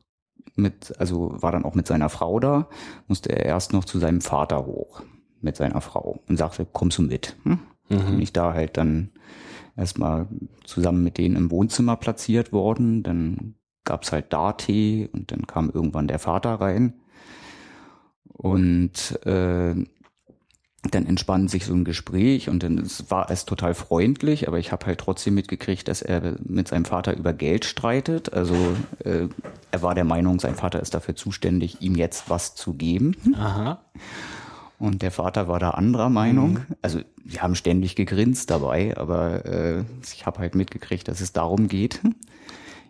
mit, 0.56 1.00
also 1.00 1.36
war 1.42 1.52
dann 1.52 1.64
auch 1.64 1.76
mit 1.76 1.86
seiner 1.86 2.10
Frau 2.10 2.40
da, 2.40 2.68
musste 3.08 3.30
er 3.30 3.46
erst 3.46 3.72
noch 3.72 3.86
zu 3.86 4.00
seinem 4.00 4.22
Vater 4.22 4.66
hoch 4.66 5.04
mit 5.42 5.58
seiner 5.58 5.82
Frau 5.82 6.24
und 6.28 6.38
sagte, 6.38 6.66
kommst 6.66 6.98
du 6.98 7.04
mit? 7.04 7.36
Hm? 7.44 7.60
Mhm. 7.90 8.06
Bin 8.06 8.22
ich 8.22 8.34
da 8.34 8.54
halt 8.54 8.78
dann 8.78 9.12
erstmal 9.76 10.28
zusammen 10.64 11.04
mit 11.04 11.18
denen 11.18 11.36
im 11.36 11.52
Wohnzimmer 11.52 11.96
platziert 11.96 12.52
worden. 12.52 13.04
Dann 13.04 13.56
gab's 13.84 14.12
halt 14.12 14.34
da 14.34 14.54
Tee 14.54 15.10
und 15.12 15.32
dann 15.32 15.48
kam 15.48 15.70
irgendwann 15.70 16.08
der 16.08 16.20
Vater 16.20 16.56
rein. 16.56 16.94
Und 18.28 19.20
äh, 19.26 19.76
dann 20.92 21.06
entspann 21.06 21.48
sich 21.48 21.66
so 21.66 21.74
ein 21.74 21.86
Gespräch 21.86 22.50
und 22.50 22.62
dann 22.64 22.88
war 23.10 23.32
es 23.32 23.46
total 23.46 23.74
freundlich, 23.74 24.48
aber 24.48 24.60
ich 24.60 24.72
habe 24.72 24.86
halt 24.86 25.00
trotzdem 25.00 25.34
mitgekriegt, 25.34 25.88
dass 25.88 26.02
er 26.02 26.36
mit 26.44 26.68
seinem 26.68 26.86
Vater 26.86 27.16
über 27.18 27.34
Geld 27.34 27.66
streitet. 27.66 28.34
Also 28.34 28.56
äh, 29.04 29.28
er 29.72 29.82
war 29.82 29.96
der 29.96 30.04
Meinung, 30.04 30.40
sein 30.40 30.56
Vater 30.56 30.80
ist 30.80 30.94
dafür 30.94 31.16
zuständig, 31.16 31.82
ihm 31.82 31.96
jetzt 31.96 32.30
was 32.30 32.56
zu 32.56 32.74
geben. 32.74 33.16
Aha. 33.36 33.86
Und 34.78 35.02
der 35.02 35.12
Vater 35.12 35.48
war 35.48 35.60
da 35.60 35.72
anderer 35.72 36.10
Meinung. 36.10 36.54
Mhm. 36.54 36.66
Also 36.82 37.00
wir 37.24 37.42
haben 37.42 37.56
ständig 37.56 37.96
gegrinst 37.96 38.50
dabei, 38.50 38.96
aber 38.98 39.46
äh, 39.46 39.84
ich 40.04 40.26
habe 40.26 40.40
halt 40.40 40.56
mitgekriegt, 40.56 41.08
dass 41.08 41.22
es 41.22 41.34
darum 41.34 41.68
geht. 41.68 42.02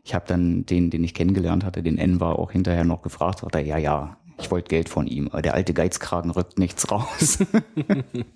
Ich 0.03 0.13
habe 0.13 0.25
dann 0.27 0.65
den, 0.65 0.89
den 0.89 1.03
ich 1.03 1.13
kennengelernt 1.13 1.63
hatte, 1.63 1.81
den 1.81 1.97
Enver, 1.97 2.37
auch 2.37 2.51
hinterher 2.51 2.83
noch 2.83 3.01
gefragt, 3.01 3.39
sagt 3.39 3.55
er, 3.55 3.61
ja, 3.61 3.77
ja, 3.77 4.17
ich 4.39 4.51
wollte 4.51 4.69
Geld 4.69 4.89
von 4.89 5.07
ihm, 5.07 5.29
aber 5.29 5.41
der 5.41 5.53
alte 5.53 5.73
Geizkragen 5.73 6.31
rückt 6.31 6.59
nichts 6.59 6.91
raus. 6.91 7.39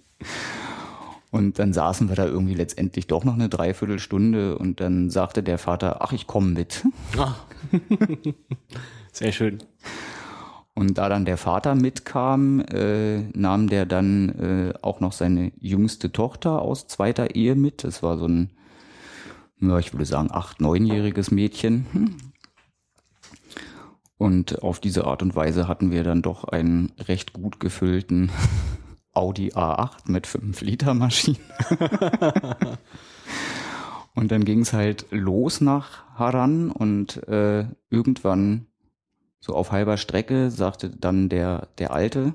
und 1.32 1.60
dann 1.60 1.74
saßen 1.74 2.10
wir 2.10 2.16
da 2.16 2.26
irgendwie 2.26 2.56
letztendlich 2.56 3.08
doch 3.08 3.24
noch 3.24 3.34
eine 3.34 3.50
Dreiviertelstunde 3.50 4.58
und 4.58 4.80
dann 4.80 5.10
sagte 5.10 5.43
der 5.43 5.58
Vater, 5.58 6.02
ach, 6.02 6.12
ich 6.12 6.28
komme 6.28 6.52
mit. 6.52 6.86
Ach. 7.18 7.45
Sehr 9.12 9.32
schön. 9.32 9.60
Und 10.80 10.97
da 10.97 11.09
dann 11.09 11.25
der 11.25 11.36
Vater 11.36 11.75
mitkam, 11.75 12.61
äh, 12.61 13.23
nahm 13.38 13.67
der 13.67 13.86
dann 13.86 14.30
äh, 14.30 14.73
auch 14.82 15.01
noch 15.01 15.11
seine 15.11 15.51
jüngste 15.59 16.13
Tochter 16.13 16.61
aus 16.61 16.88
zweiter 16.88 17.36
Ehe 17.36 17.55
mit. 17.55 17.84
Das 17.84 18.01
war 18.01 18.17
so 18.17 18.25
ein, 18.30 18.51
ja, 19.59 19.77
ich 19.77 19.91
würde 19.91 20.05
sagen, 20.05 20.30
acht, 20.32 20.61
neunjähriges 20.61 21.32
Mädchen. 21.32 22.15
Und 24.17 24.63
auf 24.63 24.80
diese 24.80 25.03
Art 25.03 25.21
und 25.21 25.36
Weise 25.36 25.67
hatten 25.67 25.91
wir 25.91 26.05
dann 26.05 26.21
doch 26.21 26.45
einen 26.45 26.93
recht 26.97 27.34
gut 27.34 27.59
gefüllten 27.59 28.32
Audi 29.11 29.51
A8 29.51 30.09
mit 30.09 30.27
5 30.27 30.61
Liter 30.61 30.93
Maschine. 30.93 31.39
und 34.15 34.32
dann 34.32 34.45
ging 34.45 34.61
es 34.61 34.71
halt 34.71 35.07
los 35.11 35.59
nach 35.59 36.05
Haran 36.15 36.71
und 36.71 37.27
äh, 37.27 37.65
irgendwann 37.89 38.68
so 39.40 39.54
auf 39.54 39.72
halber 39.72 39.98
Strecke 39.98 40.52
sagte 40.52 40.90
dann 40.90 41.30
der, 41.30 41.68
der 41.78 41.92
Alte, 41.92 42.34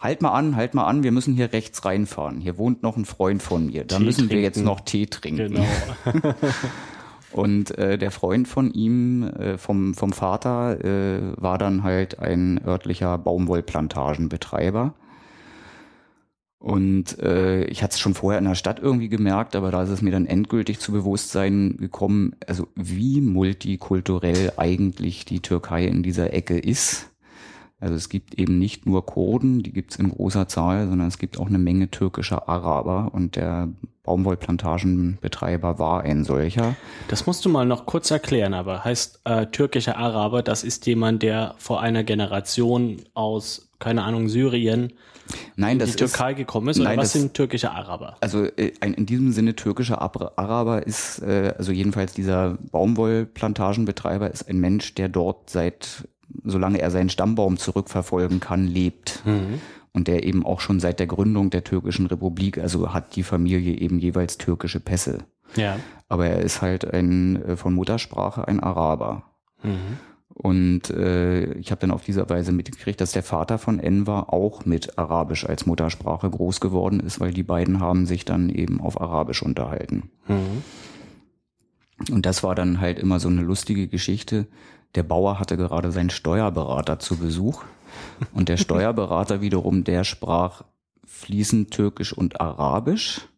halt 0.00 0.22
mal 0.22 0.32
an, 0.32 0.56
halt 0.56 0.74
mal 0.74 0.84
an, 0.86 1.02
wir 1.02 1.12
müssen 1.12 1.34
hier 1.34 1.52
rechts 1.52 1.84
reinfahren. 1.84 2.40
Hier 2.40 2.58
wohnt 2.58 2.82
noch 2.82 2.96
ein 2.96 3.04
Freund 3.04 3.42
von 3.42 3.66
mir. 3.66 3.84
Da 3.84 3.98
Tee 3.98 4.04
müssen 4.04 4.18
trinken. 4.20 4.34
wir 4.34 4.42
jetzt 4.42 4.62
noch 4.62 4.80
Tee 4.80 5.06
trinken. 5.06 5.54
Genau. 5.54 5.66
Und 7.32 7.78
äh, 7.78 7.96
der 7.96 8.10
Freund 8.10 8.48
von 8.48 8.72
ihm, 8.72 9.22
äh, 9.22 9.56
vom, 9.56 9.94
vom 9.94 10.12
Vater, 10.12 10.84
äh, 10.84 11.32
war 11.36 11.58
dann 11.58 11.84
halt 11.84 12.18
ein 12.18 12.60
örtlicher 12.66 13.18
Baumwollplantagenbetreiber. 13.18 14.94
Und 16.60 17.18
äh, 17.20 17.64
ich 17.64 17.82
hatte 17.82 17.94
es 17.94 18.00
schon 18.00 18.12
vorher 18.12 18.38
in 18.38 18.44
der 18.44 18.54
Stadt 18.54 18.80
irgendwie 18.80 19.08
gemerkt, 19.08 19.56
aber 19.56 19.70
da 19.70 19.82
ist 19.82 19.88
es 19.88 20.02
mir 20.02 20.10
dann 20.10 20.26
endgültig 20.26 20.78
zu 20.78 20.92
Bewusstsein 20.92 21.78
gekommen, 21.78 22.36
also 22.46 22.68
wie 22.74 23.22
multikulturell 23.22 24.52
eigentlich 24.58 25.24
die 25.24 25.40
Türkei 25.40 25.86
in 25.86 26.02
dieser 26.02 26.34
Ecke 26.34 26.58
ist. 26.58 27.06
Also 27.80 27.94
es 27.94 28.10
gibt 28.10 28.34
eben 28.34 28.58
nicht 28.58 28.84
nur 28.84 29.06
Kurden, 29.06 29.62
die 29.62 29.72
gibt 29.72 29.92
es 29.92 29.98
in 29.98 30.10
großer 30.10 30.48
Zahl, 30.48 30.86
sondern 30.86 31.08
es 31.08 31.16
gibt 31.16 31.40
auch 31.40 31.46
eine 31.46 31.58
Menge 31.58 31.90
türkischer 31.90 32.46
Araber 32.46 33.10
und 33.14 33.36
der 33.36 33.70
Baumwollplantagenbetreiber 34.02 35.78
war 35.78 36.02
ein 36.02 36.24
solcher. 36.24 36.76
Das 37.08 37.24
musst 37.26 37.42
du 37.46 37.48
mal 37.48 37.64
noch 37.64 37.86
kurz 37.86 38.10
erklären, 38.10 38.52
aber 38.52 38.84
heißt 38.84 39.22
äh, 39.24 39.46
türkischer 39.46 39.96
Araber, 39.96 40.42
das 40.42 40.62
ist 40.62 40.84
jemand, 40.86 41.22
der 41.22 41.54
vor 41.56 41.80
einer 41.80 42.04
Generation 42.04 42.98
aus, 43.14 43.70
keine 43.78 44.02
Ahnung, 44.02 44.28
Syrien 44.28 44.92
Nein, 45.56 45.72
in 45.72 45.78
das 45.80 45.90
die 45.90 45.96
Türkei 45.96 46.32
ist, 46.32 46.36
gekommen 46.38 46.68
ist? 46.68 46.78
Oder 46.80 46.88
nein, 46.90 46.98
was 46.98 47.12
das- 47.12 47.20
sind 47.22 47.34
türkische 47.34 47.70
Araber? 47.70 48.16
Also 48.20 48.44
äh, 48.44 48.72
ein, 48.80 48.94
in 48.94 49.06
diesem 49.06 49.32
Sinne 49.32 49.54
türkischer 49.56 50.00
Ab- 50.00 50.32
Araber 50.36 50.86
ist, 50.86 51.20
äh, 51.22 51.54
also 51.58 51.72
jedenfalls 51.72 52.12
dieser 52.14 52.58
Baumwollplantagenbetreiber 52.72 54.30
ist 54.30 54.48
ein 54.48 54.58
Mensch, 54.58 54.94
der 54.94 55.08
dort 55.08 55.50
seit, 55.50 56.08
solange 56.44 56.80
er 56.80 56.90
seinen 56.90 57.10
Stammbaum 57.10 57.56
zurückverfolgen 57.58 58.40
kann, 58.40 58.66
lebt. 58.66 59.22
Und 59.92 60.06
der 60.06 60.24
eben 60.24 60.46
auch 60.46 60.60
schon 60.60 60.78
seit 60.78 61.00
der 61.00 61.08
Gründung 61.08 61.50
der 61.50 61.64
türkischen 61.64 62.06
Republik, 62.06 62.58
also 62.58 62.92
hat 62.94 63.16
die 63.16 63.24
Familie 63.24 63.74
eben 63.76 63.98
jeweils 63.98 64.38
türkische 64.38 64.78
Pässe. 64.78 65.18
Ja. 65.56 65.76
Aber 66.08 66.26
er 66.26 66.40
ist 66.42 66.62
halt 66.62 66.84
ein 66.92 67.42
äh, 67.44 67.56
von 67.56 67.74
Muttersprache 67.74 68.46
ein 68.46 68.60
Araber. 68.60 69.24
Mhm. 69.64 69.98
Und 70.42 70.88
äh, 70.88 71.52
ich 71.54 71.70
habe 71.70 71.82
dann 71.82 71.90
auf 71.90 72.02
diese 72.02 72.30
Weise 72.30 72.52
mitgekriegt, 72.52 72.98
dass 73.02 73.12
der 73.12 73.22
Vater 73.22 73.58
von 73.58 73.78
Enver 73.78 74.32
auch 74.32 74.64
mit 74.64 74.98
Arabisch 74.98 75.44
als 75.44 75.66
Muttersprache 75.66 76.30
groß 76.30 76.60
geworden 76.60 77.00
ist, 77.00 77.20
weil 77.20 77.34
die 77.34 77.42
beiden 77.42 77.78
haben 77.78 78.06
sich 78.06 78.24
dann 78.24 78.48
eben 78.48 78.80
auf 78.80 78.98
Arabisch 78.98 79.42
unterhalten. 79.42 80.10
Mhm. 80.28 80.62
Und 82.10 82.24
das 82.24 82.42
war 82.42 82.54
dann 82.54 82.80
halt 82.80 82.98
immer 82.98 83.20
so 83.20 83.28
eine 83.28 83.42
lustige 83.42 83.86
Geschichte. 83.86 84.46
Der 84.94 85.02
Bauer 85.02 85.38
hatte 85.38 85.58
gerade 85.58 85.92
seinen 85.92 86.08
Steuerberater 86.08 86.98
zu 86.98 87.18
Besuch 87.18 87.62
und 88.32 88.48
der 88.48 88.56
Steuerberater 88.56 89.42
wiederum, 89.42 89.84
der 89.84 90.04
sprach 90.04 90.62
fließend 91.04 91.70
Türkisch 91.70 92.14
und 92.14 92.40
Arabisch 92.40 93.28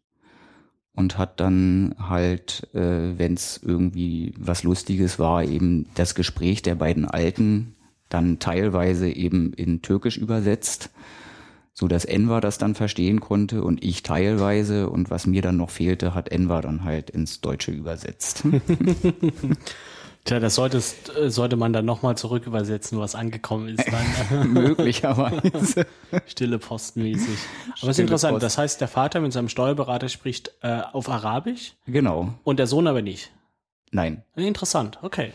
und 0.95 1.17
hat 1.17 1.39
dann 1.39 1.95
halt, 1.97 2.67
äh, 2.73 3.17
wenn 3.17 3.33
es 3.33 3.59
irgendwie 3.63 4.33
was 4.37 4.63
Lustiges 4.63 5.19
war, 5.19 5.43
eben 5.43 5.87
das 5.95 6.15
Gespräch 6.15 6.61
der 6.61 6.75
beiden 6.75 7.05
Alten 7.05 7.75
dann 8.09 8.39
teilweise 8.39 9.09
eben 9.09 9.53
in 9.53 9.81
Türkisch 9.81 10.17
übersetzt, 10.17 10.91
so 11.73 11.87
dass 11.87 12.05
Enver 12.05 12.41
das 12.41 12.59
dann 12.59 12.75
verstehen 12.75 13.19
konnte 13.19 13.63
und 13.63 13.83
ich 13.83 14.03
teilweise 14.03 14.89
und 14.89 15.09
was 15.09 15.25
mir 15.25 15.41
dann 15.41 15.57
noch 15.57 15.71
fehlte, 15.71 16.13
hat 16.13 16.29
Enver 16.29 16.61
dann 16.61 16.83
halt 16.83 17.09
ins 17.09 17.41
Deutsche 17.41 17.71
übersetzt. 17.71 18.43
Tja, 20.25 20.39
das 20.39 20.55
solltest, 20.55 21.13
äh, 21.17 21.29
sollte 21.29 21.57
man 21.57 21.73
dann 21.73 21.83
nochmal 21.83 22.15
zurück 22.15 22.47
übersetzen, 22.47 22.97
was 22.97 23.13
angekommen 23.13 23.67
ist. 23.67 23.83
Dann 23.91 24.53
Möglicherweise. 24.53 25.85
stille 26.27 26.59
Postenmäßig. 26.59 27.27
Aber 27.27 27.73
es 27.73 27.83
ist 27.83 27.93
Stille 27.95 28.05
interessant. 28.05 28.33
Post. 28.35 28.43
Das 28.43 28.57
heißt, 28.57 28.79
der 28.81 28.87
Vater 28.87 29.19
mit 29.19 29.33
seinem 29.33 29.49
Steuerberater 29.49 30.07
spricht 30.07 30.51
äh, 30.61 30.79
auf 30.93 31.09
Arabisch 31.09 31.73
Genau. 31.87 32.33
und 32.43 32.57
der 32.59 32.67
Sohn 32.67 32.87
aber 32.87 33.01
nicht. 33.01 33.31
Nein. 33.91 34.23
Interessant. 34.35 34.97
Okay. 35.01 35.31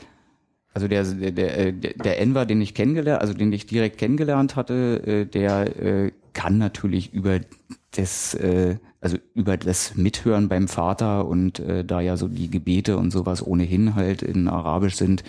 Also 0.73 0.89
der, 0.89 1.05
der, 1.05 1.73
der, 1.73 1.93
der 1.95 2.21
Enver, 2.21 2.47
den 2.47 2.61
ich 2.61 2.73
kennengelernt, 2.75 3.21
also 3.21 3.35
den 3.35 3.53
ich 3.53 3.67
direkt 3.67 3.99
kennengelernt 3.99 4.57
hatte, 4.57 5.03
äh, 5.07 5.25
der 5.27 5.77
äh, 5.83 6.13
kann 6.39 6.57
natürlich 6.57 7.13
über 7.13 7.41
das, 7.97 8.33
äh, 8.35 8.77
also 9.01 9.17
über 9.35 9.57
das 9.57 9.97
Mithören 9.97 10.49
beim 10.49 10.69
Vater 10.69 11.27
und 11.27 11.59
äh, 11.59 11.85
da 11.85 12.01
ja 12.01 12.17
so 12.17 12.29
die 12.29 12.49
Gebete 12.49 12.97
und 12.97 13.11
sowas 13.11 13.45
ohnehin 13.45 13.97
halt 13.97 14.23
in 14.23 14.47
Arabisch 14.47 14.95
sind, 14.95 15.25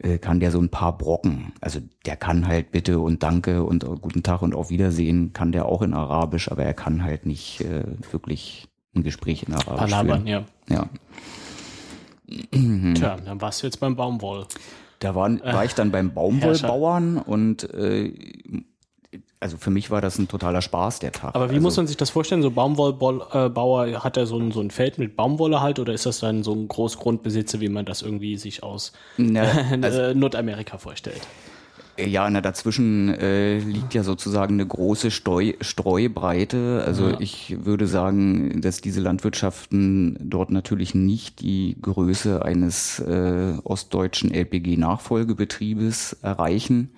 äh, 0.00 0.18
kann 0.18 0.40
der 0.40 0.50
so 0.50 0.58
ein 0.58 0.70
paar 0.70 0.98
Brocken. 0.98 1.52
Also 1.60 1.78
der 2.04 2.16
kann 2.16 2.48
halt 2.48 2.72
Bitte 2.72 2.98
und 2.98 3.22
Danke 3.22 3.62
und 3.62 3.84
äh, 3.84 3.94
Guten 4.00 4.24
Tag 4.24 4.42
und 4.42 4.56
auf 4.56 4.70
Wiedersehen, 4.70 5.32
kann 5.34 5.52
der 5.52 5.66
auch 5.66 5.82
in 5.82 5.94
Arabisch, 5.94 6.50
aber 6.50 6.64
er 6.64 6.74
kann 6.74 7.04
halt 7.04 7.24
nicht 7.24 7.60
äh, 7.60 7.84
wirklich 8.10 8.66
ein 8.96 9.04
Gespräch 9.04 9.44
in 9.44 9.54
Arabisch 9.54 9.92
Palabern, 9.92 10.26
führen. 10.26 10.44
ja. 10.68 10.68
Ja. 10.68 10.88
Tja, 12.94 13.18
dann 13.24 13.40
warst 13.40 13.62
du 13.62 13.68
jetzt 13.68 13.78
beim 13.78 13.94
Baumwoll. 13.94 14.46
Da 14.98 15.14
war, 15.14 15.30
war 15.44 15.64
ich 15.64 15.76
dann 15.76 15.92
beim 15.92 16.12
Baumwollbauern 16.12 17.18
und 17.18 17.72
äh, 17.72 18.12
also 19.40 19.56
für 19.56 19.70
mich 19.70 19.90
war 19.90 20.00
das 20.00 20.18
ein 20.18 20.26
totaler 20.28 20.62
Spaß, 20.62 20.98
der 20.98 21.12
Tag. 21.12 21.34
Aber 21.34 21.50
wie 21.50 21.54
also, 21.54 21.62
muss 21.62 21.76
man 21.76 21.86
sich 21.86 21.96
das 21.96 22.10
vorstellen? 22.10 22.42
So 22.42 22.50
Baumwollbauer, 22.50 24.02
hat 24.02 24.16
er 24.16 24.26
so 24.26 24.38
ein, 24.38 24.50
so 24.52 24.60
ein 24.60 24.70
Feld 24.70 24.98
mit 24.98 25.16
Baumwolle 25.16 25.60
halt 25.60 25.78
oder 25.78 25.92
ist 25.92 26.06
das 26.06 26.20
dann 26.20 26.42
so 26.42 26.52
ein 26.52 26.66
Großgrundbesitzer, 26.66 27.60
wie 27.60 27.68
man 27.68 27.84
das 27.84 28.02
irgendwie 28.02 28.36
sich 28.36 28.62
aus 28.62 28.92
Na, 29.16 29.42
äh, 29.72 30.14
Nordamerika 30.14 30.78
vorstellt? 30.78 31.22
Ja, 31.98 32.30
na, 32.30 32.40
dazwischen 32.40 33.08
äh, 33.14 33.58
liegt 33.58 33.92
ja 33.92 34.04
sozusagen 34.04 34.54
eine 34.54 34.66
große 34.66 35.10
Steu 35.10 35.54
Streubreite. 35.60 36.84
Also 36.86 37.08
Ja. 37.08 37.16
ich 37.20 37.56
würde 37.64 37.88
sagen, 37.88 38.60
dass 38.60 38.80
diese 38.80 39.00
Landwirtschaften 39.00 40.16
dort 40.20 40.50
natürlich 40.50 40.94
nicht 40.94 41.40
die 41.40 41.76
Größe 41.82 42.44
eines 42.44 43.00
äh, 43.00 43.54
ostdeutschen 43.64 44.32
LPG-Nachfolgebetriebes 44.32 46.18
erreichen. 46.22 46.90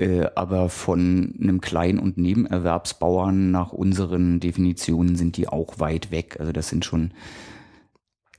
Äh, 0.00 0.28
aber 0.34 0.70
von 0.70 1.34
einem 1.38 1.60
Klein- 1.60 1.98
und 1.98 2.16
Nebenerwerbsbauern 2.16 3.50
nach 3.50 3.72
unseren 3.72 4.40
Definitionen 4.40 5.14
sind 5.14 5.36
die 5.36 5.46
auch 5.46 5.78
weit 5.78 6.10
weg. 6.10 6.38
Also 6.40 6.52
das 6.52 6.68
sind 6.68 6.84
schon 6.84 7.12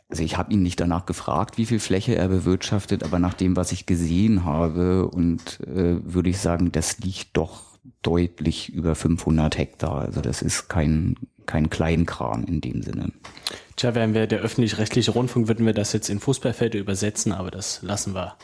also 0.10 0.24
ich 0.24 0.38
habe 0.38 0.52
ihn 0.52 0.62
nicht 0.62 0.78
danach 0.82 1.06
gefragt, 1.06 1.58
wie 1.58 1.66
viel 1.66 1.80
Fläche 1.80 2.16
er 2.16 2.28
bewirtschaftet, 2.28 3.02
aber 3.06 3.18
nach 3.18 3.34
dem, 3.34 3.56
was 3.56 3.72
ich 3.72 3.86
gesehen 3.86 4.44
habe, 4.44 5.08
und 5.08 5.62
äh, 5.62 6.04
würde 6.04 6.30
ich 6.30 6.40
sagen, 6.40 6.74
das 6.74 7.00
liegt 7.00 7.38
doch 7.38 7.62
deutlich 8.02 8.74
über 8.74 8.96
500 8.96 9.58
Hektar. 9.58 10.02
Also 10.02 10.20
das 10.20 10.42
ist 10.42 10.68
kein 10.68 11.16
kein 11.46 11.70
Kleinkram 11.70 12.44
in 12.44 12.62
dem 12.62 12.82
Sinne. 12.82 13.12
Tja, 13.78 13.96
wären 13.96 14.14
wir 14.14 14.28
der 14.28 14.40
öffentlich-rechtliche 14.40 15.12
Rundfunk, 15.12 15.48
würden 15.48 15.66
wir 15.66 15.74
das 15.74 15.94
jetzt 15.94 16.10
in 16.10 16.20
Fußballfelder 16.20 16.78
übersetzen, 16.78 17.32
aber 17.32 17.52
das 17.52 17.82
lassen 17.82 18.14
wir. 18.14 18.36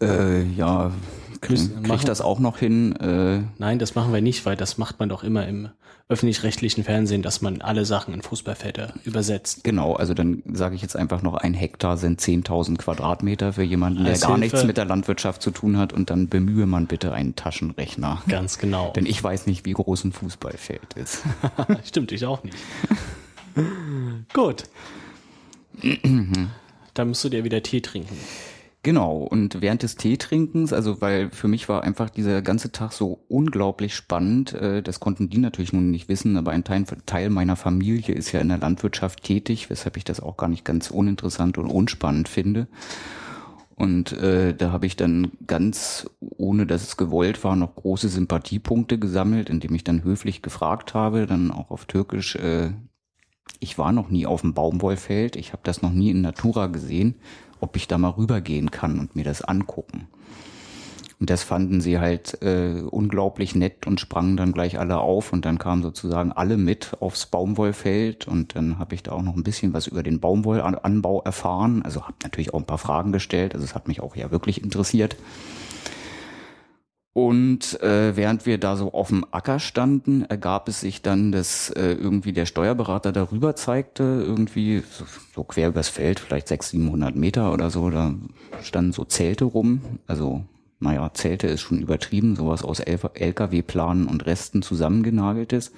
Äh, 0.00 0.44
ja, 0.44 0.92
krieg, 1.40 1.58
krieg 1.82 1.94
ich 1.96 2.04
das 2.04 2.20
auch 2.20 2.38
noch 2.38 2.58
hin. 2.58 2.94
Äh, 2.96 3.42
Nein, 3.58 3.78
das 3.78 3.94
machen 3.94 4.12
wir 4.12 4.20
nicht, 4.20 4.46
weil 4.46 4.56
das 4.56 4.78
macht 4.78 4.98
man 5.00 5.08
doch 5.08 5.22
immer 5.24 5.46
im 5.46 5.68
öffentlich-rechtlichen 6.08 6.82
Fernsehen, 6.82 7.22
dass 7.22 7.40
man 7.40 7.60
alle 7.60 7.84
Sachen 7.84 8.12
in 8.12 8.20
Fußballfelder 8.22 8.94
übersetzt. 9.04 9.62
genau, 9.62 9.94
also 9.94 10.12
dann 10.12 10.42
sage 10.52 10.74
ich 10.74 10.82
jetzt 10.82 10.96
einfach 10.96 11.22
noch, 11.22 11.34
ein 11.34 11.54
Hektar 11.54 11.96
sind 11.96 12.20
10.000 12.20 12.78
Quadratmeter 12.78 13.52
für 13.52 13.62
jemanden, 13.62 14.02
der 14.02 14.14
Als 14.14 14.22
gar 14.22 14.30
Hilfe. 14.30 14.40
nichts 14.40 14.64
mit 14.64 14.76
der 14.76 14.86
Landwirtschaft 14.86 15.40
zu 15.40 15.52
tun 15.52 15.76
hat. 15.76 15.92
Und 15.92 16.10
dann 16.10 16.28
bemühe 16.28 16.66
man 16.66 16.86
bitte 16.88 17.12
einen 17.12 17.36
Taschenrechner. 17.36 18.22
Ganz 18.28 18.58
genau. 18.58 18.90
Denn 18.96 19.06
ich 19.06 19.22
weiß 19.22 19.46
nicht, 19.46 19.64
wie 19.64 19.72
groß 19.72 20.02
ein 20.04 20.12
Fußballfeld 20.12 20.94
ist. 20.94 21.22
Stimmt, 21.84 22.10
ich 22.10 22.26
auch 22.26 22.42
nicht. 22.42 22.56
Gut. 24.32 24.64
Dann 26.94 27.08
musst 27.08 27.22
du 27.22 27.28
dir 27.28 27.44
wieder 27.44 27.62
Tee 27.62 27.80
trinken. 27.80 28.16
Genau, 28.82 29.18
und 29.18 29.60
während 29.60 29.82
des 29.82 29.96
Teetrinkens, 29.96 30.72
also 30.72 31.02
weil 31.02 31.30
für 31.30 31.48
mich 31.48 31.68
war 31.68 31.82
einfach 31.82 32.08
dieser 32.08 32.40
ganze 32.40 32.72
Tag 32.72 32.92
so 32.92 33.24
unglaublich 33.28 33.94
spannend, 33.94 34.54
äh, 34.54 34.82
das 34.82 35.00
konnten 35.00 35.28
die 35.28 35.36
natürlich 35.36 35.74
nun 35.74 35.90
nicht 35.90 36.08
wissen, 36.08 36.38
aber 36.38 36.52
ein 36.52 36.64
Teil, 36.64 37.28
meiner 37.28 37.56
Familie 37.56 38.14
ist 38.14 38.32
ja 38.32 38.40
in 38.40 38.48
der 38.48 38.56
Landwirtschaft 38.56 39.22
tätig, 39.22 39.68
weshalb 39.68 39.98
ich 39.98 40.04
das 40.04 40.20
auch 40.20 40.38
gar 40.38 40.48
nicht 40.48 40.64
ganz 40.64 40.90
uninteressant 40.90 41.58
und 41.58 41.68
unspannend 41.68 42.30
finde. 42.30 42.68
Und 43.76 44.12
äh, 44.12 44.54
da 44.54 44.72
habe 44.72 44.86
ich 44.86 44.96
dann 44.96 45.32
ganz, 45.46 46.08
ohne 46.20 46.66
dass 46.66 46.82
es 46.82 46.96
gewollt 46.96 47.44
war, 47.44 47.56
noch 47.56 47.76
große 47.76 48.08
Sympathiepunkte 48.08 48.98
gesammelt, 48.98 49.50
indem 49.50 49.74
ich 49.74 49.84
dann 49.84 50.04
höflich 50.04 50.40
gefragt 50.40 50.94
habe, 50.94 51.26
dann 51.26 51.50
auch 51.50 51.70
auf 51.70 51.84
Türkisch, 51.84 52.34
äh, 52.36 52.72
ich 53.58 53.76
war 53.76 53.92
noch 53.92 54.08
nie 54.08 54.24
auf 54.24 54.40
dem 54.40 54.54
Baumwollfeld, 54.54 55.36
ich 55.36 55.52
habe 55.52 55.62
das 55.64 55.82
noch 55.82 55.92
nie 55.92 56.10
in 56.10 56.22
Natura 56.22 56.68
gesehen, 56.68 57.16
ob 57.60 57.76
ich 57.76 57.88
da 57.88 57.98
mal 57.98 58.10
rübergehen 58.10 58.70
kann 58.70 58.98
und 58.98 59.16
mir 59.16 59.24
das 59.24 59.42
angucken. 59.42 60.08
Und 61.20 61.28
das 61.28 61.42
fanden 61.42 61.82
sie 61.82 61.98
halt 61.98 62.40
äh, 62.40 62.80
unglaublich 62.80 63.54
nett 63.54 63.86
und 63.86 64.00
sprangen 64.00 64.38
dann 64.38 64.52
gleich 64.52 64.78
alle 64.78 65.00
auf 65.00 65.34
und 65.34 65.44
dann 65.44 65.58
kamen 65.58 65.82
sozusagen 65.82 66.32
alle 66.32 66.56
mit 66.56 66.96
aufs 67.00 67.26
Baumwollfeld 67.26 68.26
und 68.26 68.56
dann 68.56 68.78
habe 68.78 68.94
ich 68.94 69.02
da 69.02 69.12
auch 69.12 69.22
noch 69.22 69.36
ein 69.36 69.44
bisschen 69.44 69.74
was 69.74 69.86
über 69.86 70.02
den 70.02 70.18
Baumwollanbau 70.18 71.20
erfahren. 71.22 71.82
Also 71.82 72.04
habe 72.04 72.14
natürlich 72.22 72.54
auch 72.54 72.58
ein 72.58 72.64
paar 72.64 72.78
Fragen 72.78 73.12
gestellt, 73.12 73.52
also 73.52 73.64
es 73.64 73.74
hat 73.74 73.86
mich 73.86 74.00
auch 74.00 74.16
ja 74.16 74.30
wirklich 74.30 74.64
interessiert. 74.64 75.16
Und 77.12 77.82
äh, 77.82 78.16
während 78.16 78.46
wir 78.46 78.58
da 78.58 78.76
so 78.76 78.92
auf 78.92 79.08
dem 79.08 79.26
Acker 79.32 79.58
standen, 79.58 80.22
ergab 80.24 80.68
es 80.68 80.80
sich 80.80 81.02
dann, 81.02 81.32
dass 81.32 81.70
äh, 81.70 81.92
irgendwie 81.92 82.32
der 82.32 82.46
Steuerberater 82.46 83.10
darüber 83.10 83.56
zeigte, 83.56 84.04
irgendwie 84.04 84.84
so, 84.88 85.04
so 85.34 85.42
quer 85.42 85.68
übers 85.68 85.88
Feld, 85.88 86.20
vielleicht 86.20 86.46
600, 86.46 86.84
700 86.84 87.16
Meter 87.16 87.52
oder 87.52 87.70
so, 87.70 87.90
da 87.90 88.14
standen 88.62 88.92
so 88.92 89.04
Zelte 89.04 89.44
rum, 89.44 89.80
also 90.06 90.44
naja, 90.80 91.12
Zelte 91.12 91.46
ist 91.46 91.60
schon 91.60 91.82
übertrieben, 91.82 92.36
sowas 92.36 92.64
aus 92.64 92.80
LKW-Planen 92.80 94.06
und 94.06 94.24
Resten 94.24 94.62
zusammengenagelt 94.62 95.52
ist. 95.52 95.74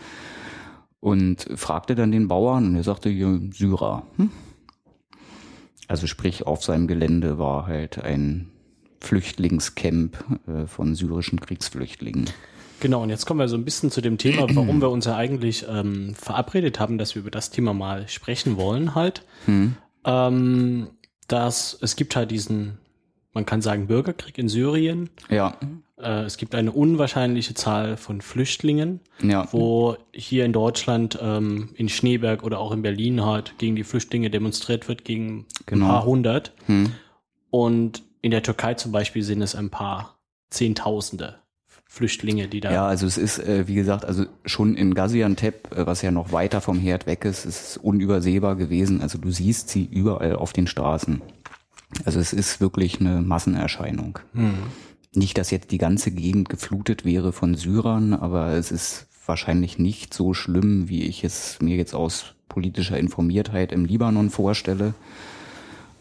Und 1.00 1.48
fragte 1.56 1.96
dann 1.96 2.12
den 2.12 2.28
Bauern 2.28 2.66
und 2.66 2.76
er 2.76 2.84
sagte, 2.84 3.10
ja, 3.10 3.36
Syrer. 3.52 4.06
Hm? 4.16 4.30
Also 5.88 6.06
sprich, 6.06 6.46
auf 6.46 6.62
seinem 6.62 6.86
Gelände 6.86 7.38
war 7.38 7.66
halt 7.66 7.98
ein 7.98 8.51
Flüchtlingscamp 9.02 10.24
äh, 10.46 10.66
von 10.66 10.94
syrischen 10.94 11.40
Kriegsflüchtlingen. 11.40 12.30
Genau, 12.80 13.02
und 13.02 13.10
jetzt 13.10 13.26
kommen 13.26 13.38
wir 13.38 13.46
so 13.46 13.56
ein 13.56 13.64
bisschen 13.64 13.92
zu 13.92 14.00
dem 14.00 14.18
Thema, 14.18 14.46
warum 14.56 14.80
wir 14.80 14.90
uns 14.90 15.04
ja 15.04 15.14
eigentlich 15.14 15.64
ähm, 15.68 16.14
verabredet 16.16 16.80
haben, 16.80 16.98
dass 16.98 17.14
wir 17.14 17.20
über 17.20 17.30
das 17.30 17.50
Thema 17.50 17.72
mal 17.72 18.08
sprechen 18.08 18.56
wollen 18.56 18.96
halt. 18.96 19.24
Hm. 19.46 19.76
Ähm, 20.04 20.88
dass 21.28 21.78
es 21.80 21.94
gibt 21.94 22.16
halt 22.16 22.32
diesen, 22.32 22.78
man 23.34 23.46
kann 23.46 23.62
sagen, 23.62 23.86
Bürgerkrieg 23.86 24.36
in 24.36 24.48
Syrien. 24.48 25.10
Ja. 25.30 25.56
Äh, 25.96 26.24
es 26.24 26.36
gibt 26.38 26.56
eine 26.56 26.72
unwahrscheinliche 26.72 27.54
Zahl 27.54 27.96
von 27.96 28.20
Flüchtlingen, 28.20 28.98
ja. 29.22 29.46
wo 29.52 29.96
hier 30.12 30.44
in 30.44 30.52
Deutschland, 30.52 31.16
ähm, 31.22 31.68
in 31.76 31.88
Schneeberg 31.88 32.42
oder 32.42 32.58
auch 32.58 32.72
in 32.72 32.82
Berlin 32.82 33.24
halt 33.24 33.54
gegen 33.58 33.76
die 33.76 33.84
Flüchtlinge 33.84 34.28
demonstriert 34.28 34.88
wird, 34.88 35.04
gegen 35.04 35.46
genau. 35.66 35.84
ein 35.84 35.90
paar 35.90 36.04
hundert. 36.04 36.52
Hm. 36.66 36.92
Und 37.50 38.02
in 38.22 38.30
der 38.30 38.42
Türkei 38.42 38.74
zum 38.74 38.92
Beispiel 38.92 39.22
sind 39.22 39.42
es 39.42 39.54
ein 39.54 39.70
paar 39.70 40.18
Zehntausende. 40.50 41.36
Flüchtlinge, 41.86 42.48
die 42.48 42.60
da. 42.60 42.72
Ja, 42.72 42.86
also 42.86 43.06
es 43.06 43.18
ist, 43.18 43.38
äh, 43.38 43.68
wie 43.68 43.74
gesagt, 43.74 44.06
also 44.06 44.24
schon 44.46 44.76
in 44.76 44.94
Gaziantep, 44.94 45.76
äh, 45.76 45.86
was 45.86 46.00
ja 46.00 46.10
noch 46.10 46.32
weiter 46.32 46.62
vom 46.62 46.78
Herd 46.78 47.04
weg 47.04 47.26
ist, 47.26 47.44
ist 47.44 47.62
es 47.62 47.76
unübersehbar 47.76 48.56
gewesen. 48.56 49.02
Also 49.02 49.18
du 49.18 49.30
siehst 49.30 49.68
sie 49.68 49.84
überall 49.84 50.36
auf 50.36 50.54
den 50.54 50.66
Straßen. 50.66 51.20
Also 52.06 52.18
es 52.18 52.32
ist 52.32 52.62
wirklich 52.62 52.98
eine 52.98 53.20
Massenerscheinung. 53.20 54.20
Hm. 54.32 54.54
Nicht, 55.12 55.36
dass 55.36 55.50
jetzt 55.50 55.70
die 55.70 55.76
ganze 55.76 56.12
Gegend 56.12 56.48
geflutet 56.48 57.04
wäre 57.04 57.32
von 57.32 57.56
Syrern, 57.56 58.14
aber 58.14 58.52
es 58.52 58.70
ist 58.70 59.06
wahrscheinlich 59.26 59.78
nicht 59.78 60.14
so 60.14 60.32
schlimm, 60.32 60.88
wie 60.88 61.02
ich 61.02 61.24
es 61.24 61.58
mir 61.60 61.76
jetzt 61.76 61.94
aus 61.94 62.34
politischer 62.48 62.96
Informiertheit 62.96 63.70
im 63.70 63.84
Libanon 63.84 64.30
vorstelle. 64.30 64.94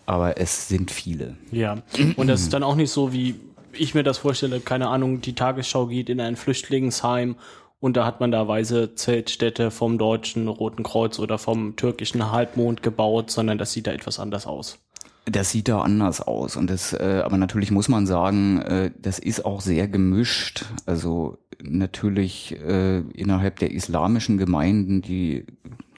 Aber 0.05 0.37
es 0.39 0.67
sind 0.67 0.91
viele. 0.91 1.37
Ja, 1.51 1.81
und 2.17 2.27
das 2.27 2.41
ist 2.41 2.53
dann 2.53 2.63
auch 2.63 2.75
nicht 2.75 2.91
so 2.91 3.13
wie 3.13 3.35
ich 3.73 3.93
mir 3.93 4.03
das 4.03 4.19
vorstelle, 4.19 4.59
keine 4.59 4.89
Ahnung, 4.89 5.21
die 5.21 5.33
Tagesschau 5.33 5.87
geht 5.87 6.09
in 6.09 6.19
ein 6.19 6.35
Flüchtlingsheim 6.35 7.35
und 7.79 7.97
da 7.97 8.05
hat 8.05 8.19
man 8.19 8.31
da 8.31 8.47
weise 8.47 8.95
Zeltstädte 8.95 9.71
vom 9.71 9.97
deutschen 9.97 10.47
Roten 10.47 10.83
Kreuz 10.83 11.19
oder 11.19 11.37
vom 11.37 11.75
türkischen 11.75 12.31
Halbmond 12.31 12.83
gebaut, 12.83 13.31
sondern 13.31 13.57
das 13.57 13.71
sieht 13.71 13.87
da 13.87 13.91
etwas 13.91 14.19
anders 14.19 14.45
aus. 14.45 14.79
Das 15.25 15.51
sieht 15.51 15.67
da 15.67 15.81
anders 15.81 16.21
aus 16.21 16.55
und 16.55 16.69
das, 16.69 16.93
äh, 16.93 17.21
aber 17.23 17.37
natürlich 17.37 17.71
muss 17.71 17.89
man 17.89 18.07
sagen, 18.07 18.61
äh, 18.61 18.91
das 18.99 19.19
ist 19.19 19.45
auch 19.45 19.61
sehr 19.61 19.87
gemischt. 19.87 20.65
Also 20.85 21.37
natürlich 21.61 22.57
äh, 22.59 22.99
innerhalb 22.99 23.59
der 23.59 23.71
islamischen 23.71 24.37
Gemeinden, 24.37 25.01
die 25.01 25.45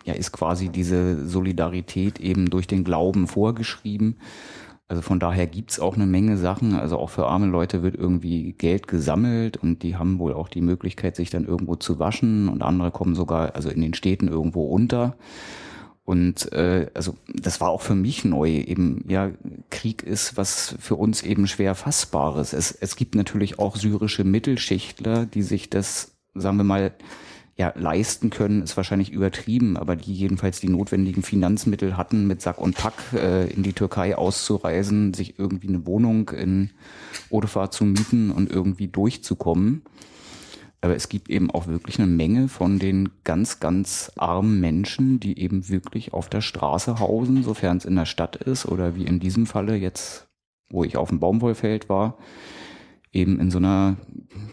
ja 0.04 0.14
ist 0.14 0.32
quasi 0.32 0.70
diese 0.70 1.28
Solidarität 1.28 2.20
eben 2.20 2.50
durch 2.50 2.68
den 2.68 2.84
Glauben 2.84 3.28
vorgeschrieben. 3.28 4.18
Also 4.88 5.02
von 5.02 5.20
daher 5.20 5.48
gibt's 5.48 5.80
auch 5.80 5.96
eine 5.96 6.06
Menge 6.06 6.38
Sachen. 6.38 6.76
Also 6.76 6.98
auch 7.00 7.10
für 7.10 7.26
arme 7.26 7.48
Leute 7.48 7.82
wird 7.82 7.96
irgendwie 7.96 8.54
Geld 8.54 8.88
gesammelt 8.88 9.58
und 9.58 9.82
die 9.82 9.96
haben 9.96 10.20
wohl 10.20 10.34
auch 10.34 10.50
die 10.50 10.62
Möglichkeit, 10.62 11.16
sich 11.16 11.30
dann 11.30 11.46
irgendwo 11.46 11.76
zu 11.76 12.00
waschen 12.00 12.50
und 12.50 12.62
andere 12.62 12.92
kommen 12.92 13.16
sogar 13.16 13.56
also 13.56 13.70
in 13.70 13.82
den 13.82 13.94
Städten 13.94 14.28
irgendwo 14.28 14.66
unter. 14.66 15.16
Und 16.06 16.52
äh, 16.52 16.92
also 16.94 17.16
das 17.34 17.62
war 17.62 17.70
auch 17.70 17.82
für 17.82 17.96
mich 17.96 18.26
neu. 18.26 18.50
Eben 18.50 19.06
ja, 19.08 19.32
Krieg 19.70 20.04
ist 20.04 20.36
was 20.36 20.76
für 20.80 20.96
uns 20.96 21.24
eben 21.24 21.48
schwer 21.48 21.76
fassbares. 21.76 22.52
Es, 22.52 22.72
es 22.72 22.98
gibt 22.98 23.16
natürlich 23.16 23.58
auch 23.58 23.78
syrische 23.78 24.26
Mittelschichtler, 24.26 25.26
die 25.26 25.44
sich 25.44 25.70
das, 25.70 26.14
sagen 26.36 26.58
wir 26.58 26.66
mal, 26.66 26.92
ja, 27.56 27.72
leisten 27.76 28.32
können, 28.32 28.64
ist 28.64 28.78
wahrscheinlich 28.78 29.12
übertrieben, 29.12 29.78
aber 29.78 29.96
die 29.96 30.14
jedenfalls 30.14 30.60
die 30.60 30.70
notwendigen 30.70 31.22
Finanzmittel 31.22 31.98
hatten, 31.98 32.26
mit 32.26 32.42
Sack 32.42 32.58
und 32.58 32.76
Pack 32.76 32.94
äh, 33.14 33.48
in 33.52 33.62
die 33.62 33.74
Türkei 33.74 34.18
auszureisen, 34.18 35.14
sich 35.14 35.38
irgendwie 35.38 35.68
eine 35.68 35.86
Wohnung 35.86 36.30
in 36.30 36.72
Odefa 37.30 37.70
zu 37.70 37.86
mieten 37.86 38.32
und 38.32 38.50
irgendwie 38.50 38.88
durchzukommen. 38.88 39.84
Aber 40.82 40.96
es 40.96 41.10
gibt 41.10 41.30
eben 41.30 41.52
auch 41.52 41.68
wirklich 41.68 42.00
eine 42.00 42.08
Menge 42.08 42.50
von 42.50 42.80
den 42.80 43.10
ganz, 43.24 43.60
ganz 43.60 44.12
armen 44.18 44.60
Menschen, 44.60 45.20
die 45.20 45.40
eben 45.40 45.70
wirklich 45.70 46.12
auf 46.12 46.30
der 46.30 46.42
Straße 46.42 47.00
hausen, 47.00 47.44
sofern 47.44 47.78
es 47.78 47.86
in 47.86 47.96
der 47.96 48.06
Stadt 48.06 48.36
ist 48.36 48.66
oder 48.66 48.96
wie 48.96 49.06
in 49.06 49.20
diesem 49.20 49.46
Falle 49.46 49.76
jetzt, 49.76 50.28
wo 50.70 50.84
ich 50.84 50.98
auf 50.98 51.10
dem 51.10 51.20
Baumwollfeld 51.20 51.88
war, 51.88 52.18
eben 53.14 53.40
in 53.40 53.52
so 53.52 53.60
einer 53.60 53.96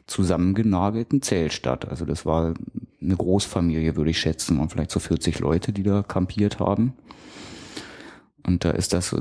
zusammengenagelten 0.06 1.22
Zeltstadt. 1.22 1.88
Also 1.88 2.04
das 2.04 2.26
war 2.26 2.54
eine 3.00 3.16
Großfamilie, 3.16 3.96
würde 3.96 4.10
ich 4.10 4.20
schätzen, 4.20 4.58
waren 4.58 4.68
vielleicht 4.68 4.90
so 4.90 5.00
40 5.00 5.38
Leute, 5.40 5.72
die 5.72 5.82
da 5.82 6.02
kampiert 6.02 6.60
haben. 6.60 6.94
Und 8.46 8.64
da 8.64 8.70
ist 8.70 8.92
das, 8.92 9.12
äh, 9.12 9.20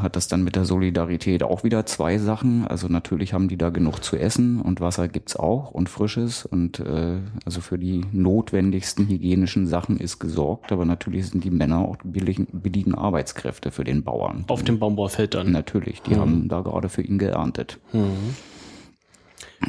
hat 0.00 0.16
das 0.16 0.28
dann 0.28 0.44
mit 0.44 0.56
der 0.56 0.64
Solidarität 0.64 1.42
auch 1.42 1.64
wieder 1.64 1.84
zwei 1.86 2.18
Sachen. 2.18 2.66
Also 2.66 2.88
natürlich 2.88 3.32
haben 3.32 3.48
die 3.48 3.56
da 3.56 3.70
genug 3.70 4.04
zu 4.04 4.16
essen 4.16 4.60
und 4.60 4.80
Wasser 4.80 5.08
gibt's 5.08 5.36
auch 5.36 5.72
und 5.72 5.88
frisches 5.88 6.46
und 6.46 6.78
äh, 6.78 7.18
also 7.44 7.60
für 7.60 7.78
die 7.78 8.02
notwendigsten 8.12 9.08
hygienischen 9.08 9.66
Sachen 9.66 9.98
ist 9.98 10.20
gesorgt. 10.20 10.70
Aber 10.70 10.84
natürlich 10.84 11.28
sind 11.28 11.44
die 11.44 11.50
Männer 11.50 11.80
auch 11.80 11.96
billigen, 12.04 12.46
billigen 12.52 12.94
Arbeitskräfte 12.94 13.72
für 13.72 13.84
den 13.84 14.04
Bauern. 14.04 14.44
Auf 14.48 14.62
dem 14.62 14.78
Baumwollfeld 14.78 15.34
dann. 15.34 15.50
Natürlich, 15.50 16.02
die 16.02 16.14
mhm. 16.14 16.20
haben 16.20 16.48
da 16.48 16.60
gerade 16.60 16.88
für 16.88 17.02
ihn 17.02 17.18
geerntet. 17.18 17.80
Mhm. 17.92 18.36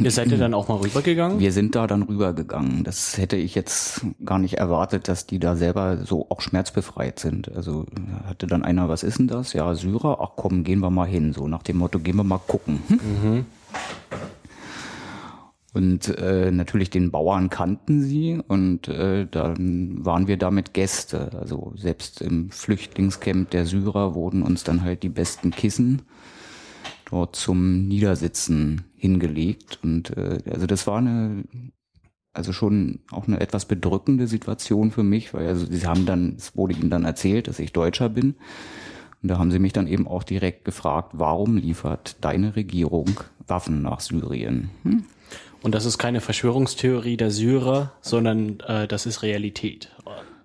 Ihr 0.02 0.12
seid 0.12 0.32
ihr 0.32 0.38
dann 0.38 0.54
auch 0.54 0.68
mal 0.68 0.78
rübergegangen? 0.78 1.40
Wir 1.40 1.52
sind 1.52 1.76
da 1.76 1.88
dann 1.88 2.04
rübergegangen. 2.04 2.84
Das 2.84 3.18
hätte 3.18 3.36
ich 3.36 3.56
jetzt 3.56 4.06
gar 4.26 4.40
nicht 4.40 4.56
erwartet, 4.56 5.08
dass 5.08 5.28
die 5.28 5.40
da 5.40 5.56
selber 5.56 6.06
so 6.06 6.28
auch 6.30 6.42
schmerzbefreit 6.42 7.20
sind. 7.20 7.54
Also 7.56 7.86
hatte 8.26 8.48
dann 8.48 8.64
einer, 8.64 8.90
was 8.90 9.04
ist 9.04 9.20
denn 9.20 9.28
das? 9.28 9.54
Ja, 9.54 9.74
Syrer, 9.76 10.20
ach 10.22 10.32
komm, 10.36 10.64
gehen 10.64 10.80
wir 10.80 10.90
mal 10.90 11.08
hin. 11.08 11.34
So 11.34 11.48
nach 11.48 11.64
dem 11.64 11.78
Motto, 11.78 12.00
gehen 12.00 12.16
wir 12.16 12.24
mal 12.24 12.40
gucken. 12.40 12.82
Mhm. 12.90 13.46
Und 15.74 16.08
äh, 16.20 16.52
natürlich 16.52 16.92
den 16.92 17.10
Bauern 17.10 17.50
kannten 17.50 18.04
sie 18.04 18.40
und 18.48 18.88
äh, 18.88 19.26
dann 19.30 20.06
waren 20.06 20.28
wir 20.28 20.38
damit 20.38 20.74
Gäste. 20.74 21.32
Also 21.40 21.74
selbst 21.76 22.22
im 22.22 22.52
Flüchtlingscamp 22.52 23.50
der 23.50 23.66
Syrer 23.66 24.14
wurden 24.14 24.44
uns 24.44 24.64
dann 24.64 24.84
halt 24.84 25.02
die 25.02 25.10
besten 25.10 25.50
Kissen 25.50 26.04
dort 27.14 27.36
zum 27.36 27.88
Niedersitzen 27.88 28.86
hingelegt. 28.96 29.80
Und 29.84 30.18
äh, 30.18 30.40
also 30.50 30.66
das 30.66 30.88
war 30.88 30.98
eine, 30.98 31.44
also 32.34 32.52
schon 32.52 33.02
auch 33.12 33.28
eine 33.28 33.40
etwas 33.40 33.66
bedrückende 33.66 34.28
Situation 34.28 34.90
für 34.90 35.04
mich, 35.04 35.34
weil 35.34 35.48
also 35.48 35.66
sie 35.66 35.86
haben 35.86 36.08
dann, 36.08 36.36
es 36.38 36.56
wurde 36.58 36.74
ihnen 36.74 36.90
dann 36.90 37.06
erzählt, 37.06 37.48
dass 37.48 37.60
ich 37.60 37.72
Deutscher 37.72 38.10
bin. 38.10 38.36
Und 39.22 39.30
da 39.30 39.38
haben 39.38 39.52
sie 39.52 39.60
mich 39.60 39.74
dann 39.74 39.88
eben 39.88 40.08
auch 40.08 40.24
direkt 40.24 40.66
gefragt, 40.66 41.12
warum 41.14 41.56
liefert 41.56 42.18
deine 42.22 42.56
Regierung 42.56 43.20
Waffen 43.46 43.84
nach 43.84 44.00
Syrien? 44.00 44.72
Hm? 44.82 45.06
Und 45.62 45.76
das 45.76 45.86
ist 45.86 46.00
keine 46.00 46.20
Verschwörungstheorie 46.20 47.16
der 47.16 47.30
Syrer, 47.30 47.94
sondern 48.02 48.60
äh, 48.62 48.88
das 48.88 49.06
ist 49.06 49.22
Realität. 49.22 49.92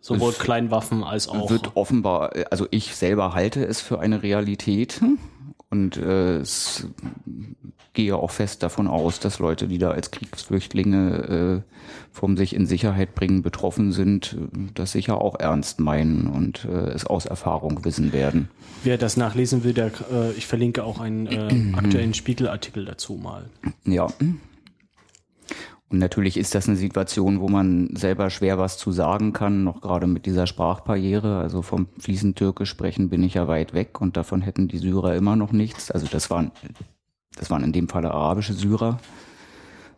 Sowohl 0.01 0.31
es 0.31 0.39
Kleinwaffen 0.39 1.03
als 1.03 1.29
auch. 1.29 1.51
Wird 1.51 1.77
offenbar, 1.77 2.33
also 2.51 2.67
ich 2.71 2.95
selber 2.95 3.35
halte 3.35 3.65
es 3.65 3.81
für 3.81 3.99
eine 3.99 4.23
Realität. 4.23 5.01
Und 5.71 5.99
äh, 5.99 6.39
es 6.39 6.87
gehe 7.93 8.17
auch 8.17 8.31
fest 8.31 8.63
davon 8.63 8.87
aus, 8.87 9.21
dass 9.21 9.39
Leute, 9.39 9.69
die 9.69 9.79
da 9.79 9.91
als 9.91 10.11
Kriegsflüchtlinge 10.11 11.65
äh, 11.67 11.73
vom 12.13 12.37
sich 12.37 12.55
in 12.55 12.65
Sicherheit 12.65 13.15
bringen 13.15 13.43
betroffen 13.43 13.93
sind, 13.93 14.37
das 14.75 14.93
sicher 14.93 15.21
auch 15.21 15.39
ernst 15.39 15.81
meinen 15.81 16.27
und 16.27 16.65
äh, 16.65 16.91
es 16.91 17.05
aus 17.05 17.27
Erfahrung 17.27 17.85
wissen 17.85 18.13
werden. 18.13 18.49
Wer 18.83 18.99
das 18.99 19.17
nachlesen 19.17 19.65
will, 19.65 19.75
der, 19.75 19.91
äh, 20.11 20.33
ich 20.33 20.47
verlinke 20.47 20.85
auch 20.85 21.01
einen 21.01 21.27
äh, 21.27 21.77
aktuellen 21.77 22.15
Spiegelartikel 22.15 22.85
dazu 22.85 23.15
mal. 23.15 23.47
Ja. 23.85 24.07
Und 25.91 25.99
natürlich 25.99 26.37
ist 26.37 26.55
das 26.55 26.69
eine 26.69 26.77
Situation, 26.77 27.41
wo 27.41 27.49
man 27.49 27.97
selber 27.97 28.29
schwer 28.29 28.59
was 28.59 28.77
zu 28.77 28.93
sagen 28.93 29.33
kann, 29.33 29.65
noch 29.65 29.81
gerade 29.81 30.07
mit 30.07 30.27
dieser 30.27 30.47
Sprachbarriere. 30.47 31.39
Also 31.39 31.63
vom 31.63 31.89
fließend 31.99 32.37
Türkisch 32.37 32.69
sprechen 32.69 33.09
bin 33.09 33.23
ich 33.23 33.35
ja 33.35 33.49
weit 33.49 33.73
weg 33.73 34.01
und 34.01 34.17
davon 34.17 34.43
hätten 34.43 34.69
die 34.69 34.79
Syrer 34.79 35.17
immer 35.17 35.35
noch 35.35 35.53
nichts. 35.53 35.91
Also 35.91 36.07
das 36.07 36.29
waren 36.29 36.53
das 37.39 37.51
waren 37.51 37.65
in 37.65 37.73
dem 37.73 37.89
Falle 37.89 38.11
arabische 38.11 38.53
Syrer. 38.53 38.99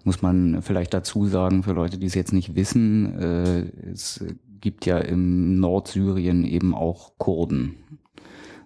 Muss 0.05 0.23
man 0.23 0.63
vielleicht 0.63 0.95
dazu 0.95 1.27
sagen, 1.27 1.63
für 1.63 1.73
Leute, 1.73 1.99
die 1.99 2.07
es 2.07 2.15
jetzt 2.15 2.33
nicht 2.33 2.55
wissen, 2.55 3.19
äh, 3.19 3.91
es 3.91 4.25
gibt 4.61 4.87
ja 4.87 4.99
im 4.99 5.59
Nordsyrien 5.59 6.45
eben 6.45 6.75
auch 6.75 7.13
Kurden. 7.19 7.77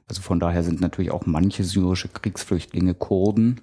Also 0.08 0.22
von 0.22 0.38
daher 0.38 0.62
sind 0.62 0.80
natürlich 0.80 1.10
auch 1.10 1.26
manche 1.26 1.64
syrische 1.64 2.08
Kriegsflüchtlinge 2.08 2.94
Kurden, 2.94 3.60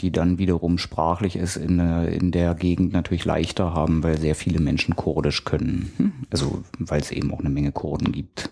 die 0.00 0.10
dann 0.10 0.38
wiederum 0.38 0.78
sprachlich 0.78 1.36
es 1.36 1.56
in, 1.56 1.78
äh, 1.78 2.06
in 2.14 2.30
der 2.30 2.54
Gegend 2.54 2.92
natürlich 2.92 3.24
leichter 3.24 3.74
haben, 3.74 4.02
weil 4.02 4.18
sehr 4.18 4.34
viele 4.34 4.60
Menschen 4.60 4.96
Kurdisch 4.96 5.44
können. 5.44 6.26
Also 6.30 6.62
weil 6.78 7.00
es 7.00 7.10
eben 7.10 7.32
auch 7.32 7.40
eine 7.40 7.50
Menge 7.50 7.72
Kurden 7.72 8.12
gibt. 8.12 8.50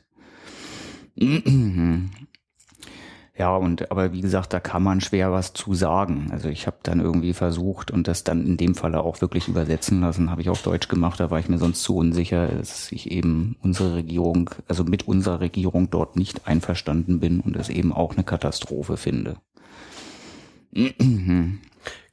Ja, 3.39 3.57
und 3.57 3.91
aber 3.91 4.13
wie 4.13 4.21
gesagt, 4.21 4.53
da 4.53 4.61
kann 4.61 4.83
man 4.83 5.01
schwer 5.01 5.33
was 5.33 5.55
zu 5.55 5.73
sagen. 5.73 6.29
Also 6.31 6.49
ich 6.49 6.67
habe 6.67 6.77
dann 6.83 7.01
irgendwie 7.01 7.33
versucht 7.33 7.91
und 7.91 8.07
das 8.07 8.25
dann 8.25 8.45
in 8.47 8.59
dem 8.59 8.75
Falle 8.75 9.01
auch 9.01 9.23
wirklich 9.23 9.49
übersetzen 9.49 10.01
lassen, 10.01 10.31
habe 10.31 10.43
ich 10.43 10.51
auf 10.51 10.63
Deutsch 10.63 10.89
gemacht, 10.89 11.19
da 11.19 11.31
war 11.31 11.41
ich 11.41 11.49
mir 11.49 11.59
sonst 11.59 11.83
zu 11.83 11.97
unsicher, 11.97 12.47
dass 12.47 12.93
ich 12.93 13.11
eben 13.11 13.57
unsere 13.63 13.95
Regierung, 13.95 14.51
also 14.69 14.85
mit 14.85 15.09
unserer 15.09 15.41
Regierung 15.41 15.89
dort 15.91 16.17
nicht 16.17 16.47
einverstanden 16.47 17.21
bin 17.21 17.41
und 17.41 17.57
es 17.57 17.71
eben 17.71 17.93
auch 17.93 18.13
eine 18.13 18.25
Katastrophe 18.25 18.99
finde. 18.99 19.37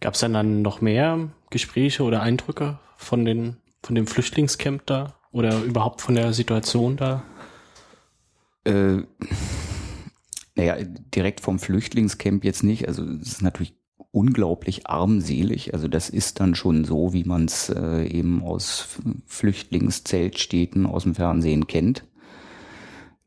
Gab 0.01 0.13
es 0.13 0.19
dann, 0.19 0.33
dann 0.33 0.61
noch 0.61 0.81
mehr 0.81 1.29
Gespräche 1.49 2.03
oder 2.03 2.21
Eindrücke 2.21 2.79
von 2.97 3.25
den 3.25 3.57
von 3.81 3.95
dem 3.95 4.07
Flüchtlingscamp 4.07 4.85
da 4.85 5.15
oder 5.31 5.63
überhaupt 5.63 6.01
von 6.01 6.15
der 6.15 6.33
Situation 6.33 6.97
da? 6.97 7.23
Äh, 8.65 9.03
naja, 10.55 10.77
direkt 11.15 11.41
vom 11.41 11.59
Flüchtlingscamp 11.59 12.43
jetzt 12.43 12.63
nicht. 12.63 12.87
Also 12.87 13.03
es 13.03 13.33
ist 13.33 13.41
natürlich 13.41 13.75
unglaublich 14.11 14.87
armselig. 14.87 15.73
Also 15.73 15.87
das 15.87 16.09
ist 16.09 16.39
dann 16.39 16.55
schon 16.55 16.83
so, 16.83 17.13
wie 17.13 17.23
man 17.23 17.45
es 17.45 17.69
äh, 17.69 18.05
eben 18.05 18.43
aus 18.43 18.99
Flüchtlingszeltstädten 19.27 20.85
aus 20.85 21.03
dem 21.03 21.15
Fernsehen 21.15 21.67
kennt. 21.67 22.03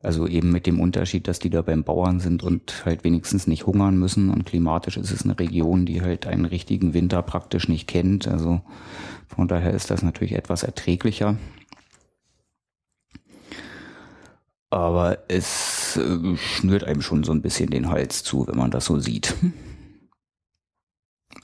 Also 0.02 0.26
eben 0.26 0.50
mit 0.50 0.66
dem 0.66 0.80
Unterschied, 0.80 1.28
dass 1.28 1.38
die 1.38 1.50
da 1.50 1.62
beim 1.62 1.84
Bauern 1.84 2.18
sind 2.18 2.42
und 2.42 2.84
halt 2.84 3.04
wenigstens 3.04 3.46
nicht 3.46 3.66
hungern 3.66 3.96
müssen. 3.96 4.30
Und 4.30 4.44
klimatisch 4.44 4.96
ist 4.96 5.12
es 5.12 5.24
eine 5.24 5.38
Region, 5.38 5.86
die 5.86 6.02
halt 6.02 6.26
einen 6.26 6.44
richtigen 6.44 6.92
Winter 6.92 7.22
praktisch 7.22 7.68
nicht 7.68 7.86
kennt. 7.86 8.26
Also 8.26 8.62
von 9.28 9.46
daher 9.46 9.72
ist 9.72 9.90
das 9.92 10.02
natürlich 10.02 10.32
etwas 10.32 10.64
erträglicher. 10.64 11.36
Aber 14.70 15.18
es 15.28 15.96
äh, 15.98 16.36
schnürt 16.36 16.82
einem 16.82 17.02
schon 17.02 17.22
so 17.22 17.32
ein 17.32 17.42
bisschen 17.42 17.70
den 17.70 17.88
Hals 17.88 18.24
zu, 18.24 18.46
wenn 18.48 18.56
man 18.56 18.70
das 18.70 18.86
so 18.86 18.98
sieht. 18.98 19.34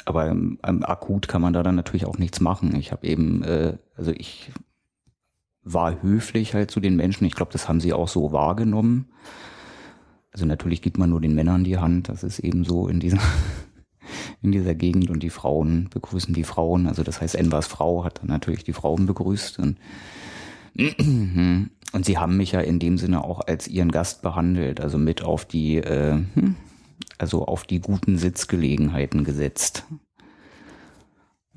Aber 0.05 0.27
ähm, 0.27 0.59
akut 0.63 1.29
kann 1.29 1.43
man 1.43 1.53
da 1.53 1.63
dann 1.63 1.75
natürlich 1.75 2.07
auch 2.07 2.19
nichts 2.19 2.41
machen. 2.41 2.75
Ich 2.75 2.91
habe 2.91 3.07
eben, 3.07 3.43
äh, 3.45 3.77
also 3.97 4.11
ich 4.11 4.51
war 5.73 6.03
höflich 6.03 6.55
halt 6.55 6.71
zu 6.71 6.81
den 6.81 6.97
Menschen. 6.97 7.25
Ich 7.27 7.35
glaube, 7.35 7.53
das 7.53 7.69
haben 7.69 7.81
sie 7.81 7.93
auch 7.93 8.09
so 8.09 8.33
wahrgenommen. 8.33 9.09
Also 10.33 10.47
natürlich 10.47 10.83
gibt 10.83 10.99
man 10.99 11.11
nur 11.11 11.21
den 11.21 11.35
Männern 11.35 11.65
die 11.65 11.79
Hand. 11.79 12.09
Das 12.09 12.23
ist 12.23 12.39
eben 12.39 12.65
so 12.65 12.89
in 12.89 13.01
dieser 13.01 13.19
in 14.43 14.53
dieser 14.53 14.75
Gegend 14.75 15.11
und 15.11 15.23
die 15.23 15.31
Frauen 15.31 15.89
begrüßen 15.91 16.35
die 16.35 16.45
Frauen. 16.45 16.87
Also 16.87 17.03
das 17.03 17.21
heißt, 17.21 17.35
Envers 17.35 17.67
Frau 17.67 18.05
hat 18.05 18.21
dann 18.21 18.29
natürlich 18.29 18.65
die 18.65 18.73
Frauen 18.73 19.07
begrüßt 19.07 19.59
und 19.59 19.79
und 21.93 22.05
sie 22.05 22.19
haben 22.19 22.37
mich 22.37 22.53
ja 22.53 22.61
in 22.61 22.79
dem 22.79 22.99
Sinne 22.99 23.25
auch 23.25 23.41
als 23.41 23.67
ihren 23.67 23.91
Gast 23.91 24.23
behandelt, 24.23 24.81
also 24.81 24.97
mit 24.97 25.23
auf 25.23 25.45
die, 25.45 25.79
äh, 25.79 26.23
also 27.19 27.47
auf 27.47 27.65
die 27.65 27.81
guten 27.81 28.17
Sitzgelegenheiten 28.17 29.25
gesetzt. 29.25 29.85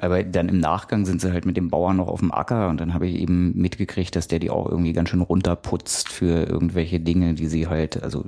Aber 0.01 0.23
dann 0.23 0.49
im 0.49 0.59
Nachgang 0.59 1.05
sind 1.05 1.21
sie 1.21 1.31
halt 1.31 1.45
mit 1.45 1.57
dem 1.57 1.69
Bauern 1.69 1.97
noch 1.97 2.07
auf 2.07 2.21
dem 2.21 2.31
Acker 2.31 2.69
und 2.69 2.81
dann 2.81 2.95
habe 2.95 3.07
ich 3.07 3.21
eben 3.21 3.55
mitgekriegt, 3.55 4.15
dass 4.15 4.27
der 4.27 4.39
die 4.39 4.49
auch 4.49 4.67
irgendwie 4.67 4.93
ganz 4.93 5.09
schön 5.09 5.21
runterputzt 5.21 6.09
für 6.09 6.47
irgendwelche 6.49 6.99
Dinge, 6.99 7.35
die 7.35 7.45
sie 7.45 7.67
halt, 7.67 8.01
also 8.01 8.25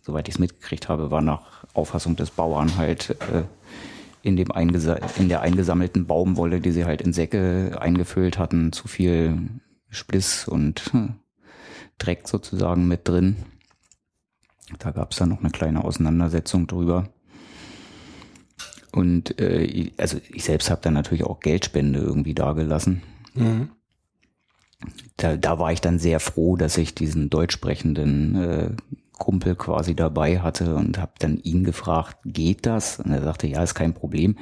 soweit 0.00 0.28
ich 0.28 0.36
es 0.36 0.38
mitgekriegt 0.38 0.88
habe, 0.88 1.10
war 1.10 1.20
nach 1.20 1.64
Auffassung 1.74 2.14
des 2.14 2.30
Bauern 2.30 2.76
halt 2.76 3.10
äh, 3.10 3.42
in 4.22 4.36
dem 4.36 4.52
in 4.52 5.28
der 5.28 5.40
eingesammelten 5.40 6.06
Baumwolle, 6.06 6.60
die 6.60 6.70
sie 6.70 6.84
halt 6.84 7.02
in 7.02 7.12
Säcke 7.12 7.76
eingefüllt 7.80 8.38
hatten, 8.38 8.70
zu 8.70 8.86
viel 8.86 9.48
Spliss 9.90 10.46
und 10.46 10.92
hm, 10.92 11.14
Dreck 11.98 12.28
sozusagen 12.28 12.86
mit 12.86 13.08
drin. 13.08 13.34
Da 14.78 14.92
gab 14.92 15.10
es 15.10 15.18
dann 15.18 15.30
noch 15.30 15.40
eine 15.40 15.50
kleine 15.50 15.82
Auseinandersetzung 15.82 16.68
drüber. 16.68 17.08
Und 18.94 19.40
äh, 19.40 19.90
also 19.96 20.18
ich 20.32 20.44
selbst 20.44 20.70
habe 20.70 20.80
dann 20.82 20.94
natürlich 20.94 21.24
auch 21.24 21.40
Geldspende 21.40 21.98
irgendwie 21.98 22.34
dagelassen. 22.34 23.02
Mhm. 23.34 23.70
Da, 25.16 25.36
da 25.36 25.58
war 25.58 25.72
ich 25.72 25.80
dann 25.80 25.98
sehr 25.98 26.20
froh, 26.20 26.56
dass 26.56 26.76
ich 26.76 26.94
diesen 26.94 27.30
deutsch 27.30 27.54
sprechenden 27.54 28.34
äh, 28.36 28.70
Kumpel 29.18 29.56
quasi 29.56 29.94
dabei 29.94 30.40
hatte 30.40 30.74
und 30.74 30.98
habe 30.98 31.12
dann 31.18 31.38
ihn 31.38 31.64
gefragt, 31.64 32.18
geht 32.24 32.66
das? 32.66 33.00
Und 33.00 33.10
er 33.10 33.22
sagte, 33.22 33.46
ja, 33.46 33.62
ist 33.62 33.74
kein 33.74 33.94
Problem 33.94 34.36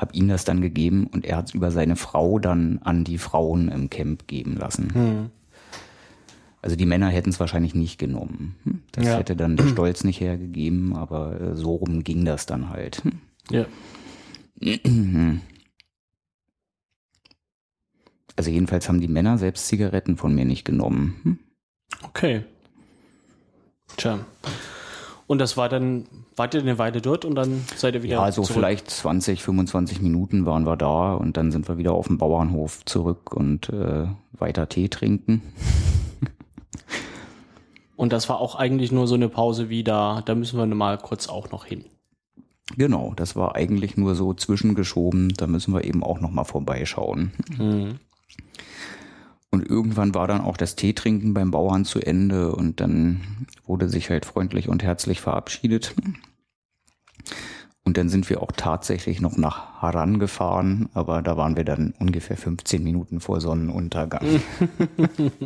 habe 0.00 0.14
ihm 0.14 0.28
das 0.28 0.44
dann 0.44 0.62
gegeben 0.62 1.06
und 1.06 1.26
er 1.26 1.36
hat 1.36 1.48
es 1.48 1.54
über 1.54 1.70
seine 1.70 1.94
Frau 1.94 2.38
dann 2.38 2.80
an 2.82 3.04
die 3.04 3.18
Frauen 3.18 3.68
im 3.68 3.90
Camp 3.90 4.26
geben 4.26 4.56
lassen. 4.56 4.88
Hm. 4.94 5.30
Also 6.62 6.76
die 6.76 6.86
Männer 6.86 7.08
hätten 7.08 7.30
es 7.30 7.40
wahrscheinlich 7.40 7.74
nicht 7.74 7.98
genommen. 7.98 8.56
Hm? 8.64 8.80
Das 8.92 9.06
ja. 9.06 9.18
hätte 9.18 9.36
dann 9.36 9.56
der 9.56 9.66
Stolz 9.68 10.02
nicht 10.04 10.20
hergegeben, 10.20 10.96
aber 10.96 11.38
äh, 11.40 11.56
so 11.56 11.74
rum 11.74 12.02
ging 12.02 12.24
das 12.24 12.46
dann 12.46 12.70
halt. 12.70 13.02
Hm? 13.50 13.66
Ja. 14.62 15.36
Also 18.36 18.50
jedenfalls 18.50 18.88
haben 18.88 19.02
die 19.02 19.08
Männer 19.08 19.36
selbst 19.36 19.66
Zigaretten 19.66 20.16
von 20.16 20.34
mir 20.34 20.46
nicht 20.46 20.64
genommen. 20.64 21.40
Okay. 22.04 22.42
Tja. 23.98 24.20
Und 25.26 25.38
das 25.40 25.58
war 25.58 25.68
dann, 25.68 26.06
wart 26.36 26.54
ihr 26.54 26.60
eine 26.60 26.78
Weile 26.78 27.02
dort 27.02 27.26
und 27.26 27.34
dann 27.34 27.62
seid 27.76 27.94
ihr 27.94 28.02
wieder 28.02 28.14
Ja, 28.14 28.22
also 28.22 28.40
zurück? 28.42 28.56
vielleicht 28.56 28.88
20, 28.88 29.42
25 29.42 30.00
Minuten 30.00 30.46
waren 30.46 30.64
wir 30.64 30.78
da 30.78 31.12
und 31.12 31.36
dann 31.36 31.52
sind 31.52 31.68
wir 31.68 31.76
wieder 31.76 31.92
auf 31.92 32.06
dem 32.06 32.16
Bauernhof 32.16 32.82
zurück 32.86 33.34
und 33.34 33.68
äh, 33.68 34.06
weiter 34.32 34.70
Tee 34.70 34.88
trinken. 34.88 35.42
und 37.96 38.12
das 38.14 38.30
war 38.30 38.40
auch 38.40 38.54
eigentlich 38.54 38.90
nur 38.90 39.06
so 39.06 39.16
eine 39.16 39.28
Pause 39.28 39.68
wie 39.68 39.84
da, 39.84 40.22
da 40.24 40.34
müssen 40.34 40.58
wir 40.58 40.64
mal 40.66 40.96
kurz 40.96 41.28
auch 41.28 41.50
noch 41.50 41.66
hin. 41.66 41.84
Genau, 42.76 43.12
das 43.16 43.36
war 43.36 43.56
eigentlich 43.56 43.96
nur 43.96 44.14
so 44.14 44.34
zwischengeschoben, 44.34 45.30
da 45.36 45.46
müssen 45.46 45.74
wir 45.74 45.84
eben 45.84 46.02
auch 46.02 46.20
noch 46.20 46.30
mal 46.30 46.44
vorbeischauen. 46.44 47.32
Mhm. 47.58 47.98
Und 49.50 49.68
irgendwann 49.68 50.14
war 50.14 50.28
dann 50.28 50.42
auch 50.42 50.56
das 50.56 50.76
Teetrinken 50.76 51.34
beim 51.34 51.50
Bauern 51.50 51.84
zu 51.84 52.00
Ende 52.00 52.54
und 52.54 52.80
dann 52.80 53.46
wurde 53.66 53.88
sich 53.88 54.08
halt 54.08 54.24
freundlich 54.24 54.68
und 54.68 54.84
herzlich 54.84 55.20
verabschiedet. 55.20 55.94
Und 57.82 57.96
dann 57.96 58.08
sind 58.08 58.30
wir 58.30 58.42
auch 58.42 58.52
tatsächlich 58.52 59.20
noch 59.20 59.36
nach 59.36 59.82
Haran 59.82 60.20
gefahren, 60.20 60.88
aber 60.94 61.22
da 61.22 61.36
waren 61.36 61.56
wir 61.56 61.64
dann 61.64 61.94
ungefähr 61.98 62.36
15 62.36 62.84
Minuten 62.84 63.20
vor 63.20 63.40
Sonnenuntergang. 63.40 64.42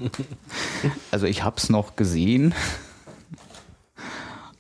also 1.11 1.27
ich 1.27 1.43
hab's 1.43 1.70
noch 1.70 1.97
gesehen, 1.97 2.53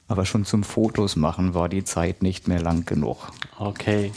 aber 0.08 0.26
schon 0.26 0.44
zum 0.44 0.64
Fotos 0.64 1.16
machen 1.16 1.54
war 1.54 1.68
die 1.68 1.84
Zeit 1.84 2.22
nicht 2.22 2.48
mehr 2.48 2.60
lang 2.60 2.84
genug. 2.84 3.32
Okay. 3.58 4.12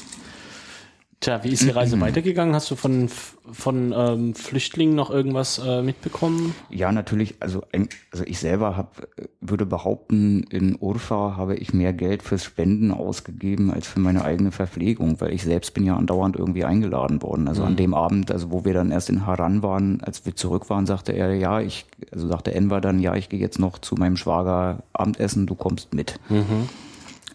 Tja, 1.19 1.43
wie 1.43 1.49
ist 1.49 1.63
die 1.63 1.71
Reise 1.71 1.99
weitergegangen? 1.99 2.53
Hast 2.53 2.69
du 2.69 2.75
von, 2.75 3.09
von 3.09 3.91
ähm, 3.95 4.35
Flüchtlingen 4.35 4.93
noch 4.93 5.09
irgendwas 5.09 5.57
äh, 5.57 5.81
mitbekommen? 5.81 6.53
Ja, 6.69 6.91
natürlich. 6.91 7.35
Also, 7.39 7.63
also 8.11 8.23
ich 8.25 8.37
selber 8.37 8.77
hab, 8.77 9.07
würde 9.41 9.65
behaupten, 9.65 10.43
in 10.43 10.77
Urfa 10.79 11.35
habe 11.35 11.55
ich 11.55 11.73
mehr 11.73 11.91
Geld 11.91 12.21
fürs 12.21 12.43
Spenden 12.43 12.91
ausgegeben 12.91 13.73
als 13.73 13.87
für 13.87 13.99
meine 13.99 14.23
eigene 14.23 14.51
Verpflegung, 14.51 15.19
weil 15.19 15.33
ich 15.33 15.41
selbst 15.41 15.73
bin 15.73 15.85
ja 15.85 15.95
andauernd 15.95 16.35
irgendwie 16.35 16.65
eingeladen 16.65 17.23
worden. 17.23 17.47
Also 17.47 17.63
mhm. 17.63 17.67
an 17.69 17.75
dem 17.77 17.93
Abend, 17.95 18.31
also 18.31 18.51
wo 18.51 18.63
wir 18.63 18.75
dann 18.75 18.91
erst 18.91 19.09
in 19.09 19.25
Haran 19.25 19.63
waren, 19.63 20.01
als 20.01 20.23
wir 20.27 20.35
zurück 20.35 20.69
waren, 20.69 20.85
sagte 20.85 21.13
er, 21.13 21.33
ja, 21.33 21.61
ich, 21.61 21.87
also 22.11 22.27
sagte 22.27 22.53
Enver 22.53 22.79
dann, 22.79 22.99
ja, 22.99 23.15
ich 23.15 23.29
gehe 23.29 23.39
jetzt 23.39 23.57
noch 23.57 23.79
zu 23.79 23.95
meinem 23.95 24.17
Schwager 24.17 24.83
Abendessen, 24.93 25.47
du 25.47 25.55
kommst 25.55 25.95
mit. 25.95 26.19
Mhm. 26.29 26.69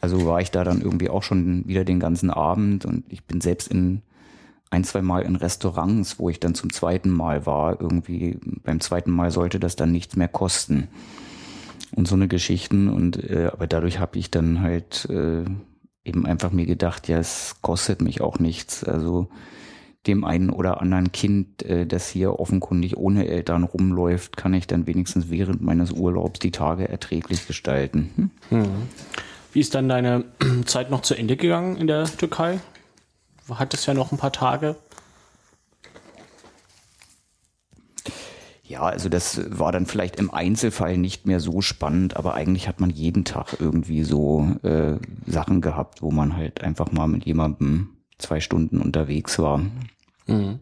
Also 0.03 0.27
war 0.27 0.41
ich 0.41 0.51
da 0.51 0.65
dann 0.65 0.83
irgendwie 0.83 1.09
auch 1.09 1.23
schon 1.23 1.67
wieder 1.67 1.85
den 1.85 2.01
ganzen 2.01 2.29
Abend 2.31 2.85
und 2.85 3.05
ich 3.09 3.25
bin 3.25 3.41
selbst 3.41 3.69
in 3.69 4.03
ein, 4.69 4.83
zwei 4.83 5.01
Mal 5.01 5.23
in 5.23 5.37
Restaurants, 5.37 6.19
wo 6.19 6.29
ich 6.29 6.41
dann 6.41 6.57
zum 6.57 6.73
zweiten 6.73 7.11
Mal 7.11 7.47
war. 7.47 7.81
Irgendwie 7.81 8.39
beim 8.65 8.81
zweiten 8.81 9.13
Mal 9.13 9.31
sollte 9.31 9.61
das 9.61 9.77
dann 9.77 9.93
nichts 9.93 10.17
mehr 10.17 10.29
kosten. 10.29 10.89
Und 11.95 12.09
so 12.09 12.17
eine 12.17 12.27
Geschichten. 12.27 12.89
Und 12.89 13.23
äh, 13.23 13.51
aber 13.53 13.69
dadurch 13.69 14.01
habe 14.01 14.19
ich 14.19 14.31
dann 14.31 14.61
halt 14.61 15.09
äh, 15.09 15.45
eben 16.05 16.27
einfach 16.27 16.51
mir 16.51 16.67
gedacht, 16.67 17.07
ja, 17.07 17.19
es 17.19 17.57
kostet 17.61 18.03
mich 18.03 18.23
auch 18.23 18.41
nichts. 18.41 18.83
Also 18.83 19.29
dem 20.07 20.25
einen 20.25 20.51
oder 20.51 20.81
anderen 20.81 21.13
Kind, 21.13 21.63
äh, 21.63 21.87
das 21.87 22.09
hier 22.09 22.41
offenkundig 22.41 22.97
ohne 22.97 23.29
Eltern 23.29 23.63
rumläuft, 23.63 24.37
kann 24.37 24.55
ich 24.55 24.67
dann 24.67 24.87
wenigstens 24.87 25.31
während 25.31 25.63
meines 25.63 25.93
Urlaubs 25.93 26.41
die 26.41 26.51
Tage 26.51 26.89
erträglich 26.89 27.47
gestalten. 27.47 28.11
Hm? 28.49 28.59
Mhm. 28.59 28.67
Wie 29.53 29.61
ist 29.61 29.75
dann 29.75 29.89
deine 29.89 30.25
Zeit 30.67 30.91
noch 30.91 31.03
zu 31.03 31.15
Ende 31.15 31.37
gegangen 31.37 31.77
in 31.77 31.87
der 31.87 32.05
Türkei? 32.05 32.61
Du 33.47 33.59
hattest 33.59 33.87
ja 33.87 33.95
noch 33.95 34.13
ein 34.13 34.19
paar 34.19 34.33
Tage. 34.33 34.77
Ja, 38.65 38.81
also 38.81 39.11
das 39.11 39.59
war 39.59 39.71
dann 39.71 39.85
vielleicht 39.85 40.17
im 40.17 40.31
Einzelfall 40.31 40.97
nicht 40.97 41.27
mehr 41.27 41.41
so 41.41 41.61
spannend, 41.61 42.17
aber 42.17 42.33
eigentlich 42.35 42.69
hat 42.69 42.81
man 42.81 42.89
jeden 42.89 43.25
Tag 43.25 43.57
irgendwie 43.59 44.03
so 44.03 44.49
äh, 44.63 44.97
Sachen 45.27 45.61
gehabt, 45.61 46.01
wo 46.01 46.11
man 46.11 46.35
halt 46.35 46.63
einfach 46.63 46.91
mal 46.91 47.07
mit 47.07 47.27
jemandem 47.27 47.99
zwei 48.17 48.41
Stunden 48.41 48.81
unterwegs 48.81 49.39
war. 49.39 49.59
Mhm. 50.27 50.61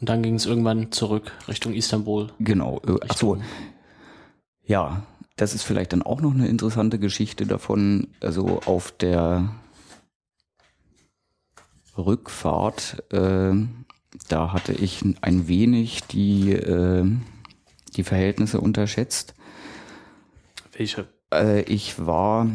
Und 0.00 0.08
dann 0.08 0.22
ging 0.22 0.34
es 0.34 0.44
irgendwann 0.44 0.92
zurück 0.92 1.32
Richtung 1.48 1.72
Istanbul. 1.72 2.30
Genau. 2.38 2.82
Äh, 2.86 2.90
Richtung. 2.90 3.08
Ach 3.08 3.16
so. 3.16 3.38
Ja, 4.64 5.06
das 5.38 5.54
ist 5.54 5.62
vielleicht 5.62 5.92
dann 5.92 6.02
auch 6.02 6.20
noch 6.20 6.34
eine 6.34 6.48
interessante 6.48 6.98
Geschichte 6.98 7.46
davon. 7.46 8.08
Also 8.20 8.60
auf 8.66 8.90
der 8.90 9.54
Rückfahrt, 11.96 13.04
äh, 13.12 13.52
da 14.28 14.52
hatte 14.52 14.72
ich 14.72 15.04
ein 15.20 15.48
wenig 15.48 16.02
die, 16.04 16.52
äh, 16.52 17.04
die 17.96 18.02
Verhältnisse 18.02 18.60
unterschätzt. 18.60 19.34
Welche? 20.72 21.06
Äh, 21.32 21.62
ich 21.62 22.04
war 22.04 22.48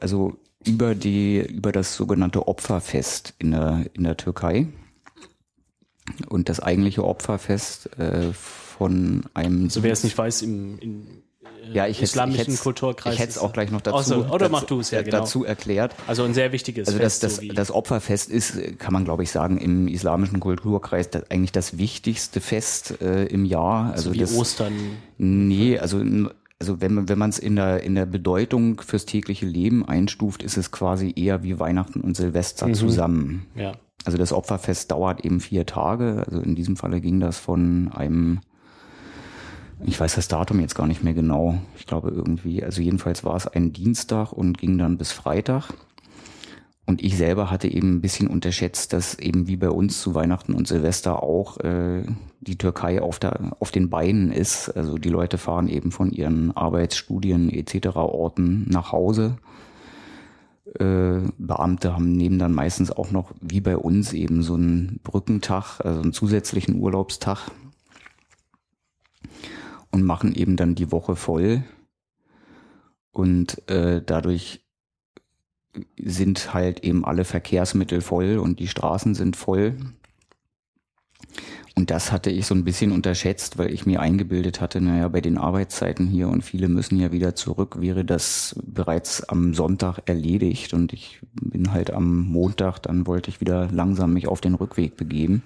also 0.00 0.36
über 0.64 0.94
die 0.94 1.38
über 1.40 1.72
das 1.72 1.96
sogenannte 1.96 2.46
Opferfest 2.48 3.34
in 3.38 3.52
der 3.52 3.86
in 3.94 4.04
der 4.04 4.16
Türkei 4.16 4.68
und 6.28 6.48
das 6.48 6.60
eigentliche 6.60 7.04
Opferfest 7.04 7.98
äh, 7.98 8.32
von 8.82 9.22
einem. 9.34 9.64
Also 9.64 9.82
wer 9.84 9.92
es 9.92 10.02
nicht 10.02 10.18
weiß, 10.18 10.42
im, 10.42 10.78
im 10.80 11.06
äh, 11.44 11.72
ja, 11.72 11.86
ich 11.86 12.02
islamischen 12.02 12.56
Kulturkreis. 12.56 13.14
Ich 13.14 13.20
hätte 13.20 13.30
es 13.30 13.38
auch 13.38 13.52
gleich 13.52 13.70
noch 13.70 13.80
dazu, 13.80 13.96
also, 13.96 14.26
oder 14.26 14.48
mach 14.48 14.64
du 14.64 14.80
es 14.80 14.90
ja, 14.90 15.02
genau. 15.02 15.20
dazu 15.20 15.44
erklärt. 15.44 15.94
Also 16.08 16.24
ein 16.24 16.34
sehr 16.34 16.50
wichtiges 16.50 16.88
also 16.88 16.98
Fest. 16.98 17.22
Also 17.22 17.36
das, 17.36 17.46
das, 17.46 17.56
das 17.56 17.70
Opferfest 17.70 18.28
ist, 18.28 18.78
kann 18.80 18.92
man 18.92 19.04
glaube 19.04 19.22
ich 19.22 19.30
sagen, 19.30 19.58
im 19.58 19.86
islamischen 19.86 20.40
Kulturkreis 20.40 21.10
das, 21.10 21.30
eigentlich 21.30 21.52
das 21.52 21.78
wichtigste 21.78 22.40
Fest 22.40 23.00
äh, 23.00 23.26
im 23.26 23.44
Jahr. 23.44 23.92
Also, 23.92 24.10
also 24.10 24.14
wie 24.14 24.18
das, 24.18 24.34
Ostern. 24.36 24.72
Nee, 25.16 25.78
also 25.78 26.02
also 26.58 26.80
wenn 26.80 26.94
man 26.94 27.08
wenn 27.08 27.18
man 27.18 27.30
es 27.30 27.38
in 27.38 27.54
der 27.54 27.84
in 27.84 27.94
der 27.94 28.06
Bedeutung 28.06 28.80
fürs 28.80 29.06
tägliche 29.06 29.46
Leben 29.46 29.86
einstuft, 29.86 30.42
ist 30.42 30.56
es 30.56 30.72
quasi 30.72 31.12
eher 31.14 31.44
wie 31.44 31.60
Weihnachten 31.60 32.00
und 32.00 32.16
Silvester 32.16 32.66
mhm. 32.66 32.74
zusammen. 32.74 33.46
Ja. 33.54 33.74
Also 34.04 34.18
das 34.18 34.32
Opferfest 34.32 34.90
dauert 34.90 35.24
eben 35.24 35.40
vier 35.40 35.66
Tage. 35.66 36.24
Also 36.26 36.40
in 36.40 36.54
diesem 36.54 36.76
Falle 36.76 37.00
ging 37.00 37.20
das 37.20 37.38
von 37.38 37.90
einem, 37.92 38.40
ich 39.84 39.98
weiß 39.98 40.14
das 40.14 40.28
Datum 40.28 40.60
jetzt 40.60 40.74
gar 40.74 40.86
nicht 40.86 41.02
mehr 41.02 41.14
genau. 41.14 41.58
Ich 41.76 41.86
glaube 41.86 42.10
irgendwie, 42.10 42.62
also 42.62 42.80
jedenfalls 42.82 43.24
war 43.24 43.36
es 43.36 43.46
ein 43.46 43.72
Dienstag 43.72 44.32
und 44.32 44.58
ging 44.58 44.78
dann 44.78 44.98
bis 44.98 45.12
Freitag. 45.12 45.72
Und 46.84 47.02
ich 47.02 47.16
selber 47.16 47.50
hatte 47.50 47.68
eben 47.68 47.96
ein 47.96 48.00
bisschen 48.00 48.26
unterschätzt, 48.26 48.92
dass 48.92 49.18
eben 49.18 49.46
wie 49.46 49.56
bei 49.56 49.70
uns 49.70 50.00
zu 50.00 50.14
Weihnachten 50.14 50.52
und 50.52 50.66
Silvester 50.66 51.22
auch 51.22 51.58
äh, 51.60 52.02
die 52.40 52.58
Türkei 52.58 53.00
auf, 53.00 53.18
der, 53.20 53.52
auf 53.60 53.70
den 53.70 53.88
Beinen 53.88 54.32
ist. 54.32 54.68
Also 54.70 54.98
die 54.98 55.08
Leute 55.08 55.38
fahren 55.38 55.68
eben 55.68 55.92
von 55.92 56.10
ihren 56.10 56.56
Arbeitsstudien 56.56 57.50
etc. 57.50 57.96
Orten 57.96 58.68
nach 58.68 58.90
Hause 58.90 59.36
äh, 60.78 61.20
Beamte 61.38 61.92
haben 61.92 62.12
nehmen 62.12 62.38
dann 62.38 62.52
meistens 62.52 62.90
auch 62.90 63.10
noch, 63.10 63.32
wie 63.40 63.60
bei 63.60 63.76
uns, 63.76 64.12
eben 64.12 64.42
so 64.42 64.54
einen 64.54 65.00
Brückentag, 65.02 65.80
also 65.80 66.00
einen 66.00 66.12
zusätzlichen 66.12 66.80
Urlaubstag 66.80 67.50
und 69.92 70.02
machen 70.02 70.34
eben 70.34 70.56
dann 70.56 70.74
die 70.74 70.90
Woche 70.90 71.16
voll. 71.16 71.62
Und 73.12 73.68
äh, 73.70 74.02
dadurch 74.04 74.64
sind 75.96 76.52
halt 76.52 76.80
eben 76.80 77.04
alle 77.04 77.24
Verkehrsmittel 77.24 78.00
voll 78.00 78.38
und 78.38 78.58
die 78.58 78.68
Straßen 78.68 79.14
sind 79.14 79.36
voll. 79.36 79.76
Und 81.74 81.90
das 81.90 82.12
hatte 82.12 82.30
ich 82.30 82.46
so 82.46 82.54
ein 82.54 82.64
bisschen 82.64 82.92
unterschätzt, 82.92 83.56
weil 83.56 83.72
ich 83.72 83.86
mir 83.86 84.00
eingebildet 84.00 84.60
hatte, 84.60 84.80
naja, 84.82 85.08
bei 85.08 85.22
den 85.22 85.38
Arbeitszeiten 85.38 86.06
hier 86.06 86.28
und 86.28 86.42
viele 86.42 86.68
müssen 86.68 87.00
ja 87.00 87.12
wieder 87.12 87.34
zurück, 87.34 87.80
wäre 87.80 88.04
das 88.04 88.54
bereits 88.62 89.24
am 89.24 89.54
Sonntag 89.54 90.00
erledigt. 90.04 90.74
Und 90.74 90.92
ich 90.92 91.20
bin 91.32 91.72
halt 91.72 91.90
am 91.90 92.26
Montag, 92.26 92.80
dann 92.80 93.06
wollte 93.06 93.30
ich 93.30 93.40
wieder 93.40 93.68
langsam 93.70 94.12
mich 94.12 94.28
auf 94.28 94.42
den 94.42 94.54
Rückweg 94.54 94.96
begeben. 94.96 95.42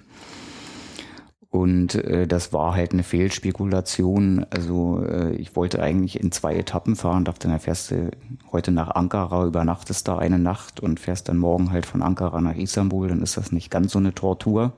Und 1.57 1.95
äh, 1.95 2.27
das 2.27 2.53
war 2.53 2.75
halt 2.75 2.93
eine 2.93 3.01
Fehlspekulation. 3.01 4.45
Also 4.51 5.03
äh, 5.03 5.33
ich 5.37 5.55
wollte 5.55 5.81
eigentlich 5.81 6.19
in 6.19 6.31
zwei 6.31 6.55
Etappen 6.55 6.95
fahren, 6.95 7.25
dachte, 7.25 7.47
na 7.47 7.57
fährst 7.57 7.89
du 7.89 8.11
heute 8.51 8.69
nach 8.69 8.91
Ankara, 8.91 9.43
übernachtest 9.43 10.07
da 10.07 10.19
eine 10.19 10.37
Nacht 10.37 10.79
und 10.79 10.99
fährst 10.99 11.29
dann 11.29 11.37
morgen 11.37 11.71
halt 11.71 11.87
von 11.87 12.03
Ankara 12.03 12.41
nach 12.41 12.55
Istanbul, 12.55 13.07
dann 13.07 13.23
ist 13.23 13.37
das 13.37 13.51
nicht 13.51 13.71
ganz 13.71 13.93
so 13.93 13.97
eine 13.97 14.13
Tortur. 14.13 14.73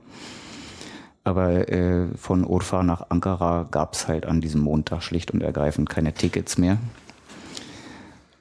Aber 1.22 1.68
äh, 1.68 2.06
von 2.16 2.46
Urfa 2.46 2.82
nach 2.82 3.10
Ankara 3.10 3.68
gab 3.70 3.92
es 3.92 4.08
halt 4.08 4.24
an 4.24 4.40
diesem 4.40 4.62
Montag 4.62 5.02
schlicht 5.02 5.32
und 5.32 5.42
ergreifend 5.42 5.90
keine 5.90 6.14
Tickets 6.14 6.56
mehr. 6.56 6.78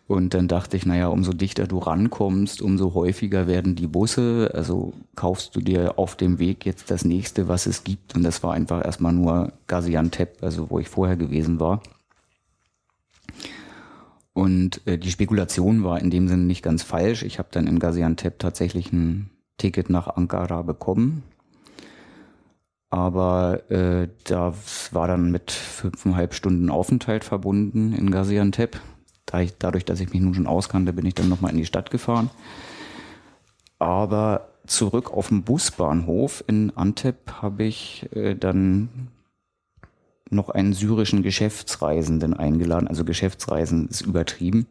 Und 0.10 0.34
dann 0.34 0.48
dachte 0.48 0.76
ich, 0.76 0.88
naja, 0.88 1.10
umso 1.10 1.34
dichter 1.34 1.68
du 1.68 1.78
rankommst, 1.78 2.64
umso 2.64 2.96
häufiger 2.96 3.46
werden 3.46 3.76
die 3.76 3.86
Busse. 3.86 4.50
Also 4.56 4.94
kaufst 5.16 5.56
du 5.56 5.62
dir 5.62 6.00
auf 6.00 6.16
dem 6.16 6.40
Weg 6.40 6.66
jetzt 6.66 6.90
das 6.90 7.06
nächste, 7.06 7.48
was 7.48 7.68
es 7.68 7.84
gibt. 7.84 8.16
Und 8.16 8.24
das 8.24 8.42
war 8.42 8.56
einfach 8.56 8.84
erstmal 8.84 9.14
nur 9.14 9.54
Gaziantep, 9.68 10.40
also 10.42 10.72
wo 10.72 10.80
ich 10.80 10.90
vorher 10.90 11.16
gewesen 11.16 11.60
war. 11.60 11.84
Und 14.34 14.82
äh, 14.88 14.98
die 14.98 15.12
Spekulation 15.12 15.84
war 15.84 16.02
in 16.02 16.10
dem 16.10 16.28
Sinne 16.28 16.46
nicht 16.46 16.64
ganz 16.64 16.82
falsch. 16.82 17.22
Ich 17.22 17.38
habe 17.38 17.50
dann 17.52 17.68
in 17.68 17.78
Gaziantep 17.78 18.40
tatsächlich 18.40 18.92
ein 18.92 19.30
Ticket 19.60 19.92
nach 19.92 20.08
Ankara 20.08 20.64
bekommen. 20.64 21.22
Aber 22.90 23.70
äh, 23.70 24.08
das 24.24 24.92
war 24.92 25.08
dann 25.08 25.30
mit 25.30 25.52
fünfeinhalb 25.52 26.34
Stunden 26.34 26.72
Aufenthalt 26.72 27.24
verbunden 27.24 27.94
in 27.94 28.10
Gaziantep. 28.10 28.82
Dadurch, 29.60 29.86
dass 29.86 30.00
ich 30.00 30.12
mich 30.12 30.22
nun 30.22 30.34
schon 30.34 30.48
auskannte, 30.48 30.94
bin 30.94 31.06
ich 31.06 31.16
dann 31.16 31.30
nochmal 31.30 31.52
in 31.52 31.58
die 31.58 31.66
Stadt 31.66 31.92
gefahren. 31.92 32.30
Aber 33.78 34.50
zurück 34.68 35.12
auf 35.12 35.30
dem 35.30 35.44
Busbahnhof 35.44 36.44
in 36.48 36.76
Antep 36.76 37.42
habe 37.42 37.64
ich 37.64 38.10
äh, 38.14 38.36
dann 38.36 39.10
noch 40.30 40.50
einen 40.50 40.74
syrischen 40.74 41.24
Geschäftsreisenden 41.24 42.34
eingeladen. 42.34 42.88
Also 42.88 43.04
Geschäftsreisen 43.04 43.88
ist 43.88 44.02
übertrieben. 44.02 44.68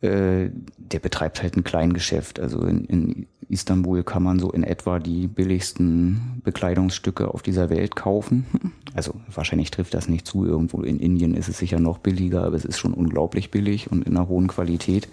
Äh, 0.00 0.50
der 0.76 1.00
betreibt 1.00 1.42
halt 1.42 1.56
ein 1.56 1.64
Kleingeschäft. 1.64 2.38
Also 2.38 2.62
in, 2.62 2.84
in 2.84 3.26
Istanbul 3.48 4.04
kann 4.04 4.22
man 4.22 4.38
so 4.38 4.52
in 4.52 4.62
etwa 4.62 5.00
die 5.00 5.26
billigsten 5.26 6.40
Bekleidungsstücke 6.44 7.32
auf 7.34 7.42
dieser 7.42 7.70
Welt 7.70 7.96
kaufen. 7.96 8.46
Also 8.94 9.14
wahrscheinlich 9.32 9.70
trifft 9.70 9.94
das 9.94 10.08
nicht 10.08 10.26
zu. 10.26 10.44
Irgendwo 10.44 10.82
in 10.82 10.98
Indien 10.98 11.34
ist 11.34 11.48
es 11.48 11.58
sicher 11.58 11.78
noch 11.78 11.98
billiger, 11.98 12.42
aber 12.42 12.56
es 12.56 12.64
ist 12.64 12.78
schon 12.78 12.94
unglaublich 12.94 13.52
billig 13.52 13.92
und 13.92 14.04
in 14.08 14.16
einer 14.16 14.28
hohen 14.28 14.48
Qualität. 14.48 15.08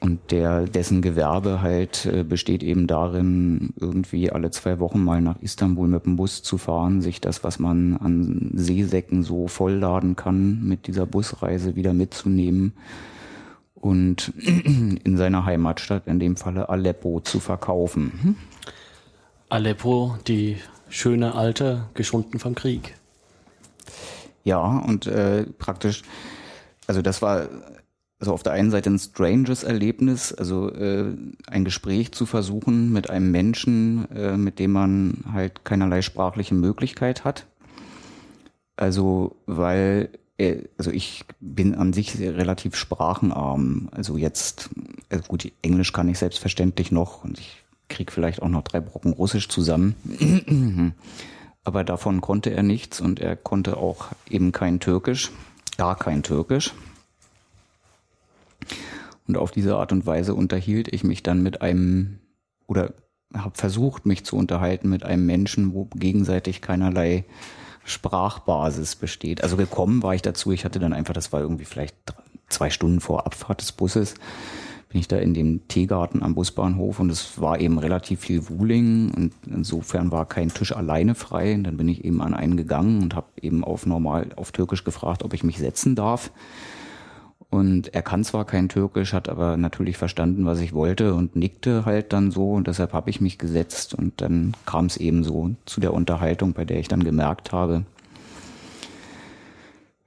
Und 0.00 0.32
der, 0.32 0.64
dessen 0.64 1.00
Gewerbe 1.00 1.60
halt 1.60 2.06
äh, 2.06 2.24
besteht 2.24 2.64
eben 2.64 2.88
darin, 2.88 3.72
irgendwie 3.78 4.32
alle 4.32 4.50
zwei 4.50 4.80
Wochen 4.80 5.04
mal 5.04 5.20
nach 5.20 5.40
Istanbul 5.42 5.86
mit 5.86 6.06
dem 6.06 6.16
Bus 6.16 6.42
zu 6.42 6.58
fahren, 6.58 7.02
sich 7.02 7.20
das, 7.20 7.44
was 7.44 7.60
man 7.60 7.98
an 7.98 8.50
Seesäcken 8.54 9.22
so 9.22 9.46
vollladen 9.46 10.16
kann, 10.16 10.64
mit 10.64 10.88
dieser 10.88 11.06
Busreise 11.06 11.76
wieder 11.76 11.92
mitzunehmen 11.92 12.72
und 13.82 14.32
in 14.38 15.16
seiner 15.18 15.44
Heimatstadt, 15.44 16.06
in 16.06 16.18
dem 16.18 16.36
Falle 16.36 16.70
Aleppo, 16.70 17.20
zu 17.20 17.40
verkaufen. 17.40 18.12
Hm? 18.22 18.36
Aleppo, 19.50 20.16
die 20.26 20.56
schöne 20.88 21.34
alte, 21.34 21.84
geschunden 21.92 22.38
vom 22.38 22.54
Krieg. 22.54 22.94
Ja, 24.44 24.78
und 24.78 25.06
äh, 25.06 25.44
praktisch, 25.58 26.02
also 26.86 27.02
das 27.02 27.20
war 27.20 27.48
also 28.18 28.32
auf 28.32 28.44
der 28.44 28.52
einen 28.52 28.70
Seite 28.70 28.88
ein 28.88 29.00
stranges 29.00 29.64
Erlebnis, 29.64 30.32
also 30.32 30.72
äh, 30.72 31.12
ein 31.48 31.64
Gespräch 31.64 32.12
zu 32.12 32.24
versuchen 32.24 32.92
mit 32.92 33.10
einem 33.10 33.32
Menschen, 33.32 34.08
äh, 34.12 34.36
mit 34.36 34.60
dem 34.60 34.70
man 34.70 35.24
halt 35.32 35.64
keinerlei 35.64 36.02
sprachliche 36.02 36.54
Möglichkeit 36.54 37.24
hat. 37.24 37.46
Also 38.76 39.36
weil 39.46 40.10
also 40.38 40.90
ich 40.90 41.24
bin 41.40 41.74
an 41.74 41.92
sich 41.92 42.18
relativ 42.18 42.76
sprachenarm. 42.76 43.88
Also 43.92 44.16
jetzt, 44.16 44.70
also 45.10 45.24
gut, 45.28 45.50
Englisch 45.62 45.92
kann 45.92 46.08
ich 46.08 46.18
selbstverständlich 46.18 46.90
noch 46.90 47.24
und 47.24 47.38
ich 47.38 47.62
krieg 47.88 48.10
vielleicht 48.10 48.42
auch 48.42 48.48
noch 48.48 48.62
drei 48.62 48.80
Brocken 48.80 49.12
Russisch 49.12 49.48
zusammen. 49.48 49.94
Aber 51.64 51.84
davon 51.84 52.20
konnte 52.20 52.50
er 52.50 52.62
nichts 52.62 53.00
und 53.00 53.20
er 53.20 53.36
konnte 53.36 53.76
auch 53.76 54.08
eben 54.28 54.50
kein 54.50 54.80
Türkisch, 54.80 55.30
gar 55.76 55.96
kein 55.96 56.22
Türkisch. 56.22 56.72
Und 59.28 59.36
auf 59.36 59.52
diese 59.52 59.76
Art 59.76 59.92
und 59.92 60.04
Weise 60.04 60.34
unterhielt 60.34 60.92
ich 60.92 61.04
mich 61.04 61.22
dann 61.22 61.42
mit 61.42 61.62
einem 61.62 62.18
oder 62.66 62.94
habe 63.34 63.56
versucht, 63.56 64.06
mich 64.06 64.24
zu 64.24 64.36
unterhalten 64.36 64.88
mit 64.88 65.04
einem 65.04 65.24
Menschen, 65.24 65.72
wo 65.72 65.84
gegenseitig 65.94 66.60
keinerlei 66.60 67.24
Sprachbasis 67.84 68.96
besteht. 68.96 69.42
Also 69.42 69.56
gekommen 69.56 70.02
war 70.02 70.14
ich 70.14 70.22
dazu, 70.22 70.52
ich 70.52 70.64
hatte 70.64 70.78
dann 70.78 70.92
einfach, 70.92 71.14
das 71.14 71.32
war 71.32 71.40
irgendwie 71.40 71.64
vielleicht 71.64 71.96
zwei 72.48 72.70
Stunden 72.70 73.00
vor 73.00 73.26
Abfahrt 73.26 73.60
des 73.60 73.72
Busses, 73.72 74.14
bin 74.92 75.00
ich 75.00 75.08
da 75.08 75.16
in 75.16 75.32
dem 75.32 75.66
Teegarten 75.68 76.22
am 76.22 76.34
Busbahnhof 76.34 77.00
und 77.00 77.10
es 77.10 77.40
war 77.40 77.58
eben 77.58 77.78
relativ 77.78 78.20
viel 78.20 78.48
Wuling 78.50 79.10
und 79.10 79.32
insofern 79.46 80.12
war 80.12 80.26
kein 80.26 80.48
Tisch 80.50 80.76
alleine 80.76 81.14
frei. 81.14 81.54
Und 81.54 81.64
dann 81.64 81.78
bin 81.78 81.88
ich 81.88 82.04
eben 82.04 82.20
an 82.20 82.34
einen 82.34 82.58
gegangen 82.58 83.02
und 83.02 83.16
habe 83.16 83.28
eben 83.40 83.64
auf 83.64 83.86
normal 83.86 84.28
auf 84.36 84.52
Türkisch 84.52 84.84
gefragt, 84.84 85.22
ob 85.22 85.32
ich 85.32 85.44
mich 85.44 85.58
setzen 85.58 85.94
darf. 85.94 86.30
Und 87.52 87.92
er 87.92 88.00
kann 88.00 88.24
zwar 88.24 88.46
kein 88.46 88.70
Türkisch, 88.70 89.12
hat 89.12 89.28
aber 89.28 89.58
natürlich 89.58 89.98
verstanden, 89.98 90.46
was 90.46 90.58
ich 90.60 90.72
wollte 90.72 91.12
und 91.12 91.36
nickte 91.36 91.84
halt 91.84 92.14
dann 92.14 92.30
so 92.30 92.52
und 92.52 92.66
deshalb 92.66 92.94
habe 92.94 93.10
ich 93.10 93.20
mich 93.20 93.36
gesetzt 93.36 93.92
und 93.92 94.22
dann 94.22 94.54
kam 94.64 94.86
es 94.86 94.96
eben 94.96 95.22
so 95.22 95.50
zu 95.66 95.82
der 95.82 95.92
Unterhaltung, 95.92 96.54
bei 96.54 96.64
der 96.64 96.78
ich 96.78 96.88
dann 96.88 97.04
gemerkt 97.04 97.52
habe, 97.52 97.84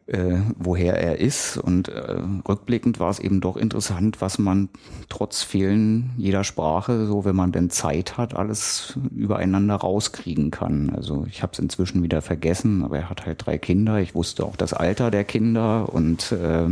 äh, 0.07 0.39
woher 0.57 0.97
er 0.99 1.19
ist. 1.19 1.57
Und 1.57 1.87
äh, 1.87 2.17
rückblickend 2.49 2.99
war 2.99 3.11
es 3.11 3.19
eben 3.19 3.41
doch 3.41 3.57
interessant, 3.57 4.21
was 4.21 4.39
man 4.39 4.69
trotz 5.07 5.43
Fehlen 5.43 6.13
jeder 6.17 6.43
Sprache, 6.43 7.05
so 7.05 7.25
wenn 7.25 7.35
man 7.35 7.51
denn 7.51 7.69
Zeit 7.69 8.17
hat, 8.17 8.35
alles 8.35 8.97
übereinander 9.15 9.75
rauskriegen 9.75 10.49
kann. 10.49 10.89
Also 10.95 11.27
ich 11.29 11.43
habe 11.43 11.53
es 11.53 11.59
inzwischen 11.59 12.01
wieder 12.01 12.23
vergessen, 12.23 12.83
aber 12.83 12.97
er 12.97 13.09
hat 13.11 13.27
halt 13.27 13.45
drei 13.45 13.59
Kinder. 13.59 13.99
Ich 13.99 14.15
wusste 14.15 14.47
auch 14.47 14.55
das 14.55 14.73
Alter 14.73 15.11
der 15.11 15.25
Kinder 15.25 15.93
und 15.93 16.31
äh, 16.31 16.69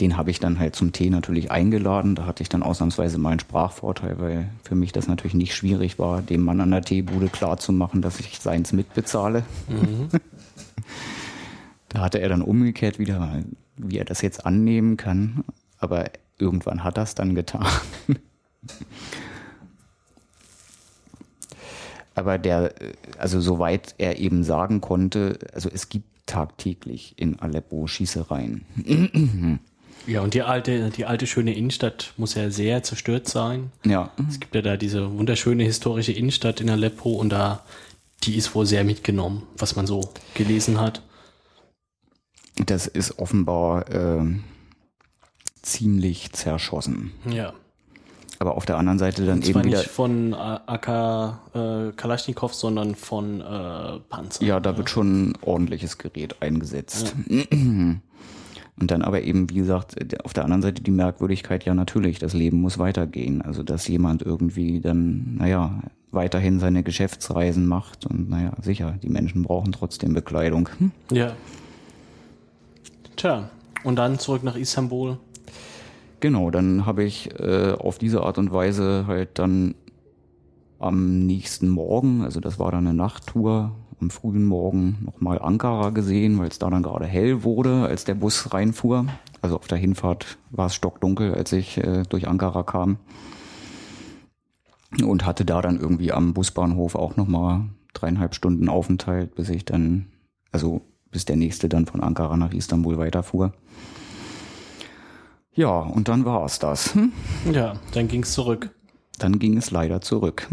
den 0.00 0.16
habe 0.16 0.30
ich 0.30 0.38
dann 0.38 0.58
halt 0.58 0.76
zum 0.76 0.92
Tee 0.92 1.10
natürlich 1.10 1.50
eingeladen. 1.50 2.14
Da 2.14 2.24
hatte 2.26 2.42
ich 2.42 2.48
dann 2.48 2.62
ausnahmsweise 2.62 3.18
mal 3.18 3.30
einen 3.30 3.40
Sprachvorteil, 3.40 4.18
weil 4.18 4.48
für 4.62 4.76
mich 4.76 4.92
das 4.92 5.08
natürlich 5.08 5.34
nicht 5.34 5.54
schwierig 5.54 5.98
war, 5.98 6.22
dem 6.22 6.42
Mann 6.42 6.60
an 6.60 6.70
der 6.70 6.82
Teebude 6.82 7.28
klarzumachen, 7.28 8.00
dass 8.00 8.20
ich 8.20 8.38
seins 8.38 8.72
mitbezahle. 8.72 9.44
Mhm. 9.68 10.08
da 11.88 12.00
hatte 12.00 12.20
er 12.20 12.28
dann 12.28 12.42
umgekehrt 12.42 13.00
wieder, 13.00 13.42
wie 13.76 13.98
er 13.98 14.04
das 14.04 14.22
jetzt 14.22 14.46
annehmen 14.46 14.96
kann. 14.96 15.44
Aber 15.78 16.10
irgendwann 16.38 16.84
hat 16.84 16.96
er 16.96 17.02
es 17.02 17.16
dann 17.16 17.34
getan. 17.34 17.66
Aber 22.14 22.38
der, 22.38 22.74
also 23.18 23.40
soweit 23.40 23.94
er 23.98 24.18
eben 24.18 24.44
sagen 24.44 24.80
konnte, 24.80 25.38
also 25.52 25.68
es 25.72 25.88
gibt 25.88 26.06
tagtäglich 26.26 27.14
in 27.16 27.38
Aleppo 27.40 27.86
Schießereien. 27.86 28.64
Ja, 30.08 30.22
und 30.22 30.32
die 30.32 30.42
alte, 30.42 30.88
die 30.88 31.04
alte 31.04 31.26
schöne 31.26 31.54
Innenstadt 31.54 32.14
muss 32.16 32.34
ja 32.34 32.50
sehr 32.50 32.82
zerstört 32.82 33.28
sein. 33.28 33.72
Ja. 33.84 34.10
Es 34.26 34.40
gibt 34.40 34.54
ja 34.54 34.62
da 34.62 34.78
diese 34.78 35.18
wunderschöne 35.18 35.64
historische 35.64 36.12
Innenstadt 36.12 36.62
in 36.62 36.70
Aleppo 36.70 37.10
und 37.10 37.28
da, 37.28 37.62
die 38.24 38.36
ist 38.36 38.54
wohl 38.54 38.64
sehr 38.64 38.84
mitgenommen, 38.84 39.42
was 39.58 39.76
man 39.76 39.86
so 39.86 40.08
gelesen 40.32 40.80
hat. 40.80 41.02
Das 42.56 42.86
ist 42.86 43.18
offenbar 43.18 43.86
äh, 43.90 44.24
ziemlich 45.60 46.32
zerschossen. 46.32 47.12
Ja. 47.28 47.52
Aber 48.38 48.56
auf 48.56 48.64
der 48.64 48.78
anderen 48.78 48.98
Seite 48.98 49.26
dann 49.26 49.40
und 49.40 49.48
eben 49.48 49.62
wieder. 49.62 49.78
nicht 49.78 49.90
von 49.90 50.32
AK 50.32 50.88
äh, 51.54 51.92
Kalaschnikow, 51.92 52.54
sondern 52.54 52.94
von 52.94 53.42
äh, 53.42 53.98
Panzer. 54.08 54.42
Ja, 54.42 54.58
da 54.58 54.70
ja. 54.70 54.76
wird 54.78 54.88
schon 54.88 55.36
ordentliches 55.42 55.98
Gerät 55.98 56.40
eingesetzt. 56.40 57.14
Ja. 57.28 57.44
Und 58.80 58.90
dann 58.90 59.02
aber 59.02 59.22
eben, 59.22 59.50
wie 59.50 59.54
gesagt, 59.54 59.96
auf 60.24 60.32
der 60.32 60.44
anderen 60.44 60.62
Seite 60.62 60.82
die 60.82 60.90
Merkwürdigkeit, 60.90 61.64
ja 61.64 61.74
natürlich, 61.74 62.18
das 62.18 62.32
Leben 62.32 62.60
muss 62.60 62.78
weitergehen. 62.78 63.42
Also 63.42 63.62
dass 63.62 63.88
jemand 63.88 64.22
irgendwie 64.22 64.80
dann, 64.80 65.36
naja, 65.38 65.80
weiterhin 66.10 66.58
seine 66.60 66.82
Geschäftsreisen 66.82 67.66
macht 67.66 68.06
und 68.06 68.30
naja, 68.30 68.52
sicher, 68.62 68.94
die 69.02 69.08
Menschen 69.08 69.42
brauchen 69.42 69.72
trotzdem 69.72 70.14
Bekleidung. 70.14 70.68
Hm? 70.78 70.92
Ja. 71.12 71.32
Tja, 73.16 73.50
und 73.84 73.96
dann 73.96 74.18
zurück 74.18 74.42
nach 74.44 74.56
Istanbul. 74.56 75.18
Genau, 76.20 76.50
dann 76.50 76.86
habe 76.86 77.04
ich 77.04 77.30
äh, 77.38 77.72
auf 77.72 77.98
diese 77.98 78.22
Art 78.22 78.38
und 78.38 78.52
Weise 78.52 79.04
halt 79.06 79.38
dann 79.38 79.74
am 80.78 81.26
nächsten 81.26 81.68
Morgen, 81.68 82.22
also 82.22 82.40
das 82.40 82.58
war 82.58 82.70
dann 82.70 82.86
eine 82.86 82.96
Nachttour, 82.96 83.72
am 84.00 84.10
frühen 84.10 84.44
Morgen 84.44 84.98
nochmal 85.04 85.40
Ankara 85.40 85.90
gesehen, 85.90 86.38
weil 86.38 86.48
es 86.48 86.58
da 86.58 86.70
dann 86.70 86.82
gerade 86.82 87.06
hell 87.06 87.42
wurde, 87.42 87.86
als 87.86 88.04
der 88.04 88.14
Bus 88.14 88.52
reinfuhr. 88.52 89.06
Also 89.42 89.56
auf 89.56 89.66
der 89.66 89.78
Hinfahrt 89.78 90.38
war 90.50 90.66
es 90.66 90.74
stockdunkel, 90.74 91.34
als 91.34 91.52
ich 91.52 91.78
äh, 91.78 92.02
durch 92.08 92.28
Ankara 92.28 92.62
kam. 92.62 92.98
Und 95.02 95.26
hatte 95.26 95.44
da 95.44 95.60
dann 95.60 95.78
irgendwie 95.78 96.12
am 96.12 96.32
Busbahnhof 96.32 96.94
auch 96.94 97.16
nochmal 97.16 97.64
dreieinhalb 97.92 98.34
Stunden 98.34 98.68
Aufenthalt, 98.68 99.34
bis 99.34 99.50
ich 99.50 99.64
dann, 99.64 100.06
also 100.50 100.80
bis 101.10 101.24
der 101.24 101.36
nächste 101.36 101.68
dann 101.68 101.86
von 101.86 102.00
Ankara 102.00 102.36
nach 102.36 102.52
Istanbul 102.52 102.98
weiterfuhr. 102.98 103.52
Ja, 105.52 105.80
und 105.80 106.08
dann 106.08 106.24
war 106.24 106.44
es 106.44 106.58
das. 106.58 106.94
Hm? 106.94 107.12
Ja, 107.52 107.74
dann 107.92 108.08
ging 108.08 108.22
es 108.22 108.32
zurück. 108.32 108.70
Dann 109.18 109.38
ging 109.38 109.56
es 109.56 109.72
leider 109.72 110.00
zurück. 110.00 110.46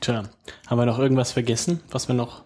Tja, 0.00 0.22
haben 0.68 0.78
wir 0.78 0.86
noch 0.86 0.98
irgendwas 1.00 1.32
vergessen, 1.32 1.80
was 1.90 2.06
wir 2.06 2.14
noch 2.14 2.44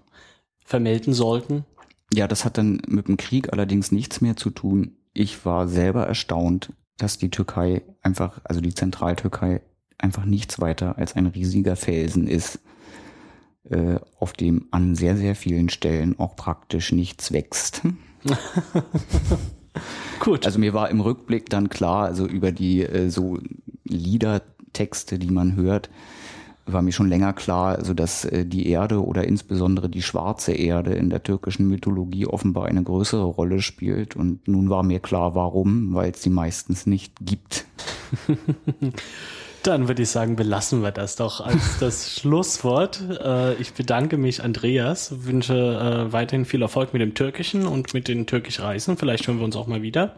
vermelden 0.67 1.15
sollten? 1.15 1.65
Ja, 2.13 2.29
das 2.29 2.45
hat 2.45 2.59
dann 2.59 2.83
mit 2.87 3.09
dem 3.09 3.17
Krieg 3.17 3.53
allerdings 3.53 3.91
nichts 3.91 4.21
mehr 4.21 4.37
zu 4.37 4.51
tun. 4.51 4.97
Ich 5.15 5.47
war 5.47 5.67
selber 5.67 6.07
erstaunt, 6.07 6.73
dass 6.99 7.19
die 7.19 7.31
Türkei 7.31 7.83
einfach, 8.03 8.41
also 8.45 8.61
die 8.61 8.75
Zentraltürkei, 8.75 9.63
einfach 9.99 10.25
nichts 10.25 10.61
weiter 10.61 10.99
als 10.99 11.17
ein 11.17 11.27
riesiger 11.27 11.75
Felsen 11.75 12.27
ist, 12.29 12.61
äh, 13.71 13.99
auf 14.19 14.35
dem 14.35 14.67
an 14.71 14.95
sehr, 14.95 15.17
sehr 15.17 15.35
vielen 15.35 15.69
Stellen 15.69 16.19
auch 16.19 16.37
praktisch 16.37 16.93
nichts 16.93 17.33
wächst. 17.33 17.83
Gut. 20.21 20.47
Also 20.47 20.59
mir 20.59 20.75
war 20.75 20.91
im 20.91 21.01
Rückblick 21.01 21.49
dann 21.51 21.69
klar, 21.69 22.05
also 22.05 22.27
über 22.27 22.53
die 22.53 22.83
äh, 22.83 23.09
so 23.09 23.39
Liedertexte, 23.85 25.19
die 25.19 25.31
man 25.31 25.57
hört, 25.57 25.91
war 26.67 26.83
mir 26.83 26.93
schon 26.93 27.09
länger 27.09 27.33
klar, 27.33 27.77
also 27.77 27.95
dass 27.95 28.25
äh, 28.25 28.45
die 28.45 28.69
Erde 28.69 29.05
oder 29.05 29.25
insbesondere 29.25 29.89
die 29.89 30.03
schwarze 30.03 30.53
Erde 30.53 30.95
in 30.95 31.11
der 31.11 31.23
türkischen 31.23 31.69
Mythologie 31.69 32.27
offenbar 32.27 32.67
eine 32.67 32.83
größere 32.83 33.25
Rolle 33.25 33.63
spielt. 33.63 34.17
Und 34.17 34.47
nun 34.49 34.69
war 34.69 34.83
mir 34.83 35.01
klar, 35.01 35.35
warum, 35.35 35.95
weil 35.95 36.11
es 36.11 36.23
sie 36.23 36.31
meistens 36.31 36.87
nicht 36.87 37.15
gibt. 37.21 37.67
Dann 39.63 39.89
würde 39.89 40.03
ich 40.03 40.11
sagen, 40.11 40.37
belassen 40.37 40.83
wir 40.83 40.93
das 40.93 41.17
doch 41.17 41.41
als 41.41 41.79
das 41.81 42.15
Schlusswort. 42.15 43.01
Äh, 43.21 43.55
ich 43.55 43.73
bedanke 43.73 44.17
mich, 44.17 44.43
Andreas, 44.43 45.25
wünsche 45.25 45.55
äh, 45.55 46.13
weiterhin 46.13 46.45
viel 46.45 46.63
Erfolg 46.63 46.93
mit 46.93 47.03
dem 47.03 47.15
Türkischen 47.15 47.67
und 47.67 47.95
mit 47.95 48.09
den 48.09 48.27
Türkischreisen. 48.27 48.97
Vielleicht 48.97 49.27
hören 49.27 49.39
wir 49.39 49.45
uns 49.45 49.57
auch 49.57 49.67
mal 49.67 49.83
wieder. 49.83 50.17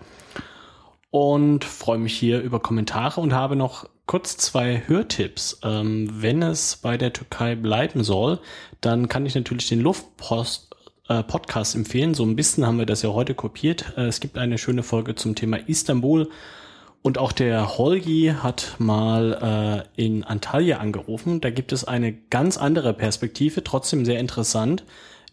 Und 1.11 1.65
freue 1.65 1.99
mich 1.99 2.15
hier 2.15 2.41
über 2.43 2.61
Kommentare 2.61 3.21
und 3.21 3.33
habe 3.33 3.57
noch 3.57 3.89
kurz 4.09 4.39
zwei 4.39 4.83
Hörtipps. 4.87 5.61
Ähm, 5.63 6.09
wenn 6.11 6.43
es 6.43 6.77
bei 6.77 6.97
der 6.97 7.13
Türkei 7.13 7.55
bleiben 7.55 8.03
soll, 8.03 8.41
dann 8.81 9.09
kann 9.09 9.27
ich 9.27 9.37
natürlich 9.37 9.69
den 9.69 9.81
Luftpost 9.81 10.75
äh, 11.09 11.23
Podcast 11.23 11.77
empfehlen. 11.77 12.15
So 12.15 12.25
ein 12.25 12.35
bisschen 12.35 12.67
haben 12.67 12.79
wir 12.79 12.87
das 12.87 13.03
ja 13.03 13.11
heute 13.11 13.35
kopiert. 13.35 13.93
Äh, 13.97 14.07
es 14.07 14.19
gibt 14.19 14.39
eine 14.39 14.59
schöne 14.59 14.83
Folge 14.83 15.15
zum 15.15 15.35
Thema 15.35 15.59
Istanbul. 15.59 16.31
Und 17.03 17.19
auch 17.19 17.33
der 17.33 17.77
Holgi 17.77 18.35
hat 18.43 18.77
mal 18.79 19.85
äh, 19.97 20.03
in 20.03 20.25
Antalya 20.25 20.79
angerufen. 20.79 21.43
Da 21.43 21.51
gibt 21.51 21.73
es 21.73 21.85
eine 21.85 22.13
ganz 22.13 22.57
andere 22.57 22.95
Perspektive, 22.95 23.63
trotzdem 23.63 24.07
sehr 24.07 24.19
interessant, 24.19 24.85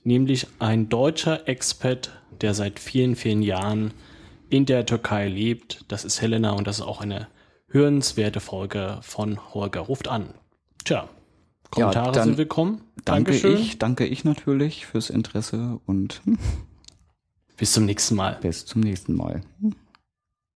nämlich 0.04 0.48
ein 0.60 0.90
deutscher 0.90 1.48
Expat, 1.48 2.12
der 2.42 2.54
seit 2.54 2.80
vielen, 2.80 3.16
vielen 3.16 3.42
Jahren 3.42 3.94
in 4.50 4.66
der 4.66 4.86
Türkei 4.86 5.30
lebt. 5.30 5.86
Das 5.88 6.04
ist 6.04 6.22
Helena 6.22 6.52
und 6.52 6.68
das 6.68 6.80
ist 6.80 6.86
auch 6.86 7.00
eine 7.00 7.28
hörenswerte 7.68 8.40
Folge 8.40 9.00
von 9.02 9.54
Holger 9.54 9.82
ruft 9.82 10.08
an. 10.08 10.34
Tja, 10.84 11.10
Kommentare 11.72 12.16
ja, 12.16 12.24
sind 12.24 12.38
willkommen. 12.38 12.82
Danke 13.04 13.32
Dankeschön. 13.32 13.58
ich, 13.58 13.80
danke 13.80 14.06
ich 14.06 14.24
natürlich 14.24 14.86
fürs 14.86 15.10
Interesse 15.10 15.80
und 15.86 16.22
bis 17.58 17.74
zum 17.74 17.86
nächsten 17.86 18.16
Mal. 18.16 18.38
Bis 18.42 18.66
zum 18.66 18.82
nächsten 18.82 19.16
Mal. 19.16 19.42